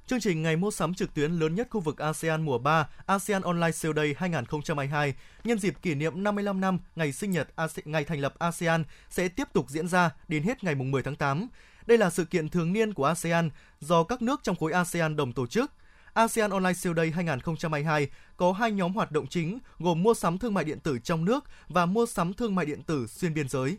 Chương 0.09 0.19
trình 0.19 0.41
ngày 0.41 0.55
mua 0.55 0.71
sắm 0.71 0.93
trực 0.93 1.13
tuyến 1.13 1.31
lớn 1.31 1.55
nhất 1.55 1.67
khu 1.69 1.79
vực 1.79 1.97
ASEAN 1.97 2.41
mùa 2.41 2.57
3, 2.57 2.87
ASEAN 3.05 3.41
Online 3.41 3.71
Sale 3.71 3.93
Day 3.95 4.15
2022, 4.17 5.13
nhân 5.43 5.59
dịp 5.59 5.73
kỷ 5.81 5.95
niệm 5.95 6.23
55 6.23 6.61
năm 6.61 6.79
ngày 6.95 7.11
sinh 7.11 7.31
nhật 7.31 7.47
ngày 7.85 8.03
thành 8.03 8.19
lập 8.19 8.33
ASEAN 8.39 8.83
sẽ 9.09 9.27
tiếp 9.27 9.47
tục 9.53 9.69
diễn 9.69 9.87
ra 9.87 10.11
đến 10.27 10.43
hết 10.43 10.63
ngày 10.63 10.75
10 10.75 11.03
tháng 11.03 11.15
8. 11.15 11.47
Đây 11.85 11.97
là 11.97 12.09
sự 12.09 12.25
kiện 12.25 12.49
thường 12.49 12.73
niên 12.73 12.93
của 12.93 13.05
ASEAN 13.05 13.49
do 13.79 14.03
các 14.03 14.21
nước 14.21 14.39
trong 14.43 14.55
khối 14.55 14.71
ASEAN 14.71 15.15
đồng 15.15 15.33
tổ 15.33 15.47
chức. 15.47 15.71
ASEAN 16.13 16.51
Online 16.51 16.73
Sale 16.73 16.95
Day 16.95 17.11
2022 17.11 18.07
có 18.37 18.51
hai 18.51 18.71
nhóm 18.71 18.93
hoạt 18.93 19.11
động 19.11 19.27
chính 19.27 19.59
gồm 19.79 20.03
mua 20.03 20.13
sắm 20.13 20.37
thương 20.37 20.53
mại 20.53 20.63
điện 20.63 20.79
tử 20.79 20.99
trong 20.99 21.25
nước 21.25 21.43
và 21.67 21.85
mua 21.85 22.05
sắm 22.05 22.33
thương 22.33 22.55
mại 22.55 22.65
điện 22.65 22.83
tử 22.83 23.07
xuyên 23.07 23.33
biên 23.33 23.49
giới. 23.49 23.77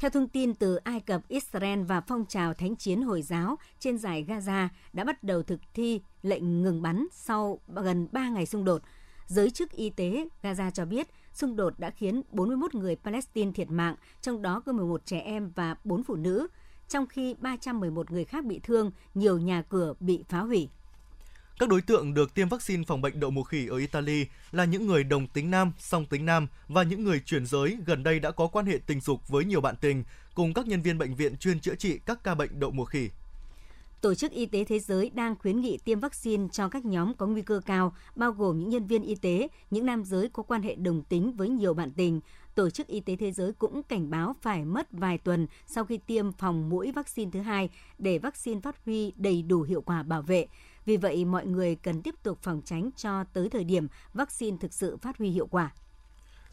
Theo 0.00 0.10
thông 0.10 0.28
tin 0.28 0.54
từ 0.54 0.76
Ai 0.76 1.00
Cập, 1.00 1.28
Israel 1.28 1.82
và 1.82 2.00
phong 2.00 2.24
trào 2.26 2.54
thánh 2.54 2.76
chiến 2.76 3.02
Hồi 3.02 3.22
giáo 3.22 3.58
trên 3.78 3.98
giải 3.98 4.24
Gaza 4.28 4.68
đã 4.92 5.04
bắt 5.04 5.24
đầu 5.24 5.42
thực 5.42 5.60
thi 5.74 6.00
lệnh 6.22 6.62
ngừng 6.62 6.82
bắn 6.82 7.06
sau 7.12 7.60
gần 7.68 8.08
3 8.12 8.28
ngày 8.28 8.46
xung 8.46 8.64
đột. 8.64 8.82
Giới 9.26 9.50
chức 9.50 9.72
y 9.72 9.90
tế 9.90 10.28
Gaza 10.42 10.70
cho 10.70 10.84
biết 10.84 11.08
xung 11.32 11.56
đột 11.56 11.78
đã 11.78 11.90
khiến 11.90 12.22
41 12.30 12.74
người 12.74 12.96
Palestine 12.96 13.52
thiệt 13.52 13.70
mạng, 13.70 13.94
trong 14.22 14.42
đó 14.42 14.60
có 14.60 14.72
11 14.72 15.06
trẻ 15.06 15.18
em 15.18 15.52
và 15.54 15.76
4 15.84 16.04
phụ 16.04 16.16
nữ, 16.16 16.48
trong 16.88 17.06
khi 17.06 17.34
311 17.38 18.10
người 18.10 18.24
khác 18.24 18.44
bị 18.44 18.60
thương, 18.62 18.90
nhiều 19.14 19.38
nhà 19.38 19.62
cửa 19.62 19.94
bị 20.00 20.24
phá 20.28 20.40
hủy. 20.40 20.68
Các 21.60 21.68
đối 21.68 21.80
tượng 21.80 22.14
được 22.14 22.34
tiêm 22.34 22.48
vaccine 22.48 22.84
phòng 22.86 23.02
bệnh 23.02 23.20
đậu 23.20 23.30
mùa 23.30 23.42
khỉ 23.42 23.66
ở 23.66 23.76
Italy 23.76 24.26
là 24.52 24.64
những 24.64 24.86
người 24.86 25.04
đồng 25.04 25.26
tính 25.26 25.50
nam, 25.50 25.72
song 25.78 26.06
tính 26.06 26.26
nam 26.26 26.46
và 26.68 26.82
những 26.82 27.04
người 27.04 27.20
chuyển 27.20 27.46
giới 27.46 27.76
gần 27.86 28.02
đây 28.02 28.20
đã 28.20 28.30
có 28.30 28.46
quan 28.46 28.66
hệ 28.66 28.78
tình 28.86 29.00
dục 29.00 29.28
với 29.28 29.44
nhiều 29.44 29.60
bạn 29.60 29.74
tình 29.80 30.04
cùng 30.34 30.54
các 30.54 30.66
nhân 30.66 30.82
viên 30.82 30.98
bệnh 30.98 31.14
viện 31.14 31.36
chuyên 31.36 31.60
chữa 31.60 31.74
trị 31.74 31.98
các 32.06 32.24
ca 32.24 32.34
bệnh 32.34 32.60
đậu 32.60 32.70
mùa 32.70 32.84
khỉ. 32.84 33.10
Tổ 34.00 34.14
chức 34.14 34.32
Y 34.32 34.46
tế 34.46 34.64
Thế 34.64 34.78
giới 34.78 35.10
đang 35.10 35.36
khuyến 35.38 35.60
nghị 35.60 35.78
tiêm 35.84 36.00
vaccine 36.00 36.48
cho 36.52 36.68
các 36.68 36.84
nhóm 36.84 37.14
có 37.14 37.26
nguy 37.26 37.42
cơ 37.42 37.60
cao, 37.66 37.94
bao 38.16 38.32
gồm 38.32 38.58
những 38.58 38.68
nhân 38.68 38.86
viên 38.86 39.02
y 39.02 39.14
tế, 39.14 39.48
những 39.70 39.86
nam 39.86 40.04
giới 40.04 40.28
có 40.28 40.42
quan 40.42 40.62
hệ 40.62 40.74
đồng 40.74 41.02
tính 41.02 41.32
với 41.32 41.48
nhiều 41.48 41.74
bạn 41.74 41.92
tình. 41.96 42.20
Tổ 42.54 42.70
chức 42.70 42.86
Y 42.86 43.00
tế 43.00 43.16
Thế 43.16 43.32
giới 43.32 43.52
cũng 43.52 43.82
cảnh 43.82 44.10
báo 44.10 44.36
phải 44.42 44.64
mất 44.64 44.88
vài 44.92 45.18
tuần 45.18 45.46
sau 45.66 45.84
khi 45.84 45.98
tiêm 46.06 46.32
phòng 46.32 46.68
mũi 46.68 46.92
vaccine 46.92 47.30
thứ 47.30 47.40
hai 47.40 47.70
để 47.98 48.18
vaccine 48.18 48.60
phát 48.60 48.84
huy 48.84 49.12
đầy 49.16 49.42
đủ 49.42 49.62
hiệu 49.62 49.80
quả 49.80 50.02
bảo 50.02 50.22
vệ. 50.22 50.46
Vì 50.86 50.96
vậy, 50.96 51.24
mọi 51.24 51.46
người 51.46 51.74
cần 51.74 52.02
tiếp 52.02 52.14
tục 52.22 52.38
phòng 52.42 52.62
tránh 52.64 52.90
cho 52.96 53.24
tới 53.24 53.48
thời 53.50 53.64
điểm 53.64 53.88
vaccine 54.14 54.56
thực 54.60 54.72
sự 54.72 54.96
phát 54.96 55.18
huy 55.18 55.30
hiệu 55.30 55.46
quả. 55.46 55.72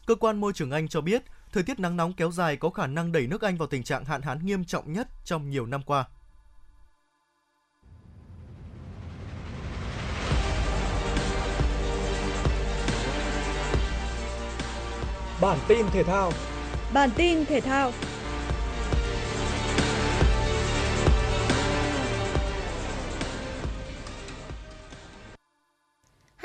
Cơ 0.06 0.14
quan 0.14 0.40
môi 0.40 0.52
trường 0.52 0.70
Anh 0.70 0.88
cho 0.88 1.00
biết, 1.00 1.22
thời 1.52 1.62
tiết 1.62 1.80
nắng 1.80 1.96
nóng 1.96 2.12
kéo 2.12 2.30
dài 2.30 2.56
có 2.56 2.70
khả 2.70 2.86
năng 2.86 3.12
đẩy 3.12 3.26
nước 3.26 3.42
Anh 3.42 3.56
vào 3.56 3.68
tình 3.68 3.82
trạng 3.82 4.04
hạn 4.04 4.22
hán 4.22 4.46
nghiêm 4.46 4.64
trọng 4.64 4.92
nhất 4.92 5.08
trong 5.24 5.50
nhiều 5.50 5.66
năm 5.66 5.82
qua. 5.86 6.08
Bản 15.40 15.58
tin 15.68 15.86
thể 15.92 16.02
thao 16.02 16.32
Bản 16.92 17.10
tin 17.16 17.44
thể 17.44 17.60
thao 17.60 17.92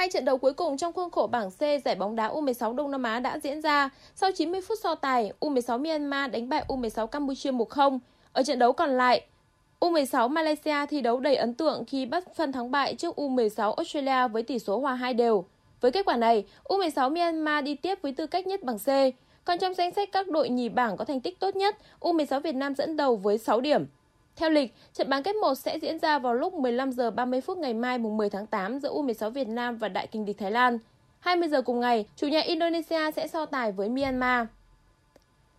Hai 0.03 0.09
trận 0.09 0.25
đấu 0.25 0.37
cuối 0.37 0.53
cùng 0.53 0.77
trong 0.77 0.93
khuôn 0.93 1.11
khổ 1.11 1.27
bảng 1.27 1.51
C 1.51 1.59
giải 1.85 1.95
bóng 1.95 2.15
đá 2.15 2.29
U16 2.29 2.75
Đông 2.75 2.91
Nam 2.91 3.03
Á 3.03 3.19
đã 3.19 3.39
diễn 3.43 3.61
ra. 3.61 3.89
Sau 4.15 4.31
90 4.31 4.61
phút 4.61 4.77
so 4.83 4.95
tài, 4.95 5.31
U16 5.39 5.79
Myanmar 5.79 6.31
đánh 6.31 6.49
bại 6.49 6.65
U16 6.67 7.07
Campuchia 7.07 7.51
1-0. 7.51 7.99
Ở 8.33 8.43
trận 8.43 8.59
đấu 8.59 8.73
còn 8.73 8.89
lại, 8.89 9.25
U16 9.79 10.29
Malaysia 10.29 10.85
thi 10.89 11.01
đấu 11.01 11.19
đầy 11.19 11.35
ấn 11.35 11.53
tượng 11.53 11.83
khi 11.85 12.05
bắt 12.05 12.35
phân 12.35 12.51
thắng 12.51 12.71
bại 12.71 12.95
trước 12.95 13.15
U16 13.15 13.73
Australia 13.73 14.27
với 14.27 14.43
tỷ 14.43 14.59
số 14.59 14.79
hòa 14.79 14.93
2 14.93 15.13
đều. 15.13 15.45
Với 15.81 15.91
kết 15.91 16.05
quả 16.05 16.15
này, 16.15 16.45
U16 16.63 17.13
Myanmar 17.15 17.65
đi 17.65 17.75
tiếp 17.75 18.01
với 18.01 18.13
tư 18.13 18.27
cách 18.27 18.47
nhất 18.47 18.63
bảng 18.63 18.79
C. 18.79 18.87
Còn 19.45 19.59
trong 19.59 19.73
danh 19.73 19.93
sách 19.93 20.09
các 20.11 20.27
đội 20.27 20.49
nhì 20.49 20.69
bảng 20.69 20.97
có 20.97 21.05
thành 21.05 21.21
tích 21.21 21.39
tốt 21.39 21.55
nhất, 21.55 21.77
U16 21.99 22.39
Việt 22.39 22.55
Nam 22.55 22.75
dẫn 22.75 22.97
đầu 22.97 23.15
với 23.15 23.37
6 23.37 23.61
điểm. 23.61 23.85
Theo 24.35 24.49
lịch, 24.49 24.73
trận 24.93 25.09
bán 25.09 25.23
kết 25.23 25.35
1 25.35 25.55
sẽ 25.55 25.79
diễn 25.79 25.99
ra 25.99 26.19
vào 26.19 26.33
lúc 26.33 26.53
15 26.53 26.91
giờ 26.91 27.11
30 27.11 27.41
phút 27.41 27.57
ngày 27.57 27.73
mai 27.73 27.97
mùng 27.97 28.17
10 28.17 28.29
tháng 28.29 28.47
8 28.47 28.79
giữa 28.79 28.93
U16 28.93 29.29
Việt 29.29 29.47
Nam 29.47 29.77
và 29.77 29.87
Đại 29.87 30.07
kình 30.07 30.25
địch 30.25 30.37
Thái 30.37 30.51
Lan. 30.51 30.79
20 31.19 31.49
giờ 31.49 31.61
cùng 31.61 31.79
ngày, 31.79 32.05
chủ 32.15 32.27
nhà 32.27 32.39
Indonesia 32.39 33.11
sẽ 33.11 33.27
so 33.27 33.45
tài 33.45 33.71
với 33.71 33.89
Myanmar. 33.89 34.47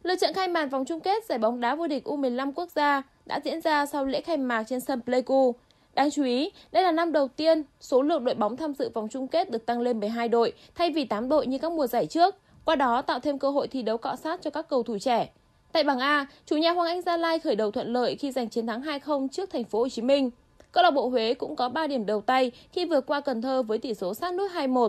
Lượt 0.02 0.16
trận 0.20 0.34
khai 0.34 0.48
màn 0.48 0.68
vòng 0.68 0.84
chung 0.84 1.00
kết 1.00 1.24
giải 1.24 1.38
bóng 1.38 1.60
đá 1.60 1.74
vô 1.74 1.86
địch 1.86 2.04
U15 2.06 2.52
quốc 2.52 2.70
gia 2.70 3.02
đã 3.26 3.40
diễn 3.44 3.60
ra 3.60 3.86
sau 3.86 4.04
lễ 4.04 4.20
khai 4.20 4.36
mạc 4.36 4.64
trên 4.68 4.80
sân 4.80 5.00
Pleiku. 5.02 5.54
Đáng 5.94 6.10
chú 6.10 6.24
ý, 6.24 6.50
đây 6.72 6.82
là 6.82 6.92
năm 6.92 7.12
đầu 7.12 7.28
tiên 7.28 7.62
số 7.80 8.02
lượng 8.02 8.24
đội 8.24 8.34
bóng 8.34 8.56
tham 8.56 8.74
dự 8.74 8.90
vòng 8.94 9.08
chung 9.08 9.28
kết 9.28 9.50
được 9.50 9.66
tăng 9.66 9.80
lên 9.80 10.00
12 10.00 10.28
đội 10.28 10.52
thay 10.74 10.90
vì 10.90 11.04
8 11.04 11.28
đội 11.28 11.46
như 11.46 11.58
các 11.58 11.72
mùa 11.72 11.86
giải 11.86 12.06
trước, 12.06 12.36
qua 12.64 12.76
đó 12.76 13.02
tạo 13.02 13.20
thêm 13.20 13.38
cơ 13.38 13.50
hội 13.50 13.68
thi 13.68 13.82
đấu 13.82 13.98
cọ 13.98 14.16
sát 14.16 14.42
cho 14.42 14.50
các 14.50 14.68
cầu 14.68 14.82
thủ 14.82 14.98
trẻ. 14.98 15.28
Tại 15.74 15.84
bảng 15.84 15.98
A, 15.98 16.26
chủ 16.46 16.56
nhà 16.56 16.72
Hoàng 16.72 16.88
Anh 16.88 17.02
Gia 17.02 17.16
Lai 17.16 17.38
khởi 17.38 17.56
đầu 17.56 17.70
thuận 17.70 17.92
lợi 17.92 18.16
khi 18.16 18.32
giành 18.32 18.48
chiến 18.48 18.66
thắng 18.66 18.82
2-0 18.82 19.28
trước 19.28 19.50
thành 19.50 19.64
phố 19.64 19.78
Hồ 19.78 19.88
Chí 19.88 20.02
Minh. 20.02 20.30
Câu 20.72 20.84
lạc 20.84 20.90
bộ 20.90 21.08
Huế 21.08 21.34
cũng 21.34 21.56
có 21.56 21.68
3 21.68 21.86
điểm 21.86 22.06
đầu 22.06 22.20
tay 22.20 22.50
khi 22.72 22.84
vượt 22.84 23.06
qua 23.06 23.20
Cần 23.20 23.42
Thơ 23.42 23.62
với 23.62 23.78
tỷ 23.78 23.94
số 23.94 24.14
sát 24.14 24.34
nút 24.34 24.50
2-1. 24.52 24.88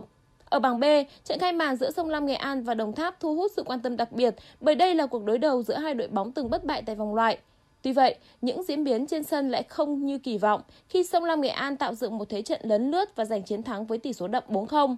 Ở 0.50 0.60
bảng 0.60 0.80
B, 0.80 0.84
trận 1.24 1.40
khai 1.40 1.54
màn 1.54 1.76
giữa 1.76 1.92
Sông 1.92 2.10
Lam 2.10 2.26
Nghệ 2.26 2.34
An 2.34 2.64
và 2.64 2.74
Đồng 2.74 2.94
Tháp 2.94 3.20
thu 3.20 3.36
hút 3.36 3.52
sự 3.56 3.64
quan 3.64 3.80
tâm 3.80 3.98
đặc 3.98 4.12
biệt 4.12 4.36
bởi 4.60 4.76
đây 4.76 4.96
là 4.96 5.06
cuộc 5.06 5.24
đối 5.24 5.38
đầu 5.38 5.64
giữa 5.64 5.78
hai 5.78 5.94
đội 5.94 6.08
bóng 6.08 6.32
từng 6.32 6.50
bất 6.50 6.64
bại 6.64 6.84
tại 6.86 6.96
vòng 6.96 7.16
loại. 7.16 7.38
Tuy 7.82 7.92
vậy, 7.92 8.16
những 8.42 8.64
diễn 8.64 8.84
biến 8.84 9.08
trên 9.08 9.24
sân 9.24 9.50
lại 9.50 9.64
không 9.64 10.06
như 10.06 10.18
kỳ 10.18 10.38
vọng 10.38 10.62
khi 10.90 11.04
Sông 11.04 11.24
Lam 11.24 11.42
Nghệ 11.42 11.50
An 11.50 11.78
tạo 11.78 11.94
dựng 11.94 12.18
một 12.18 12.30
thế 12.30 12.42
trận 12.42 12.60
lấn 12.64 12.92
lướt 12.92 13.16
và 13.16 13.26
giành 13.26 13.44
chiến 13.44 13.64
thắng 13.64 13.86
với 13.86 13.98
tỷ 13.98 14.14
số 14.14 14.28
đậm 14.28 14.44
4-0. 14.50 14.96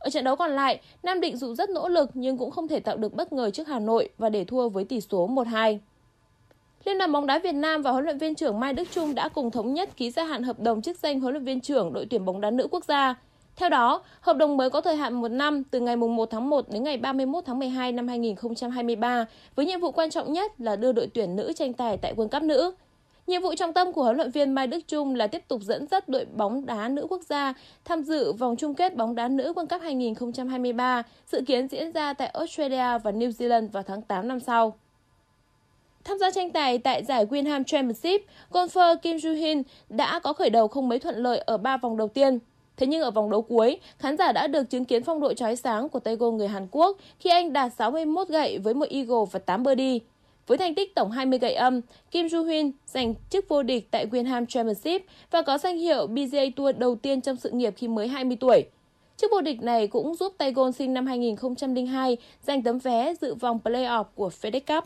Ở 0.00 0.10
trận 0.10 0.24
đấu 0.24 0.36
còn 0.36 0.50
lại, 0.50 0.80
Nam 1.02 1.20
Định 1.20 1.36
dù 1.36 1.54
rất 1.54 1.70
nỗ 1.70 1.88
lực 1.88 2.10
nhưng 2.14 2.38
cũng 2.38 2.50
không 2.50 2.68
thể 2.68 2.80
tạo 2.80 2.96
được 2.96 3.14
bất 3.14 3.32
ngờ 3.32 3.50
trước 3.50 3.68
Hà 3.68 3.78
Nội 3.78 4.08
và 4.18 4.28
để 4.28 4.44
thua 4.44 4.68
với 4.68 4.84
tỷ 4.84 5.00
số 5.00 5.28
1-2. 5.28 5.78
Liên 6.84 6.98
đoàn 6.98 7.12
bóng 7.12 7.26
đá 7.26 7.38
Việt 7.38 7.52
Nam 7.52 7.82
và 7.82 7.90
huấn 7.90 8.04
luyện 8.04 8.18
viên 8.18 8.34
trưởng 8.34 8.60
Mai 8.60 8.72
Đức 8.72 8.88
Trung 8.90 9.14
đã 9.14 9.28
cùng 9.28 9.50
thống 9.50 9.74
nhất 9.74 9.96
ký 9.96 10.10
gia 10.10 10.24
hạn 10.24 10.42
hợp 10.42 10.60
đồng 10.60 10.82
chức 10.82 10.98
danh 10.98 11.20
huấn 11.20 11.34
luyện 11.34 11.44
viên 11.44 11.60
trưởng 11.60 11.92
đội 11.92 12.06
tuyển 12.10 12.24
bóng 12.24 12.40
đá 12.40 12.50
nữ 12.50 12.68
quốc 12.70 12.84
gia. 12.84 13.14
Theo 13.56 13.68
đó, 13.68 14.02
hợp 14.20 14.36
đồng 14.36 14.56
mới 14.56 14.70
có 14.70 14.80
thời 14.80 14.96
hạn 14.96 15.14
một 15.14 15.28
năm 15.28 15.64
từ 15.64 15.80
ngày 15.80 15.96
1 15.96 16.30
tháng 16.30 16.50
1 16.50 16.68
đến 16.70 16.84
ngày 16.84 16.96
31 16.96 17.44
tháng 17.46 17.58
12 17.58 17.92
năm 17.92 18.08
2023 18.08 19.26
với 19.54 19.66
nhiệm 19.66 19.80
vụ 19.80 19.90
quan 19.90 20.10
trọng 20.10 20.32
nhất 20.32 20.60
là 20.60 20.76
đưa 20.76 20.92
đội 20.92 21.06
tuyển 21.14 21.36
nữ 21.36 21.52
tranh 21.52 21.72
tài 21.72 21.96
tại 21.96 22.14
World 22.14 22.28
Cup 22.28 22.42
nữ. 22.42 22.72
Nhiệm 23.26 23.42
vụ 23.42 23.54
trọng 23.54 23.72
tâm 23.72 23.92
của 23.92 24.02
huấn 24.02 24.16
luyện 24.16 24.30
viên 24.30 24.52
Mai 24.52 24.66
Đức 24.66 24.80
Chung 24.88 25.14
là 25.14 25.26
tiếp 25.26 25.48
tục 25.48 25.62
dẫn 25.62 25.86
dắt 25.86 26.08
đội 26.08 26.24
bóng 26.24 26.66
đá 26.66 26.88
nữ 26.88 27.06
quốc 27.10 27.22
gia 27.28 27.54
tham 27.84 28.02
dự 28.02 28.32
vòng 28.32 28.56
chung 28.56 28.74
kết 28.74 28.96
bóng 28.96 29.14
đá 29.14 29.28
nữ 29.28 29.52
World 29.52 29.66
Cup 29.66 29.82
2023, 29.82 31.02
dự 31.26 31.42
kiến 31.46 31.68
diễn 31.68 31.92
ra 31.92 32.12
tại 32.12 32.28
Australia 32.28 32.98
và 32.98 33.10
New 33.10 33.30
Zealand 33.30 33.68
vào 33.68 33.82
tháng 33.82 34.02
8 34.02 34.28
năm 34.28 34.40
sau. 34.40 34.74
Tham 36.04 36.18
gia 36.18 36.30
tranh 36.30 36.50
tài 36.50 36.78
tại 36.78 37.04
giải 37.04 37.26
Winham 37.26 37.64
Championship, 37.64 38.26
golfer 38.50 38.96
Kim 38.96 39.16
Joo-hin 39.16 39.62
đã 39.88 40.18
có 40.18 40.32
khởi 40.32 40.50
đầu 40.50 40.68
không 40.68 40.88
mấy 40.88 40.98
thuận 40.98 41.16
lợi 41.16 41.38
ở 41.38 41.56
3 41.56 41.76
vòng 41.76 41.96
đầu 41.96 42.08
tiên. 42.08 42.38
Thế 42.76 42.86
nhưng 42.86 43.02
ở 43.02 43.10
vòng 43.10 43.30
đấu 43.30 43.42
cuối, 43.42 43.80
khán 43.98 44.16
giả 44.16 44.32
đã 44.32 44.46
được 44.46 44.70
chứng 44.70 44.84
kiến 44.84 45.04
phong 45.04 45.20
độ 45.20 45.34
chói 45.34 45.56
sáng 45.56 45.88
của 45.88 46.00
tay 46.00 46.16
gôn 46.16 46.36
người 46.36 46.48
Hàn 46.48 46.68
Quốc 46.70 46.96
khi 47.18 47.30
anh 47.30 47.52
đạt 47.52 47.72
61 47.78 48.28
gậy 48.28 48.58
với 48.58 48.74
một 48.74 48.88
eagle 48.88 49.24
và 49.32 49.38
8 49.38 49.62
birdie. 49.62 49.98
Với 50.50 50.58
thành 50.58 50.74
tích 50.74 50.94
tổng 50.94 51.10
20 51.10 51.38
gậy 51.38 51.54
âm, 51.54 51.80
Kim 52.10 52.26
Ju 52.26 52.44
Hyun 52.44 52.72
giành 52.86 53.14
chức 53.30 53.48
vô 53.48 53.62
địch 53.62 53.88
tại 53.90 54.06
Winham 54.06 54.46
Championship 54.46 55.06
và 55.30 55.42
có 55.42 55.58
danh 55.58 55.78
hiệu 55.78 56.06
PGA 56.06 56.42
Tour 56.56 56.76
đầu 56.76 56.94
tiên 56.96 57.20
trong 57.20 57.36
sự 57.36 57.50
nghiệp 57.50 57.74
khi 57.76 57.88
mới 57.88 58.08
20 58.08 58.36
tuổi. 58.40 58.64
Chức 59.16 59.30
vô 59.30 59.40
địch 59.40 59.62
này 59.62 59.86
cũng 59.86 60.14
giúp 60.14 60.34
tay 60.38 60.52
gôn 60.52 60.72
sinh 60.72 60.94
năm 60.94 61.06
2002 61.06 62.16
giành 62.42 62.62
tấm 62.62 62.78
vé 62.78 63.14
dự 63.20 63.34
vòng 63.34 63.58
playoff 63.64 64.04
của 64.04 64.30
FedEx 64.40 64.60
Cup. 64.66 64.84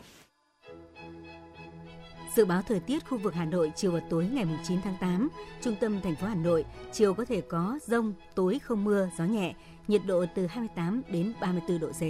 Dự 2.35 2.45
báo 2.45 2.61
thời 2.67 2.79
tiết 2.79 3.05
khu 3.05 3.17
vực 3.17 3.33
Hà 3.33 3.45
Nội 3.45 3.71
chiều 3.75 3.91
và 3.91 3.99
tối 4.09 4.25
ngày 4.33 4.45
9 4.67 4.81
tháng 4.83 4.95
8, 5.01 5.29
trung 5.61 5.75
tâm 5.79 6.01
thành 6.03 6.15
phố 6.15 6.27
Hà 6.27 6.35
Nội 6.35 6.65
chiều 6.91 7.13
có 7.13 7.25
thể 7.25 7.41
có 7.41 7.79
rông, 7.87 8.13
tối 8.35 8.59
không 8.59 8.83
mưa, 8.83 9.09
gió 9.17 9.23
nhẹ, 9.23 9.53
nhiệt 9.87 10.01
độ 10.07 10.25
từ 10.35 10.45
28 10.47 11.01
đến 11.09 11.33
34 11.41 11.79
độ 11.79 11.87
C. 11.87 12.01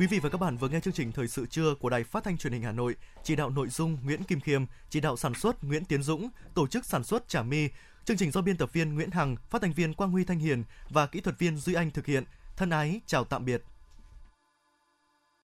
Quý 0.00 0.06
vị 0.06 0.18
và 0.18 0.28
các 0.28 0.40
bạn 0.40 0.56
vừa 0.56 0.68
nghe 0.68 0.80
chương 0.80 0.94
trình 0.94 1.12
Thời 1.12 1.28
sự 1.28 1.46
trưa 1.46 1.74
của 1.74 1.90
Đài 1.90 2.04
Phát 2.04 2.24
thanh 2.24 2.38
Truyền 2.38 2.52
hình 2.52 2.62
Hà 2.62 2.72
Nội, 2.72 2.96
chỉ 3.22 3.36
đạo 3.36 3.50
nội 3.50 3.68
dung 3.68 3.98
Nguyễn 4.04 4.24
Kim 4.24 4.40
Khiêm, 4.40 4.64
chỉ 4.90 5.00
đạo 5.00 5.16
sản 5.16 5.34
xuất 5.34 5.64
Nguyễn 5.64 5.84
Tiến 5.84 6.02
Dũng, 6.02 6.28
tổ 6.54 6.66
chức 6.66 6.84
sản 6.84 7.04
xuất 7.04 7.28
Trà 7.28 7.42
My. 7.42 7.68
Chương 8.04 8.16
trình 8.16 8.30
do 8.30 8.40
biên 8.40 8.56
tập 8.56 8.72
viên 8.72 8.94
Nguyễn 8.94 9.10
Hằng, 9.10 9.36
phát 9.50 9.62
thanh 9.62 9.72
viên 9.72 9.94
Quang 9.94 10.10
Huy 10.10 10.24
Thanh 10.24 10.38
Hiền 10.38 10.64
và 10.90 11.06
kỹ 11.06 11.20
thuật 11.20 11.38
viên 11.38 11.56
Duy 11.56 11.74
Anh 11.74 11.90
thực 11.90 12.06
hiện. 12.06 12.24
Thân 12.56 12.70
ái 12.70 13.00
chào 13.06 13.24
tạm 13.24 13.44
biệt. 13.44 13.62